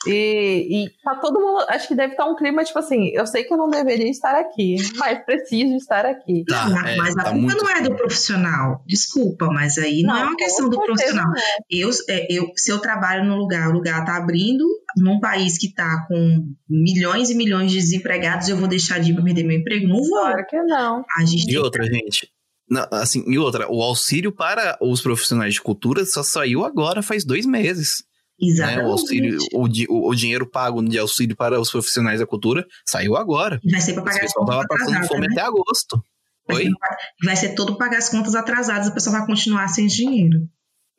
E, 0.07 0.86
e 0.86 0.89
tá 1.03 1.15
todo 1.15 1.38
mundo. 1.41 1.65
Acho 1.67 1.89
que 1.89 1.93
deve 1.95 2.13
estar 2.13 2.25
um 2.25 2.34
clima 2.34 2.63
tipo 2.63 2.80
assim: 2.80 3.09
eu 3.13 3.27
sei 3.27 3.43
que 3.43 3.51
eu 3.53 3.57
não 3.57 3.69
deveria 3.69 4.09
estar 4.09 4.34
aqui, 4.34 4.77
mas 4.95 5.19
preciso 5.25 5.75
estar 5.75 6.05
aqui. 6.05 6.45
Tá, 6.47 6.69
Não, 6.69 6.88
é, 6.88 6.95
mas 6.95 7.17
a 7.17 7.23
tá 7.23 7.32
culpa 7.32 7.38
muito- 7.38 7.61
não 7.65 7.69
é 7.69 7.82
do 7.82 7.93
profissional. 7.97 8.82
Desculpa, 8.88 9.47
mas 9.47 9.77
aí 9.77 10.01
não, 10.03 10.15
é 10.15 10.21
uma 10.21 10.30
com 10.32 10.38
questão 10.38 10.69
do 10.69 10.82
profissional. 10.82 11.25
não 11.25 11.36
é. 11.36 11.41
Eu, 11.69 11.89
é, 12.07 12.27
eu, 12.30 12.49
se 12.55 12.71
eu 12.71 12.80
trabalho 12.80 13.25
num 13.25 13.36
lugar, 13.36 13.67
o 13.67 13.73
lugar 13.73 14.05
tá 14.05 14.15
abrindo, 14.15 14.63
num 14.95 15.19
país 15.19 15.57
que 15.57 15.73
tá 15.73 16.05
com 16.07 16.45
milhões 16.69 17.30
e 17.30 17.36
milhões 17.36 17.69
de 17.69 17.80
desempregados, 17.80 18.47
eu 18.47 18.55
vou 18.55 18.69
deixar 18.69 19.01
de 19.01 19.13
perder 19.13 19.43
meu 19.43 19.57
emprego? 19.59 19.86
Não 19.86 19.97
vou. 19.97 20.07
Claro 20.21 20.45
que 20.49 20.61
não. 20.63 21.03
A 21.17 21.25
gente 21.25 21.51
E 21.51 21.57
outra, 21.57 21.84
gente. 21.84 22.32
Não, 22.70 22.88
assim, 22.91 23.24
e 23.28 23.38
outra, 23.38 23.67
o 23.72 23.82
auxílio 23.82 24.32
para 24.32 24.78
os 24.82 25.01
profissionais 25.01 25.55
de 25.55 25.61
cultura 25.61 26.05
só 26.05 26.22
saiu 26.22 26.63
agora 26.63 27.01
faz 27.01 27.26
dois 27.26 27.45
meses. 27.45 28.03
Né? 28.39 28.49
Exatamente. 28.49 28.86
O, 28.86 28.91
auxílio, 28.91 29.38
o, 29.53 29.67
o, 29.89 30.09
o 30.09 30.15
dinheiro 30.15 30.49
pago 30.49 30.82
de 30.82 30.97
auxílio 30.97 31.36
para 31.36 31.59
os 31.59 31.72
profissionais 31.72 32.20
da 32.20 32.28
cultura 32.28 32.65
saiu 32.86 33.17
agora. 33.17 33.59
Vai 33.70 33.82
ser 33.82 33.93
para 33.93 34.03
pagar 34.03 34.24
as 34.24 34.34
contas 34.34 34.55
tava 34.55 34.67
passando 34.67 35.07
fome 35.07 35.22
né? 35.22 35.28
até 35.32 35.41
agosto. 35.41 36.01
Vai 36.47 36.57
Oi? 36.57 36.63
ser, 36.63 36.72
vai 37.26 37.36
ser 37.36 37.49
todo 37.55 37.78
pagar 37.78 37.97
as 37.97 38.09
contas 38.09 38.36
atrasadas, 38.36 38.88
a 38.88 38.91
pessoa 38.91 39.17
vai 39.17 39.28
continuar 39.28 39.67
sem 39.67 39.88
dinheiro. 39.88 40.47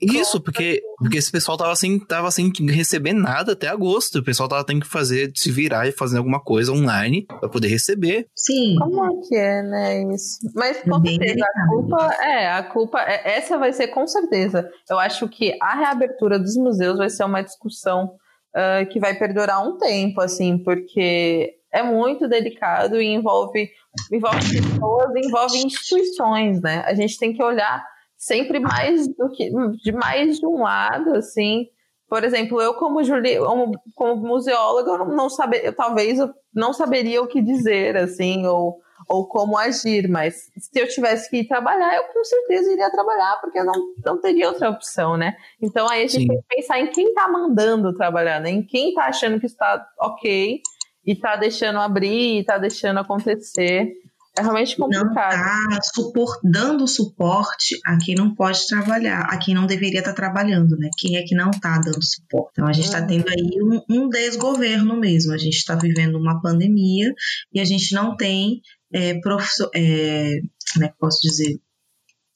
Isso, 0.01 0.41
porque, 0.41 0.83
porque 0.99 1.19
esse 1.19 1.31
pessoal 1.31 1.59
tava 1.59 1.77
sem, 1.77 1.99
tava 1.99 2.31
sem 2.31 2.51
receber 2.69 3.13
nada 3.13 3.53
até 3.53 3.69
agosto. 3.69 4.19
O 4.19 4.25
pessoal 4.25 4.49
tava 4.49 4.65
tendo 4.65 4.81
que 4.81 4.87
fazer, 4.87 5.31
se 5.35 5.51
virar 5.51 5.87
e 5.87 5.93
fazer 5.93 6.19
alguma 6.19 6.41
coisa 6.41 6.73
online 6.73 7.27
para 7.27 7.49
poder 7.49 7.69
receber. 7.69 8.27
Sim. 8.35 8.77
Como 8.79 9.05
é 9.05 9.29
que 9.29 9.35
é, 9.37 9.63
né, 9.63 10.15
isso? 10.15 10.39
Mas 10.55 10.83
com 10.83 11.01
Bem 11.01 11.17
certeza, 11.17 11.45
a 11.45 11.69
culpa 11.69 12.15
é, 12.23 12.53
a 12.53 12.63
culpa 12.63 13.01
é, 13.01 13.37
essa 13.37 13.59
vai 13.59 13.73
ser 13.73 13.89
com 13.89 14.07
certeza. 14.07 14.69
Eu 14.89 14.99
acho 14.99 15.29
que 15.29 15.57
a 15.61 15.77
reabertura 15.77 16.39
dos 16.39 16.57
museus 16.57 16.99
vai 16.99 17.11
ser 17.11 17.25
uma 17.25 17.43
discussão 17.43 18.13
ah, 18.55 18.85
que 18.85 18.99
vai 18.99 19.15
perdurar 19.15 19.67
um 19.67 19.79
tempo, 19.79 20.21
assim, 20.21 20.59
porque 20.59 21.55
é 21.73 21.83
muito 21.83 22.29
delicado 22.29 23.01
e 23.01 23.07
envolve, 23.07 23.71
envolve 24.13 24.61
pessoas, 24.61 25.11
envolve 25.17 25.59
instituições, 25.59 26.61
né? 26.61 26.83
A 26.87 26.95
gente 26.95 27.17
tem 27.17 27.33
que 27.33 27.43
olhar 27.43 27.85
sempre 28.21 28.61
mais 28.61 29.09
do 29.09 29.31
que 29.31 29.51
de 29.83 29.93
mais 29.93 30.39
de 30.39 30.47
um 30.47 30.63
lado, 30.63 31.17
assim. 31.17 31.67
Por 32.07 32.23
exemplo, 32.23 32.61
eu 32.61 32.75
como 32.75 33.03
Juli, 33.03 33.39
como, 33.39 33.73
como 33.95 34.17
museóloga, 34.17 34.91
eu 34.91 34.99
não, 34.99 35.17
não 35.17 35.31
saber, 35.31 35.65
eu, 35.65 35.75
talvez 35.75 36.19
eu 36.19 36.29
não 36.55 36.75
saberia 36.75 37.23
o 37.23 37.27
que 37.27 37.41
dizer, 37.41 37.97
assim, 37.97 38.45
ou, 38.47 38.79
ou 39.09 39.27
como 39.27 39.57
agir, 39.57 40.07
mas 40.07 40.51
se 40.59 40.79
eu 40.79 40.87
tivesse 40.87 41.31
que 41.31 41.39
ir 41.39 41.49
trabalhar, 41.49 41.97
eu 41.97 42.05
com 42.13 42.23
certeza 42.23 42.71
iria 42.71 42.91
trabalhar, 42.91 43.41
porque 43.41 43.59
eu 43.59 43.65
não, 43.65 43.95
não 44.05 44.21
teria 44.21 44.49
outra 44.49 44.69
opção, 44.69 45.17
né? 45.17 45.35
Então 45.63 45.89
aí 45.89 46.05
a 46.05 46.07
gente 46.07 46.23
Sim. 46.23 46.29
tem 46.29 46.41
que 46.43 46.57
pensar 46.57 46.79
em 46.79 46.91
quem 46.91 47.15
tá 47.15 47.27
mandando 47.27 47.97
trabalhar, 47.97 48.39
né? 48.39 48.51
Em 48.51 48.63
quem 48.63 48.93
tá 48.93 49.05
achando 49.05 49.41
que 49.41 49.47
está 49.47 49.83
ok 49.99 50.61
e 51.07 51.17
tá 51.17 51.37
deixando 51.37 51.79
abrir, 51.79 52.41
e 52.41 52.45
tá 52.45 52.59
deixando 52.59 53.01
acontecer. 53.01 53.95
É 54.39 54.43
realmente 54.43 54.79
Não 54.79 54.87
complicado. 54.89 55.15
tá 55.15 55.81
supor, 55.95 56.39
dando 56.45 56.87
suporte 56.87 57.79
a 57.85 57.99
quem 57.99 58.15
não 58.15 58.35
pode 58.35 58.67
trabalhar, 58.67 59.23
a 59.23 59.37
quem 59.37 59.55
não 59.55 59.67
deveria 59.67 59.99
estar 59.99 60.13
trabalhando, 60.13 60.77
né? 60.77 60.89
Quem 60.97 61.17
é 61.17 61.23
que 61.23 61.35
não 61.35 61.51
tá 61.51 61.79
dando 61.79 62.03
suporte? 62.03 62.53
Então 62.53 62.67
a 62.69 62.73
gente 62.73 62.85
está 62.87 63.05
tendo 63.05 63.29
aí 63.29 63.51
um, 63.63 63.83
um 63.91 64.09
desgoverno 64.09 64.99
mesmo. 64.99 65.33
A 65.33 65.39
gente 65.39 65.57
está 65.57 65.75
vivendo 65.75 66.17
uma 66.17 66.41
pandemia 66.41 67.13
e 67.53 67.61
a 67.61 67.65
gente 67.65 67.93
não 67.93 68.17
tem 68.17 68.61
é, 68.93 69.11
é, 69.11 70.41
como 70.73 70.85
é 70.85 70.89
que 70.89 70.95
eu 70.95 70.99
posso 70.99 71.19
dizer? 71.23 71.61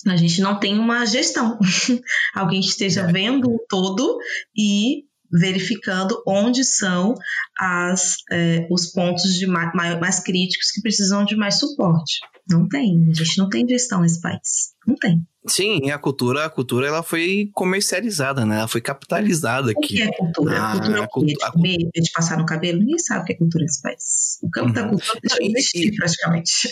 A 0.07 0.17
gente 0.17 0.41
não 0.41 0.59
tem 0.59 0.79
uma 0.79 1.07
gestão. 1.07 1.59
Alguém 2.35 2.61
que 2.61 2.69
esteja 2.69 3.07
vendo 3.07 3.49
o 3.51 3.65
todo 3.69 4.19
e 4.57 5.05
verificando 5.41 6.23
onde 6.27 6.65
são 6.65 7.15
as, 7.59 8.17
é, 8.31 8.67
os 8.71 8.93
pontos 8.93 9.35
de 9.35 9.47
ma- 9.47 9.73
mai- 9.75 9.99
mais 9.99 10.21
críticos 10.21 10.71
que 10.71 10.81
precisam 10.81 11.25
de 11.25 11.37
mais 11.37 11.59
suporte. 11.59 12.21
Não 12.49 12.69
tem, 12.69 13.09
a 13.11 13.15
gente 13.15 13.39
não 13.39 13.49
tem 13.49 13.67
gestão 13.69 14.01
nesse 14.03 14.21
país. 14.21 14.75
Não 14.87 14.95
tem. 14.97 15.23
Sim, 15.47 15.91
a 15.91 15.99
cultura, 15.99 16.45
a 16.45 16.51
cultura 16.51 16.87
ela 16.87 17.03
foi 17.03 17.49
comercializada, 17.53 18.45
né? 18.47 18.59
Ela 18.59 18.69
foi 18.69 18.81
capitalizada 18.81 19.73
O 19.73 19.81
que 19.81 20.01
aqui. 20.01 20.03
é 20.03 20.17
cultura? 20.17 20.59
Ah, 20.63 20.73
cultura 20.73 20.97
é 20.97 21.01
o 21.01 21.03
a 21.03 21.07
quê? 21.07 21.13
cult- 21.13 21.27
De 21.27 21.51
comer, 21.53 21.77
é 21.95 22.01
de 22.01 22.13
passar 22.13 22.39
no 22.39 22.47
cabelo? 22.47 22.79
Ninguém 22.81 22.99
sabe 22.99 23.21
o 23.23 23.25
que 23.25 23.33
é 23.33 23.37
cultura 23.37 23.65
nesse 23.65 23.83
país. 23.83 24.39
O 24.43 24.51
campo 24.51 24.73
da 24.73 24.83
Uhum. 24.85 24.91
cultura 24.91 25.21
deixa 25.23 25.37
de 25.39 25.45
E- 25.45 25.53
existir 25.53 25.89
e- 25.89 25.97
praticamente. 25.97 26.69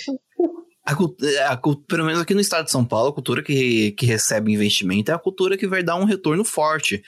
A, 0.85 0.97
cult- 0.97 1.22
a 1.49 1.57
cult- 1.57 1.85
pelo 1.87 2.05
menos 2.05 2.20
aqui 2.20 2.35
no 2.35 2.41
estado 2.41 2.64
de 2.64 2.72
São 2.72 2.85
Paulo, 2.85 3.11
a 3.11 3.12
cultura 3.14 3.41
que, 3.43 3.93
que 3.93 4.05
recebe 4.05 4.53
investimento 4.53 5.12
é 5.12 5.14
a 5.14 5.18
cultura 5.18 5.57
que 5.57 5.68
vai 5.68 5.80
dar 5.83 5.95
um 5.95 6.05
retorno 6.05 6.45
forte. 6.45 7.01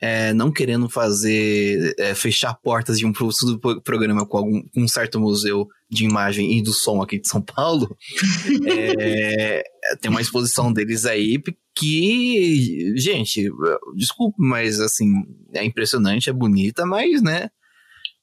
É, 0.00 0.32
não 0.32 0.50
querendo 0.50 0.88
fazer, 0.88 1.94
é, 1.98 2.14
fechar 2.14 2.54
portas 2.54 2.98
de 2.98 3.04
um 3.04 3.12
pro- 3.12 3.28
pro- 3.60 3.82
programa 3.82 4.26
com 4.26 4.38
algum, 4.38 4.62
um 4.74 4.88
certo 4.88 5.20
museu 5.20 5.68
de 5.90 6.04
imagem 6.04 6.56
e 6.56 6.62
do 6.62 6.72
som 6.72 7.02
aqui 7.02 7.20
de 7.20 7.28
São 7.28 7.42
Paulo. 7.42 7.94
é, 8.68 9.62
tem 10.00 10.10
uma 10.10 10.22
exposição 10.22 10.72
deles 10.72 11.04
aí 11.04 11.42
que, 11.74 12.94
gente, 12.96 13.50
desculpe, 13.96 14.36
mas 14.38 14.80
assim, 14.80 15.06
é 15.54 15.62
impressionante, 15.64 16.30
é 16.30 16.32
bonita, 16.32 16.86
mas, 16.86 17.22
né, 17.22 17.50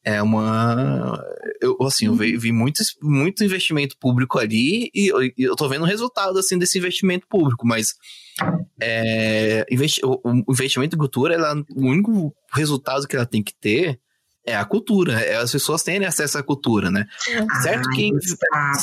é 0.08 0.22
uma. 0.22 1.22
Eu, 1.60 1.76
assim, 1.82 2.06
eu 2.06 2.14
vi, 2.14 2.36
vi 2.36 2.50
muito, 2.50 2.82
muito 3.02 3.44
investimento 3.44 3.96
público 3.98 4.38
ali 4.38 4.90
e 4.94 5.08
eu, 5.08 5.18
eu 5.36 5.54
tô 5.54 5.68
vendo 5.68 5.82
o 5.82 5.86
resultado, 5.86 6.38
assim, 6.38 6.58
desse 6.58 6.78
investimento 6.78 7.26
público, 7.28 7.66
mas 7.66 7.88
é, 8.80 9.66
investi 9.70 10.00
o, 10.02 10.18
o 10.24 10.52
investimento 10.52 10.96
em 10.96 10.98
cultura, 10.98 11.34
ela, 11.34 11.54
o 11.76 11.86
único 11.86 12.34
resultado 12.54 13.06
que 13.06 13.16
ela 13.16 13.26
tem 13.26 13.42
que 13.42 13.52
ter 13.60 14.00
é 14.48 14.56
a 14.56 14.64
cultura, 14.64 15.20
é 15.20 15.36
as 15.36 15.52
pessoas 15.52 15.82
terem 15.82 16.06
acesso 16.06 16.38
à 16.38 16.42
cultura, 16.42 16.90
né? 16.90 17.06
Certo 17.62 17.88
Ai, 17.90 17.96
que- 17.96 18.10
isso 18.16 18.36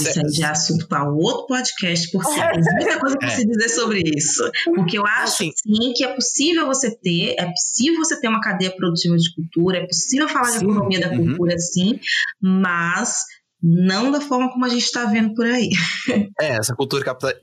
certo. 0.03 0.25
aí 0.25 0.31
já 0.33 0.47
é 0.47 0.51
assunto 0.51 0.87
para 0.87 1.09
outro 1.09 1.47
podcast, 1.47 2.09
porque 2.11 2.29
tem 2.33 2.61
muita 2.75 2.99
coisa 2.99 3.17
para 3.17 3.27
É. 3.27 3.35
se 3.35 3.45
dizer 3.45 3.69
sobre 3.69 4.01
isso. 4.15 4.43
Porque 4.75 4.97
eu 4.97 5.05
acho, 5.05 5.23
Assim- 5.33 5.51
sim, 5.55 5.93
que 5.95 6.03
é 6.03 6.13
possível 6.13 6.65
você 6.67 6.95
ter, 6.95 7.35
é 7.37 7.45
possível 7.45 7.97
você 7.99 8.19
ter 8.19 8.27
uma 8.27 8.41
cadeia 8.41 8.75
produtiva 8.75 9.15
de 9.17 9.33
cultura, 9.33 9.77
é 9.79 9.85
possível 9.87 10.27
falar 10.29 10.51
de 10.51 10.59
Sim, 10.59 10.65
economia 10.65 10.99
da 10.99 11.09
uhum. 11.09 11.25
cultura, 11.27 11.57
sim, 11.57 11.99
mas 12.41 13.19
não 13.61 14.11
da 14.11 14.21
forma 14.21 14.51
como 14.51 14.63
a 14.65 14.69
gente 14.69 14.83
está 14.83 15.05
vendo 15.05 15.33
por 15.33 15.45
aí. 15.45 15.69
É, 16.39 16.57
essa 16.57 16.75
cultura 16.75 17.03
capta- 17.03 17.33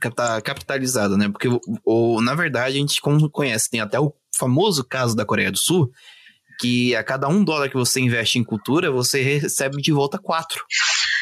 capitalizada, 0.42 1.16
né? 1.16 1.28
Porque, 1.28 1.48
o, 1.48 1.60
o- 1.84 2.20
na 2.20 2.34
verdade, 2.34 2.76
a 2.76 2.78
gente 2.78 3.00
como 3.00 3.28
conhece, 3.30 3.70
tem 3.70 3.80
até 3.80 3.98
o 3.98 4.12
famoso 4.38 4.84
caso 4.84 5.16
da 5.16 5.24
Coreia 5.24 5.50
do 5.50 5.58
Sul, 5.58 5.90
que 6.62 6.94
a 6.94 7.02
cada 7.02 7.26
um 7.26 7.42
dólar 7.42 7.68
que 7.68 7.74
você 7.74 8.00
investe 8.00 8.38
em 8.38 8.44
cultura, 8.44 8.88
você 8.88 9.20
recebe 9.20 9.82
de 9.82 9.90
volta 9.90 10.16
quatro, 10.16 10.64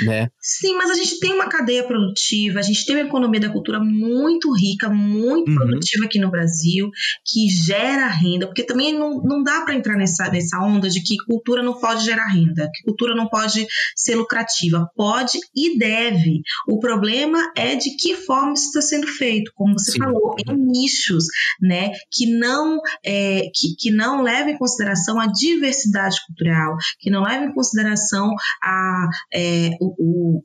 né? 0.04 0.30
Sim, 0.40 0.74
mas 0.74 0.90
a 0.90 0.94
gente 0.94 1.18
tem 1.20 1.32
uma 1.32 1.48
cadeia 1.48 1.84
produtiva, 1.84 2.58
a 2.58 2.62
gente 2.62 2.84
tem 2.84 2.96
uma 2.96 3.06
economia 3.06 3.40
da 3.40 3.50
cultura 3.50 3.80
muito 3.80 4.52
rica, 4.54 4.88
muito 4.88 5.50
Uhum. 5.50 5.56
produtiva 5.56 6.04
aqui 6.04 6.18
no 6.18 6.30
Brasil, 6.30 6.90
que 7.24 7.48
gera 7.48 8.06
renda, 8.08 8.46
porque 8.46 8.62
também 8.62 8.96
não, 8.96 9.22
não 9.22 9.42
dá 9.42 9.62
para 9.62 9.74
entrar 9.74 9.96
nessa, 9.96 10.30
nessa 10.30 10.58
onda 10.60 10.88
de 10.88 11.02
que 11.02 11.16
cultura 11.26 11.62
não 11.62 11.78
pode 11.78 12.04
gerar 12.04 12.26
renda, 12.28 12.70
que 12.74 12.82
cultura 12.82 13.14
não 13.14 13.28
pode 13.28 13.66
ser 13.96 14.14
lucrativa. 14.16 14.88
Pode 14.94 15.38
e 15.54 15.78
deve. 15.78 16.42
O 16.68 16.78
problema 16.78 17.52
é 17.56 17.74
de 17.76 17.96
que 17.96 18.14
forma 18.14 18.52
isso 18.54 18.66
está 18.66 18.80
sendo 18.80 19.06
feito, 19.06 19.52
como 19.54 19.78
você 19.78 19.92
Sim. 19.92 19.98
falou, 19.98 20.34
em 20.38 20.56
nichos, 20.56 21.24
né, 21.60 21.92
que 22.10 22.26
não, 22.26 22.80
é, 23.04 23.42
que, 23.54 23.74
que 23.78 23.90
não 23.90 24.22
levam 24.22 24.50
em 24.50 24.58
consideração 24.58 25.20
a 25.20 25.26
diversidade 25.26 26.16
cultural, 26.26 26.76
que 26.98 27.10
não 27.10 27.22
levam 27.22 27.48
em 27.48 27.54
consideração 27.54 28.34
a, 28.62 29.08
é, 29.32 29.70
o, 29.80 29.89
o- 29.98 30.42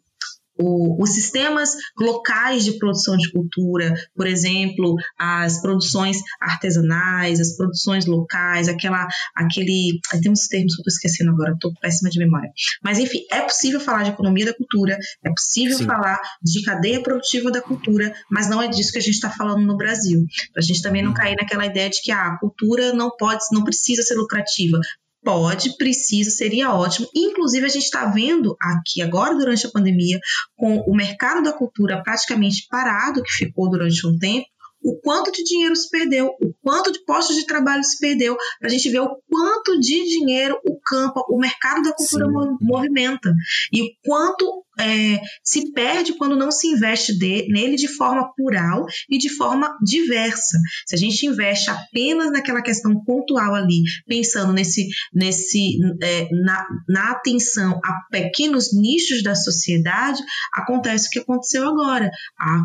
o- 0.58 1.04
os 1.04 1.10
sistemas 1.10 1.72
locais 2.00 2.64
de 2.64 2.78
produção 2.78 3.18
de 3.18 3.30
cultura, 3.30 3.94
por 4.16 4.26
exemplo, 4.26 4.96
as 5.20 5.62
produções 5.62 6.20
artesanais, 6.40 7.42
as 7.42 7.58
produções 7.58 8.06
locais, 8.06 8.70
aquela, 8.70 9.06
aquele, 9.36 10.00
tem 10.22 10.32
uns 10.32 10.48
termos 10.48 10.74
que 10.74 10.80
eu 10.80 10.84
estou 10.84 10.94
esquecendo 10.94 11.32
agora, 11.32 11.52
estou 11.52 11.74
péssima 11.82 12.10
de 12.10 12.20
memória. 12.20 12.50
Mas 12.82 13.00
enfim, 13.00 13.20
é 13.32 13.42
possível 13.42 13.82
falar 13.82 14.04
de 14.04 14.12
economia 14.12 14.46
da 14.46 14.54
cultura, 14.54 14.98
é 15.26 15.30
possível 15.30 15.78
Sim. 15.78 15.86
falar 15.86 16.20
de 16.42 16.64
cadeia 16.64 17.04
produtiva 17.04 17.52
da 17.52 17.62
cultura, 17.62 18.14
mas 18.32 18.50
não 18.50 18.62
é 18.62 18.68
disso 18.70 18.94
que 18.94 18.98
a 19.00 19.02
gente 19.02 19.16
está 19.16 19.30
falando 19.30 19.66
no 19.66 19.76
Brasil. 19.76 20.26
Para 20.54 20.62
a 20.62 20.66
gente 20.66 20.82
também 20.82 21.02
não 21.02 21.10
Uhum. 21.10 21.16
cair 21.16 21.36
naquela 21.36 21.66
ideia 21.66 21.90
de 21.90 22.02
que 22.02 22.12
ah, 22.14 22.28
a 22.34 22.38
cultura 22.40 22.94
não 22.94 23.12
pode, 23.18 23.44
não 23.52 23.64
precisa 23.66 24.04
ser 24.04 24.16
lucrativa. 24.16 24.80
Pode, 25.26 25.76
precisa, 25.76 26.30
seria 26.30 26.72
ótimo. 26.74 27.08
Inclusive, 27.16 27.66
a 27.66 27.70
gente 27.70 27.84
está 27.86 28.06
vendo 28.06 28.56
aqui 28.62 29.02
agora, 29.02 29.36
durante 29.36 29.66
a 29.66 29.72
pandemia, 29.72 30.20
com 30.56 30.78
o 30.82 30.96
mercado 30.96 31.44
da 31.44 31.52
cultura 31.52 32.02
praticamente 32.04 32.68
parado, 32.70 33.24
que 33.24 33.32
ficou 33.32 33.70
durante 33.70 34.06
um 34.06 34.18
tempo, 34.20 34.46
o 34.84 35.00
quanto 35.02 35.32
de 35.32 35.44
dinheiro 35.44 35.76
se 35.76 35.90
perdeu, 35.90 36.28
o 36.40 36.54
quanto 36.62 36.92
de 36.92 37.04
postos 37.06 37.36
de 37.36 37.48
trabalho 37.48 37.84
se 37.84 37.98
perdeu, 37.98 38.38
para 38.60 38.68
a 38.68 38.72
gente 38.72 38.88
ver 38.90 39.00
o 39.00 39.18
quanto 39.28 39.80
de 39.80 40.06
dinheiro 40.06 40.60
o 40.64 40.80
campo, 40.80 41.26
o 41.28 41.40
mercado 41.40 41.82
da 41.82 41.94
cultura 41.94 42.26
Sim. 42.28 42.32
mo- 42.32 42.58
movimenta. 42.62 43.34
E 43.74 43.82
o 43.82 43.88
quanto 44.06 44.64
é, 44.80 45.20
se 45.44 45.72
perde 45.72 46.14
quando 46.18 46.36
não 46.36 46.52
se 46.52 46.68
investe 46.68 47.18
de- 47.18 47.48
nele 47.50 47.76
de 47.76 47.88
forma 47.88 48.34
plural 48.36 48.86
e 49.10 49.18
de 49.18 49.30
forma 49.30 49.76
diversa. 49.84 50.58
Se 50.86 50.96
a 50.96 50.98
gente 50.98 51.26
investe 51.26 51.70
apenas 51.70 52.32
naquela 52.32 52.62
questão 52.62 53.04
pontual 53.04 53.56
ali, 53.56 53.82
pensando 54.08 54.54
nesse, 54.54 54.88
nesse 55.14 55.78
é, 56.02 56.28
na, 56.32 56.66
na 56.88 57.12
atenção 57.12 57.80
a 57.84 57.94
pequenos 58.12 58.74
nichos 58.74 59.24
da 59.24 59.36
sociedade, 59.36 60.22
acontece 60.54 61.08
o 61.08 61.12
que 61.12 61.20
aconteceu 61.20 61.68
agora. 61.68 62.10
A, 62.40 62.62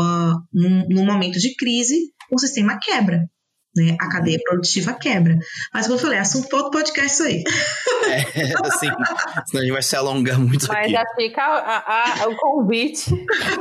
a, 0.00 0.34
num 0.52 1.04
momento 1.04 1.38
de 1.38 1.54
crise, 1.56 1.96
o 2.30 2.38
sistema 2.38 2.78
quebra. 2.80 3.20
Né? 3.76 3.96
A 4.00 4.08
cadeia 4.08 4.38
produtiva 4.44 4.92
quebra. 4.94 5.36
Mas 5.72 5.86
como 5.86 5.98
eu 5.98 6.02
falei, 6.02 6.18
assunto 6.20 6.48
para 6.48 6.58
outro 6.58 6.70
podcast 6.70 7.12
isso 7.14 7.22
aí. 7.24 7.42
É, 8.04 8.52
assim, 8.68 8.86
senão 9.46 9.60
a 9.62 9.64
gente 9.64 9.72
vai 9.72 9.82
se 9.82 9.96
alongar 9.96 10.38
muito 10.38 10.68
Mas 10.68 10.78
aqui. 10.84 10.92
já 10.92 11.02
fica 11.16 11.42
a- 11.42 12.22
a- 12.22 12.28
o 12.28 12.36
convite 12.36 13.10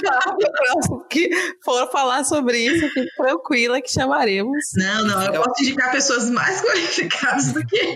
para 0.03 0.32
o 0.32 0.38
próximo 0.51 1.07
que 1.09 1.30
for 1.64 1.89
falar 1.91 2.24
sobre 2.26 2.59
isso, 2.59 2.88
fique 2.93 3.09
tranquila 3.16 3.82
que 3.82 3.91
chamaremos. 3.91 4.57
Não, 4.76 5.05
não, 5.05 5.24
eu 5.34 5.41
posso 5.41 5.64
indicar 5.64 5.91
pessoas 5.91 6.30
mais 6.30 6.61
qualificadas 6.61 7.51
do 7.53 7.66
que 7.66 7.76
eu. 7.78 7.95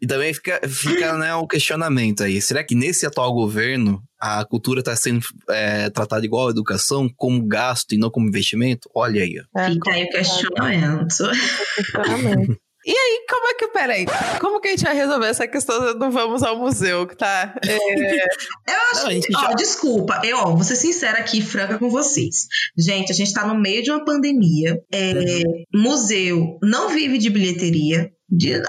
E 0.00 0.06
também 0.06 0.32
fica, 0.34 0.60
fica 0.68 1.16
né, 1.16 1.34
o 1.34 1.46
questionamento 1.46 2.22
aí. 2.22 2.40
Será 2.40 2.62
que 2.64 2.74
nesse 2.74 3.06
atual 3.06 3.32
governo 3.32 4.02
a 4.20 4.44
cultura 4.44 4.80
está 4.80 4.94
sendo 4.94 5.20
é, 5.48 5.88
tratada 5.90 6.24
igual 6.24 6.48
a 6.48 6.50
educação, 6.50 7.08
como 7.16 7.46
gasto 7.46 7.92
e 7.92 7.98
não 7.98 8.10
como 8.10 8.28
investimento? 8.28 8.88
Olha 8.94 9.22
aí. 9.22 9.34
ó. 9.54 9.60
É, 9.60 9.70
Fica 9.70 9.90
aí 9.92 10.04
o 10.04 10.10
questionamento. 10.10 11.14
E 12.82 12.92
aí, 12.92 13.26
como 13.28 13.46
é 13.46 13.54
que, 13.54 13.68
peraí, 13.68 14.06
como 14.40 14.58
que 14.58 14.68
a 14.68 14.70
gente 14.70 14.84
vai 14.84 14.94
resolver 14.94 15.26
essa 15.26 15.46
questão 15.46 15.98
do 15.98 16.10
vamos 16.10 16.42
ao 16.42 16.58
museu, 16.58 17.06
que 17.06 17.14
tá? 17.14 17.54
É, 17.62 17.76
Eu 18.72 18.78
acho 18.92 19.04
Não, 19.04 19.20
que, 19.20 19.36
ó, 19.36 19.40
já- 19.42 19.52
desculpa, 19.52 20.22
eu, 20.24 20.38
ó, 20.38 20.54
vou 20.54 20.64
ser 20.64 20.76
sincera 20.76 21.18
aqui, 21.18 21.40
e 21.40 21.42
franca 21.42 21.78
com 21.78 21.90
vocês. 21.90 22.46
Gente, 22.78 23.12
a 23.12 23.14
gente 23.14 23.34
tá 23.34 23.46
no 23.46 23.54
meio 23.54 23.82
de 23.82 23.90
uma 23.90 24.02
pandemia. 24.02 24.80
É, 24.90 25.42
Museu 25.74 26.58
não 26.62 26.88
vive 26.88 27.18
de 27.18 27.28
bilheteria. 27.28 28.10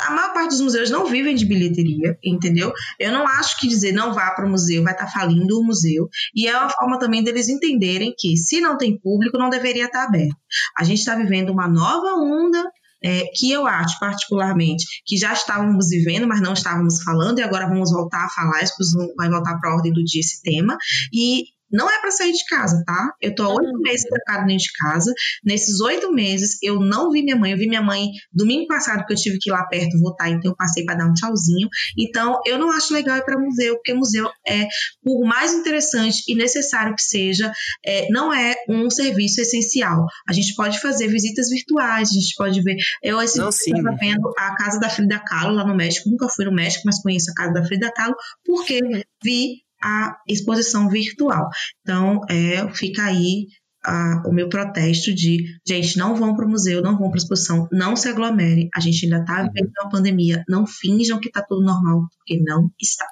A 0.08 0.12
maior 0.12 0.34
parte 0.34 0.50
dos 0.50 0.62
museus 0.62 0.90
não 0.90 1.06
vivem 1.06 1.36
de 1.36 1.46
bilheteria, 1.46 2.18
entendeu? 2.24 2.74
Eu 3.00 3.12
não 3.12 3.28
acho 3.28 3.60
que 3.60 3.68
dizer 3.68 3.92
não 3.92 4.14
vá 4.14 4.32
para 4.32 4.46
o 4.46 4.50
museu 4.50 4.84
vai 4.84 4.94
estar 4.94 5.08
falindo 5.08 5.60
o 5.60 5.64
museu. 5.64 6.10
E 6.36 6.48
é 6.48 6.58
uma 6.58 6.70
forma 6.70 7.00
também 7.00 7.24
deles 7.24 7.48
entenderem 7.48 8.14
que, 8.18 8.36
se 8.38 8.60
não 8.60 8.78
tem 8.78 9.00
público, 9.00 9.38
não 9.38 9.50
deveria 9.50 9.86
estar 9.86 10.06
aberto. 10.06 10.36
A 10.78 10.84
gente 10.84 11.00
está 11.00 11.16
vivendo 11.16 11.52
uma 11.52 11.68
nova 11.68 12.16
onda 12.16 12.64
é, 13.04 13.26
que 13.36 13.52
eu 13.52 13.66
acho, 13.66 14.00
particularmente, 14.00 14.86
que 15.06 15.18
já 15.18 15.34
estávamos 15.34 15.90
vivendo, 15.90 16.28
mas 16.28 16.42
não 16.42 16.54
estávamos 16.54 17.02
falando, 17.02 17.40
e 17.40 17.44
agora 17.44 17.68
vamos 17.68 17.92
voltar 17.92 18.26
a 18.26 18.30
falar, 18.30 18.62
isso 18.62 18.76
vai 19.18 19.30
voltar 19.30 19.60
para 19.60 19.72
a 19.72 19.76
ordem 19.76 19.92
do 19.92 20.04
dia 20.04 20.22
esse 20.22 20.42
tema. 20.42 20.78
E 21.12 21.46
não 21.72 21.90
é 21.90 22.00
para 22.02 22.12
sair 22.12 22.32
de 22.32 22.46
casa, 22.46 22.84
tá? 22.86 23.14
Eu 23.22 23.34
tô 23.34 23.44
há 23.44 23.50
oito 23.50 23.80
meses 23.82 24.04
trancada 24.04 24.46
dentro 24.46 24.64
de 24.64 24.72
casa. 24.74 25.14
Nesses 25.44 25.80
oito 25.80 26.12
meses, 26.12 26.58
eu 26.62 26.80
não 26.80 27.10
vi 27.12 27.24
minha 27.24 27.36
mãe. 27.36 27.52
Eu 27.52 27.58
vi 27.58 27.68
minha 27.68 27.82
mãe 27.82 28.10
domingo 28.32 28.68
passado, 28.68 29.06
que 29.06 29.14
eu 29.14 29.18
tive 29.18 29.38
que 29.40 29.50
ir 29.50 29.54
lá 29.54 29.66
perto 29.66 30.00
votar, 30.00 30.30
então 30.30 30.52
eu 30.52 30.56
passei 30.56 30.86
para 30.86 30.96
dar 30.96 31.08
um 31.08 31.14
tchauzinho. 31.14 31.68
Então, 31.98 32.40
eu 32.46 32.58
não 32.58 32.72
acho 32.72 32.94
legal 32.94 33.18
ir 33.18 33.26
para 33.26 33.40
museu, 33.40 33.76
porque 33.76 33.94
museu 33.94 34.30
é, 34.48 34.68
por 35.04 35.26
mais 35.26 35.54
interessante 35.54 36.24
e 36.28 36.36
necessário 36.36 36.96
que 36.96 37.04
seja, 37.04 37.52
é, 37.86 38.08
não 38.10 38.34
é 38.34 38.56
um 38.70 38.90
serviço 38.90 39.42
essencial. 39.42 40.06
A 40.28 40.34
gente 40.34 40.56
pode 40.56 40.80
fazer 40.80 41.08
visitas 41.08 41.50
virtuais, 41.50 42.10
a 42.10 42.14
gente 42.14 42.36
pode 42.36 42.62
ver. 42.62 42.76
Eu 43.02 43.22
esse 43.22 43.40
estava 43.40 43.96
vendo 44.00 44.32
a 44.38 44.56
casa 44.56 44.80
da 44.80 44.90
Frida 44.90 45.20
Kahlo 45.20 45.56
lá 45.56 45.66
no 45.66 45.76
México. 45.76 46.10
Nunca 46.10 46.28
fui 46.30 46.46
no 46.46 46.54
México, 46.54 46.84
mas 46.86 47.02
conheço 47.02 47.32
a 47.32 47.34
casa 47.34 47.54
da 47.54 47.66
Frida 47.66 47.92
Kahlo, 47.92 48.16
porque 48.46 48.80
vi 49.24 49.64
a 49.84 50.18
exposição 50.28 50.90
virtual. 50.90 51.48
Então, 51.82 52.22
é, 52.30 52.68
fica 52.74 53.04
aí 53.04 53.48
a- 53.84 54.22
o 54.28 54.32
meu 54.32 54.48
protesto 54.48 55.14
de, 55.14 55.44
gente, 55.68 55.98
não 55.98 56.16
vão 56.16 56.36
para 56.36 56.46
o 56.46 56.50
museu, 56.50 56.82
não 56.82 56.98
vão 56.98 57.10
para 57.10 57.18
a 57.18 57.22
exposição, 57.24 57.68
não 57.72 57.96
se 57.96 58.08
aglomerem. 58.08 58.70
A 58.76 58.80
gente 58.80 59.06
ainda 59.06 59.22
está 59.22 59.44
vivendo 59.44 59.72
uma 59.82 59.90
pandemia, 59.90 60.44
não 60.48 60.68
finjam 60.68 61.20
que 61.20 61.30
está 61.30 61.42
tudo 61.42 61.64
normal, 61.64 62.02
porque 62.18 62.40
não 62.44 62.70
está. 62.80 63.06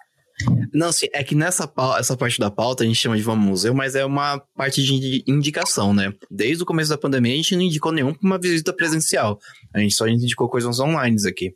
Não, 0.73 0.89
sim, 0.91 1.07
é 1.11 1.21
que 1.21 1.35
nessa 1.35 1.69
essa 1.97 2.15
parte 2.15 2.39
da 2.39 2.49
pauta 2.49 2.83
a 2.83 2.87
gente 2.87 2.95
chama 2.95 3.17
de 3.17 3.23
Vamos 3.23 3.45
Museu, 3.45 3.73
mas 3.73 3.93
é 3.95 4.05
uma 4.05 4.39
parte 4.55 4.81
de 4.81 5.21
indicação, 5.27 5.93
né? 5.93 6.13
Desde 6.31 6.63
o 6.63 6.65
começo 6.65 6.89
da 6.89 6.97
pandemia 6.97 7.33
a 7.33 7.35
gente 7.35 7.55
não 7.57 7.63
indicou 7.63 7.91
nenhum 7.91 8.13
pra 8.13 8.25
uma 8.25 8.39
visita 8.39 8.71
presencial. 8.73 9.37
A 9.73 9.79
gente 9.79 9.95
só 9.95 10.07
indicou 10.07 10.47
coisas 10.47 10.79
online 10.79 11.17
aqui. 11.27 11.51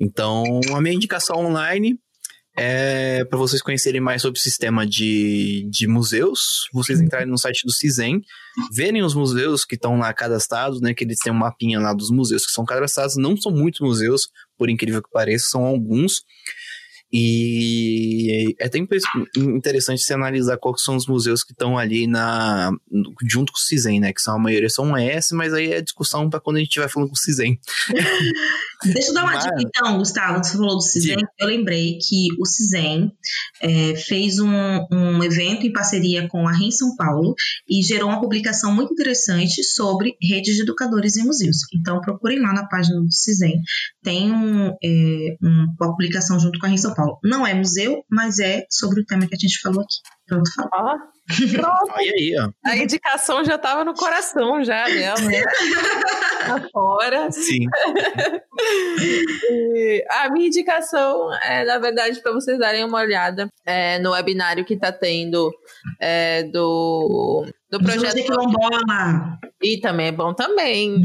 Então, 0.00 0.42
a 0.74 0.80
minha 0.80 0.94
indicação 0.94 1.36
online 1.36 1.96
é 2.58 3.24
para 3.24 3.38
vocês 3.38 3.62
conhecerem 3.62 4.00
mais 4.00 4.22
sobre 4.22 4.38
o 4.38 4.42
sistema 4.42 4.86
de, 4.86 5.66
de 5.70 5.86
museus, 5.86 6.68
vocês 6.72 7.00
entrarem 7.00 7.28
no 7.28 7.38
site 7.38 7.64
do 7.64 7.72
CISEM, 7.72 8.20
verem 8.72 9.02
os 9.02 9.14
museus 9.14 9.64
que 9.64 9.76
estão 9.76 9.98
lá 9.98 10.12
cadastrados, 10.12 10.80
né? 10.80 10.92
Que 10.92 11.04
eles 11.04 11.18
têm 11.18 11.32
um 11.32 11.36
mapinha 11.36 11.78
lá 11.78 11.92
dos 11.92 12.10
museus 12.10 12.44
que 12.44 12.52
são 12.52 12.64
cadastrados. 12.64 13.16
Não 13.16 13.36
são 13.36 13.52
muitos 13.52 13.80
museus, 13.80 14.28
por 14.56 14.68
incrível 14.68 15.02
que 15.02 15.10
pareça, 15.10 15.48
são 15.50 15.64
alguns. 15.64 16.22
E 17.10 18.54
é 18.60 18.66
até 18.66 18.78
interessante 19.38 20.02
se 20.02 20.12
analisar 20.12 20.58
quais 20.58 20.82
são 20.82 20.94
os 20.94 21.06
museus 21.06 21.42
que 21.42 21.52
estão 21.52 21.78
ali 21.78 22.06
na 22.06 22.70
junto 23.26 23.50
com 23.50 23.58
o 23.58 23.62
CISEM, 23.62 24.00
né? 24.00 24.12
Que 24.12 24.20
são 24.20 24.34
a 24.34 24.38
maioria 24.38 24.68
são 24.68 24.94
S, 24.94 25.34
mas 25.34 25.54
aí 25.54 25.72
é 25.72 25.80
discussão 25.80 26.28
para 26.28 26.38
quando 26.38 26.56
a 26.56 26.58
gente 26.58 26.68
estiver 26.68 26.88
falando 26.88 27.08
com 27.08 27.14
o 27.14 27.18
CISEM. 27.18 27.58
Deixa 28.84 29.08
eu 29.10 29.14
dar 29.14 29.24
uma 29.24 29.32
Mas- 29.34 29.44
dica 29.44 29.56
então, 29.60 29.98
Gustavo. 29.98 30.38
Você 30.42 30.52
falou 30.56 30.76
do 30.76 30.80
CISEM. 30.82 31.16
Eu 31.38 31.48
lembrei 31.48 31.98
que 31.98 32.28
o 32.38 32.46
CISEM 32.46 33.12
é, 33.60 33.96
fez 33.96 34.38
um, 34.38 34.48
um 34.92 35.22
evento 35.24 35.66
em 35.66 35.72
parceria 35.72 36.28
com 36.28 36.46
a 36.46 36.52
REM 36.52 36.70
São 36.70 36.94
Paulo 36.96 37.34
e 37.68 37.82
gerou 37.82 38.08
uma 38.08 38.20
publicação 38.20 38.72
muito 38.72 38.92
interessante 38.92 39.64
sobre 39.64 40.16
redes 40.22 40.54
de 40.56 40.62
educadores 40.62 41.16
em 41.16 41.24
museus. 41.24 41.56
Então, 41.74 42.00
procurem 42.00 42.40
lá 42.40 42.52
na 42.52 42.66
página 42.68 43.00
do 43.00 43.12
CISEM. 43.12 43.60
Tem 44.02 44.30
um, 44.30 44.68
é, 44.82 45.36
um- 45.42 45.66
uma 45.80 45.90
publicação 45.90 46.38
junto 46.38 46.58
com 46.60 46.66
a 46.66 46.68
REM 46.68 46.78
São 46.78 46.94
Paulo. 46.94 47.18
Não 47.24 47.46
é 47.46 47.54
museu, 47.54 48.04
mas 48.10 48.38
é 48.38 48.64
sobre 48.70 49.00
o 49.00 49.04
tema 49.04 49.26
que 49.26 49.34
a 49.34 49.38
gente 49.38 49.60
falou 49.60 49.80
aqui. 49.82 49.96
Pronto, 50.26 50.50
falou. 50.54 50.70
Ó, 50.72 51.17
pronto. 51.52 51.92
Olha 51.92 52.12
aí, 52.12 52.34
ó. 52.38 52.50
A 52.64 52.76
indicação 52.76 53.44
já 53.44 53.58
tava 53.58 53.84
no 53.84 53.94
coração 53.94 54.62
já 54.64 54.84
dela, 54.84 55.20
né? 55.20 55.42
Lá 56.48 56.68
fora. 56.72 57.30
Sim. 57.30 57.66
E 59.50 60.04
a 60.10 60.30
minha 60.30 60.46
indicação 60.46 61.32
é, 61.42 61.64
na 61.64 61.78
verdade, 61.78 62.20
para 62.22 62.32
vocês 62.32 62.58
darem 62.58 62.84
uma 62.84 62.98
olhada 62.98 63.48
é, 63.64 63.98
no 63.98 64.12
webinário 64.12 64.64
que 64.64 64.76
tá 64.76 64.90
tendo 64.90 65.52
é, 66.00 66.44
do, 66.44 67.46
do 67.70 67.78
projeto. 67.78 68.14
Quilombola. 68.14 69.38
E 69.62 69.80
também 69.80 70.08
é 70.08 70.12
bom 70.12 70.32
também. 70.34 71.04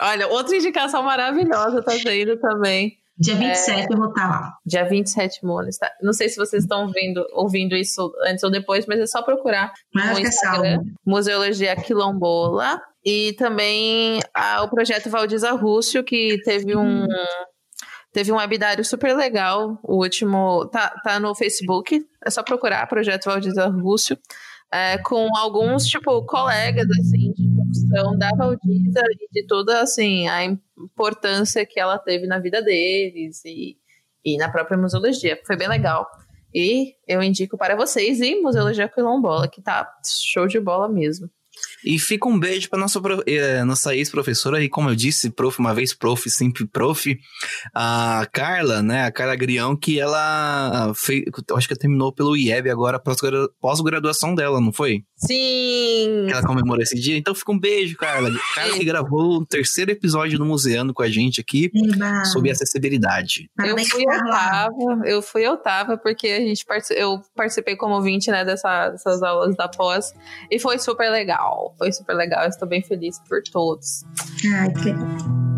Olha, 0.00 0.28
outra 0.28 0.56
indicação 0.56 1.02
maravilhosa 1.02 1.82
tá 1.82 1.92
tendo 2.02 2.36
também. 2.38 2.98
Dia 3.16 3.36
27 3.36 3.90
eu 3.90 3.96
vou 3.96 4.08
estar 4.08 4.28
lá. 4.28 4.54
Dia 4.66 4.84
27, 4.88 5.44
Monas. 5.44 5.78
Tá? 5.78 5.90
Não 6.02 6.12
sei 6.12 6.28
se 6.28 6.36
vocês 6.36 6.64
estão 6.64 6.88
vendo, 6.88 7.24
ouvindo 7.32 7.76
isso 7.76 8.12
antes 8.26 8.42
ou 8.42 8.50
depois, 8.50 8.86
mas 8.86 8.98
é 8.98 9.06
só 9.06 9.22
procurar 9.22 9.72
Mas 9.94 10.10
no 10.10 10.18
é 10.18 10.22
Instagram, 10.22 10.76
salvo. 10.76 10.90
Museologia 11.06 11.76
Quilombola. 11.76 12.80
E 13.04 13.34
também 13.34 14.20
ah, 14.34 14.62
o 14.62 14.68
projeto 14.68 15.10
Valdiza 15.10 15.52
Rússio, 15.52 16.02
que 16.02 16.40
teve 16.44 16.76
um. 16.76 17.06
Teve 18.12 18.30
um 18.30 18.36
webinário 18.36 18.84
super 18.84 19.14
legal. 19.16 19.78
O 19.82 19.96
último 19.96 20.66
tá, 20.66 20.88
tá 21.02 21.20
no 21.20 21.34
Facebook. 21.34 22.04
É 22.24 22.30
só 22.30 22.42
procurar 22.42 22.86
Projeto 22.86 23.26
Valdiza 23.26 23.66
Rússio. 23.66 24.16
é, 24.72 24.98
com 24.98 25.28
alguns, 25.36 25.86
tipo, 25.86 26.24
colegas, 26.24 26.88
assim, 26.98 27.32
de 27.32 27.43
profissão 27.74 28.16
da 28.16 28.30
Valdiza 28.36 29.02
e 29.20 29.28
de 29.32 29.46
toda, 29.46 29.80
assim, 29.80 30.28
a 30.28 30.44
importância 30.44 31.66
que 31.66 31.80
ela 31.80 31.98
teve 31.98 32.26
na 32.26 32.38
vida 32.38 32.62
deles 32.62 33.44
e, 33.44 33.76
e 34.24 34.36
na 34.36 34.50
própria 34.50 34.78
museologia. 34.78 35.38
Foi 35.44 35.56
bem 35.56 35.68
legal. 35.68 36.08
E 36.54 36.94
eu 37.06 37.22
indico 37.22 37.58
para 37.58 37.74
vocês 37.74 38.20
e 38.20 38.40
Museologia 38.40 38.88
Quilombola, 38.88 39.48
que 39.48 39.60
tá 39.60 39.90
show 40.06 40.46
de 40.46 40.60
bola 40.60 40.88
mesmo. 40.88 41.28
E 41.84 41.98
fica 41.98 42.28
um 42.28 42.38
beijo 42.38 42.68
pra 42.68 42.78
nossa, 42.78 43.00
eh, 43.26 43.64
nossa 43.64 43.94
ex-professora, 43.94 44.62
e 44.62 44.68
como 44.68 44.88
eu 44.90 44.94
disse, 44.94 45.30
prof, 45.30 45.58
uma 45.58 45.74
vez 45.74 45.92
prof, 45.92 46.28
sempre 46.30 46.66
prof, 46.66 47.18
a 47.74 48.26
Carla, 48.32 48.82
né, 48.82 49.04
a 49.04 49.12
Carla 49.12 49.36
Grião, 49.36 49.76
que 49.76 50.00
ela 50.00 50.92
fez, 50.94 51.24
eu 51.48 51.56
acho 51.56 51.68
que 51.68 51.74
terminou 51.74 52.12
pelo 52.12 52.36
IEB 52.36 52.70
agora, 52.70 53.00
pós-graduação 53.60 54.34
dela, 54.34 54.60
não 54.60 54.72
foi? 54.72 55.04
Sim! 55.16 56.26
Que 56.26 56.32
ela 56.32 56.42
comemorou 56.42 56.82
esse 56.82 56.98
dia. 57.00 57.16
Então 57.16 57.34
fica 57.34 57.52
um 57.52 57.58
beijo, 57.58 57.96
Carla. 57.96 58.30
Carla 58.54 58.74
que 58.74 58.84
gravou 58.84 59.38
o 59.38 59.46
terceiro 59.46 59.90
episódio 59.90 60.38
do 60.38 60.44
Museando 60.44 60.92
com 60.92 61.02
a 61.02 61.08
gente 61.08 61.40
aqui, 61.40 61.70
Eba. 61.74 62.24
sobre 62.26 62.50
acessibilidade. 62.50 63.48
Eu 63.58 63.78
fui 63.78 64.04
oitava, 64.06 64.72
eu 65.04 65.22
fui 65.22 65.48
oitava, 65.48 65.96
porque 65.96 66.28
a 66.28 66.40
gente 66.40 66.64
eu 66.90 67.20
participei 67.34 67.76
como 67.76 67.94
ouvinte, 67.94 68.30
né, 68.30 68.44
dessa, 68.44 68.90
dessas 68.90 69.22
aulas 69.22 69.56
da 69.56 69.68
pós, 69.68 70.12
e 70.50 70.58
foi 70.58 70.78
super 70.78 71.10
legal, 71.10 71.73
foi 71.78 71.92
super 71.92 72.14
legal, 72.14 72.46
estou 72.46 72.68
bem 72.68 72.82
feliz 72.82 73.20
por 73.28 73.42
todos. 73.42 74.04
Ai, 74.58 74.72
que 74.72 75.53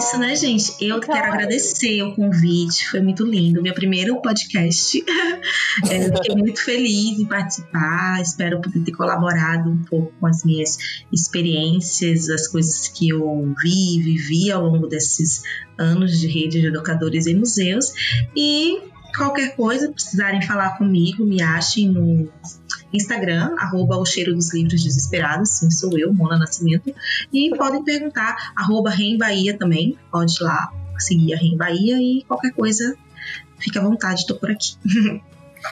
isso, 0.00 0.18
né, 0.18 0.34
gente? 0.34 0.72
Eu 0.80 0.98
quero 0.98 1.26
agradecer 1.26 2.02
o 2.02 2.14
convite, 2.14 2.88
foi 2.88 3.00
muito 3.00 3.22
lindo. 3.22 3.62
Meu 3.62 3.74
primeiro 3.74 4.20
podcast. 4.20 5.04
É, 5.88 6.02
fiquei 6.02 6.34
muito 6.34 6.62
feliz 6.62 7.18
em 7.20 7.24
participar, 7.24 8.20
espero 8.20 8.60
poder 8.60 8.80
ter 8.80 8.92
colaborado 8.92 9.70
um 9.70 9.82
pouco 9.84 10.12
com 10.18 10.26
as 10.26 10.44
minhas 10.44 10.76
experiências, 11.12 12.28
as 12.28 12.48
coisas 12.48 12.88
que 12.88 13.10
eu 13.10 13.54
vi, 13.62 14.00
vivi 14.02 14.50
ao 14.50 14.64
longo 14.64 14.88
desses 14.88 15.42
anos 15.78 16.18
de 16.18 16.26
rede 16.26 16.60
de 16.60 16.66
educadores 16.66 17.26
em 17.26 17.36
museus. 17.36 17.92
E 18.36 18.80
qualquer 19.16 19.54
coisa, 19.54 19.92
precisarem 19.92 20.42
falar 20.42 20.76
comigo, 20.76 21.24
me 21.24 21.40
achem 21.40 21.88
no 21.88 22.28
Instagram, 22.92 23.54
arroba 23.58 23.96
o 23.96 24.04
cheiro 24.04 24.34
dos 24.34 24.52
livros 24.52 24.82
desesperados, 24.82 25.50
sim, 25.50 25.70
sou 25.70 25.96
eu, 25.98 26.12
Mona 26.12 26.38
Nascimento. 26.38 26.94
E 27.32 27.50
podem 27.56 27.82
perguntar, 27.84 28.52
arroba 28.56 28.90
Rem 28.90 29.16
Bahia 29.16 29.56
também, 29.56 29.96
pode 30.10 30.34
ir 30.40 30.44
lá 30.44 30.72
seguir 30.98 31.34
a 31.34 31.36
Rem 31.38 31.56
Bahia 31.56 31.96
e 31.98 32.24
qualquer 32.24 32.52
coisa, 32.52 32.94
fica 33.58 33.80
à 33.80 33.82
vontade, 33.82 34.26
tô 34.26 34.34
por 34.34 34.50
aqui. 34.50 34.74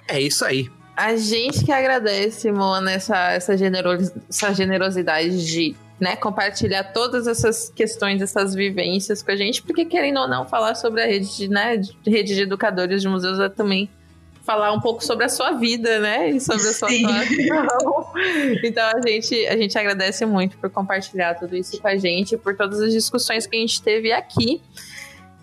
É 0.07 0.21
isso 0.21 0.45
aí. 0.45 0.69
A 0.95 1.16
gente 1.16 1.64
que 1.64 1.73
agradece, 1.73 2.53
Mona, 2.53 2.93
essa, 2.93 3.31
essa, 3.33 3.57
generos- 3.57 4.12
essa 4.29 4.53
generosidade 4.53 5.47
de 5.47 5.75
né, 5.99 6.14
compartilhar 6.14 6.85
todas 6.93 7.27
essas 7.27 7.71
questões, 7.71 8.21
essas 8.21 8.55
vivências 8.55 9.23
com 9.23 9.31
a 9.31 9.37
gente, 9.37 9.62
porque 9.62 9.85
querendo 9.87 10.21
ou 10.21 10.29
não, 10.29 10.47
falar 10.47 10.75
sobre 10.75 11.03
a 11.03 11.07
rede 11.07 11.35
de, 11.37 11.49
né, 11.49 11.79
de 11.79 11.95
rede 12.05 12.35
de 12.35 12.43
educadores 12.43 13.01
de 13.01 13.09
museus 13.09 13.39
é 13.41 13.49
também 13.49 13.89
falar 14.49 14.72
um 14.72 14.80
pouco 14.80 15.05
sobre 15.05 15.26
a 15.26 15.28
sua 15.28 15.53
vida, 15.53 15.99
né? 15.99 16.30
E 16.30 16.40
sobre 16.40 16.66
a 16.66 16.72
sua 16.72 16.88
atuação. 16.88 18.12
Então 18.64 18.82
a 18.82 19.07
gente, 19.07 19.46
a 19.46 19.55
gente 19.59 19.78
agradece 19.78 20.24
muito 20.24 20.57
por 20.57 20.70
compartilhar 20.70 21.34
tudo 21.34 21.55
isso 21.55 21.78
com 21.78 21.86
a 21.86 21.96
gente, 21.96 22.34
por 22.38 22.57
todas 22.57 22.80
as 22.80 22.90
discussões 22.90 23.46
que 23.46 23.55
a 23.55 23.61
gente 23.61 23.82
teve 23.82 24.11
aqui. 24.11 24.62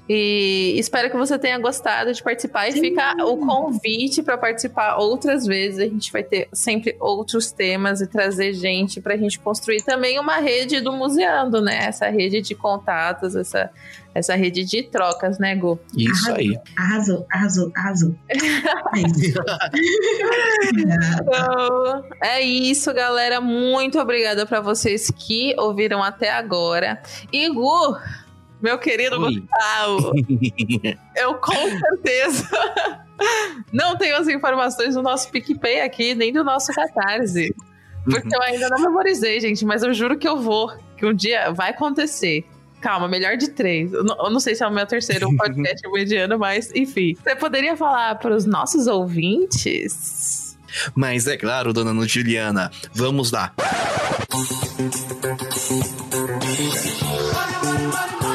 E 0.07 0.75
espero 0.77 1.09
que 1.09 1.17
você 1.17 1.37
tenha 1.39 1.57
gostado 1.57 2.13
de 2.13 2.21
participar 2.21 2.67
e 2.67 2.73
Sim. 2.73 2.81
fica 2.81 3.15
o 3.25 3.37
convite 3.37 4.21
para 4.21 4.37
participar 4.37 4.97
outras 4.97 5.47
vezes. 5.47 5.79
A 5.79 5.85
gente 5.85 6.11
vai 6.11 6.23
ter 6.23 6.47
sempre 6.53 6.95
outros 6.99 7.51
temas 7.51 8.01
e 8.01 8.07
trazer 8.07 8.53
gente 8.53 9.01
para 9.01 9.15
a 9.15 9.17
gente 9.17 9.39
construir 9.39 9.81
também 9.81 10.19
uma 10.19 10.37
rede 10.37 10.79
do 10.79 10.91
Museando, 10.91 11.59
né? 11.59 11.85
Essa 11.85 12.07
rede 12.09 12.39
de 12.41 12.53
contatos, 12.53 13.35
essa, 13.35 13.71
essa 14.13 14.35
rede 14.35 14.63
de 14.63 14.83
trocas, 14.83 15.39
né, 15.39 15.55
Gu? 15.55 15.79
Isso 15.97 16.29
Arrasou. 16.29 16.35
aí. 16.35 16.59
Arrasou, 16.77 17.25
arrasou, 17.31 17.71
arrasou. 17.75 18.15
É 18.29 19.01
isso. 19.01 19.39
Então, 20.77 22.03
é 22.21 22.41
isso, 22.41 22.93
galera. 22.93 23.41
Muito 23.41 23.99
obrigada 23.99 24.45
para 24.45 24.61
vocês 24.61 25.11
que 25.11 25.55
ouviram 25.57 26.03
até 26.03 26.31
agora. 26.31 27.01
E 27.31 27.49
Gu, 27.49 27.97
meu 28.61 28.77
querido 28.77 29.19
Oi. 29.21 29.39
Gustavo, 29.39 30.11
eu 31.15 31.35
com 31.35 31.53
certeza 31.53 32.49
não 33.71 33.97
tenho 33.97 34.17
as 34.17 34.27
informações 34.27 34.95
do 34.95 35.01
nosso 35.01 35.29
PicPay 35.29 35.81
aqui, 35.81 36.15
nem 36.15 36.31
do 36.31 36.43
nosso 36.43 36.73
Catarse. 36.73 37.53
Porque 38.03 38.35
eu 38.35 38.41
ainda 38.41 38.69
não 38.69 38.79
memorizei, 38.79 39.39
gente, 39.39 39.65
mas 39.65 39.81
eu 39.81 39.93
juro 39.93 40.17
que 40.17 40.27
eu 40.27 40.37
vou, 40.37 40.71
que 40.95 41.05
um 41.05 41.13
dia 41.13 41.51
vai 41.51 41.71
acontecer. 41.71 42.45
Calma, 42.79 43.07
melhor 43.07 43.35
de 43.35 43.49
três. 43.49 43.91
Eu 43.91 44.03
não, 44.03 44.15
eu 44.25 44.29
não 44.29 44.39
sei 44.39 44.53
se 44.53 44.63
é 44.63 44.67
o 44.67 44.71
meu 44.71 44.85
terceiro 44.85 45.27
podcast 45.37 45.89
mediano, 45.89 46.37
mas 46.37 46.71
enfim. 46.75 47.15
Você 47.15 47.35
poderia 47.35 47.75
falar 47.75 48.15
para 48.15 48.35
os 48.35 48.45
nossos 48.45 48.85
ouvintes? 48.85 50.55
Mas 50.93 51.25
é 51.25 51.35
claro, 51.35 51.73
dona 51.73 51.91
Ana 51.91 52.07
Juliana, 52.07 52.69
vamos 52.93 53.31
lá. 53.31 53.53
Money. 57.95 58.34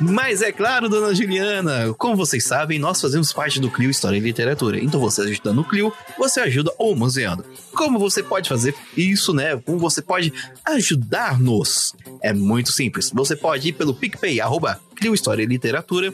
Mas 0.00 0.42
é 0.42 0.50
claro, 0.50 0.88
dona 0.88 1.14
Juliana, 1.14 1.94
como 1.96 2.16
vocês 2.16 2.44
sabem, 2.44 2.78
nós 2.78 3.00
fazemos 3.00 3.32
parte 3.32 3.60
do 3.60 3.70
Clio 3.70 3.90
História 3.90 4.16
e 4.16 4.20
Literatura. 4.20 4.82
Então 4.82 5.00
você 5.00 5.22
ajudando 5.22 5.60
o 5.60 5.64
Clio, 5.64 5.92
você 6.18 6.40
ajuda 6.40 6.72
o 6.78 6.94
museando. 6.94 7.44
Como 7.74 7.98
você 7.98 8.22
pode 8.22 8.48
fazer 8.48 8.74
isso, 8.96 9.32
né? 9.32 9.56
Como 9.56 9.78
você 9.78 10.02
pode 10.02 10.32
ajudar-nos? 10.64 11.94
É 12.20 12.32
muito 12.32 12.72
simples. 12.72 13.10
Você 13.14 13.36
pode 13.36 13.68
ir 13.68 13.72
pelo 13.72 13.94
PicPay, 13.94 14.40
arroba 14.40 14.80
Clio 14.96 15.14
História 15.14 15.42
e 15.42 15.46
Literatura, 15.46 16.12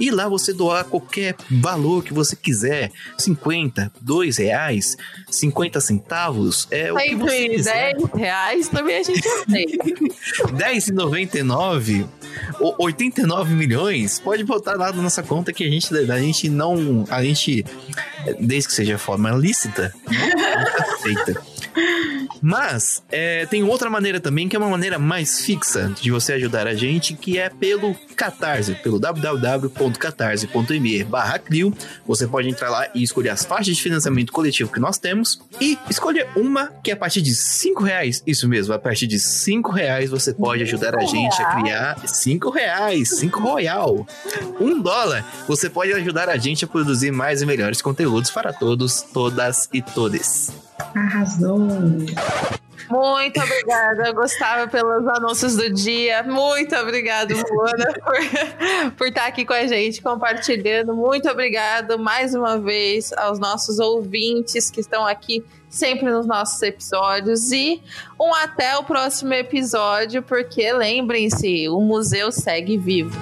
e 0.00 0.10
lá 0.10 0.26
você 0.26 0.52
doar 0.52 0.84
qualquer 0.84 1.36
valor 1.50 2.02
que 2.02 2.12
você 2.12 2.34
quiser. 2.34 2.90
50, 3.18 3.92
2 4.00 4.38
reais, 4.38 4.96
50 5.30 5.80
centavos. 5.80 6.66
É 6.70 6.90
o 6.92 6.96
que 6.96 7.14
você 7.14 7.36
Sempre 7.36 7.56
quiser. 7.56 7.94
10 7.94 8.10
reais 8.14 8.68
também 8.68 8.96
a 8.96 9.02
gente 9.02 9.28
aceita. 9.28 9.84
10,99 10.56 12.06
ou 12.58 12.74
89 12.78 13.54
milhões, 13.54 14.18
pode 14.18 14.42
botar 14.44 14.74
lá 14.74 14.92
na 14.92 15.02
nossa 15.02 15.22
conta 15.22 15.52
que 15.52 15.64
a 15.64 15.68
gente, 15.68 15.94
a 15.94 16.18
gente 16.18 16.48
não. 16.48 17.04
A 17.10 17.22
gente, 17.22 17.64
desde 18.38 18.68
que 18.68 18.74
seja 18.74 18.98
forma 18.98 19.30
lícita, 19.32 19.94
né, 20.08 20.64
aceita. 20.78 21.42
Mas 22.42 23.02
é, 23.10 23.46
tem 23.46 23.62
outra 23.62 23.88
maneira 23.90 24.20
também, 24.20 24.48
que 24.48 24.56
é 24.56 24.58
uma 24.58 24.70
maneira 24.70 24.98
mais 24.98 25.40
fixa 25.40 25.92
de 26.00 26.10
você 26.10 26.32
ajudar 26.34 26.66
a 26.66 26.74
gente, 26.74 27.14
que 27.14 27.38
é 27.38 27.48
pelo 27.48 27.94
Catarse, 28.16 28.74
pelo 28.76 28.98
www.catarse.me 28.98 31.04
barra 31.04 31.38
Clio. 31.38 31.72
Você 32.06 32.26
pode 32.26 32.48
entrar 32.48 32.70
lá 32.70 32.88
e 32.94 33.02
escolher 33.02 33.30
as 33.30 33.44
faixas 33.44 33.76
de 33.76 33.82
financiamento 33.82 34.32
coletivo 34.32 34.72
que 34.72 34.80
nós 34.80 34.98
temos 34.98 35.40
e 35.60 35.78
escolher 35.88 36.28
uma 36.36 36.68
que 36.82 36.90
é 36.90 36.94
a 36.94 36.96
partir 36.96 37.22
de 37.22 37.34
5 37.34 37.82
reais. 37.82 38.22
Isso 38.26 38.48
mesmo, 38.48 38.74
a 38.74 38.78
partir 38.78 39.06
de 39.06 39.18
5 39.18 39.70
reais 39.70 40.10
você 40.10 40.32
pode 40.32 40.62
ajudar 40.62 40.96
a 40.96 41.04
gente 41.04 41.42
a 41.42 41.56
criar 41.56 41.98
5 42.06 42.50
reais, 42.50 43.18
5 43.18 43.40
royal. 43.40 44.06
Um 44.60 44.80
dólar, 44.80 45.24
você 45.46 45.68
pode 45.68 45.92
ajudar 45.92 46.28
a 46.28 46.36
gente 46.36 46.64
a 46.64 46.68
produzir 46.68 47.10
mais 47.10 47.42
e 47.42 47.46
melhores 47.46 47.82
conteúdos 47.82 48.30
para 48.30 48.52
todos, 48.52 49.02
todas 49.02 49.68
e 49.72 49.82
todes. 49.82 50.69
Arrasou. 50.94 51.58
Muito 52.90 53.40
obrigada, 53.40 54.12
Gustavo, 54.12 54.68
pelos 54.68 55.06
anúncios 55.06 55.54
do 55.54 55.72
dia. 55.72 56.24
Muito 56.24 56.74
obrigado, 56.74 57.32
Luana, 57.32 57.92
por, 58.02 58.92
por 58.96 59.06
estar 59.06 59.26
aqui 59.26 59.44
com 59.44 59.52
a 59.52 59.64
gente, 59.66 60.02
compartilhando. 60.02 60.92
Muito 60.94 61.28
obrigado 61.30 61.98
mais 62.00 62.34
uma 62.34 62.58
vez 62.58 63.12
aos 63.12 63.38
nossos 63.38 63.78
ouvintes 63.78 64.70
que 64.70 64.80
estão 64.80 65.06
aqui 65.06 65.44
sempre 65.68 66.10
nos 66.10 66.26
nossos 66.26 66.60
episódios. 66.62 67.52
E 67.52 67.80
um 68.18 68.34
até 68.34 68.76
o 68.76 68.82
próximo 68.82 69.34
episódio, 69.34 70.20
porque 70.20 70.72
lembrem-se, 70.72 71.68
o 71.68 71.80
museu 71.80 72.32
segue 72.32 72.76
vivo. 72.76 73.16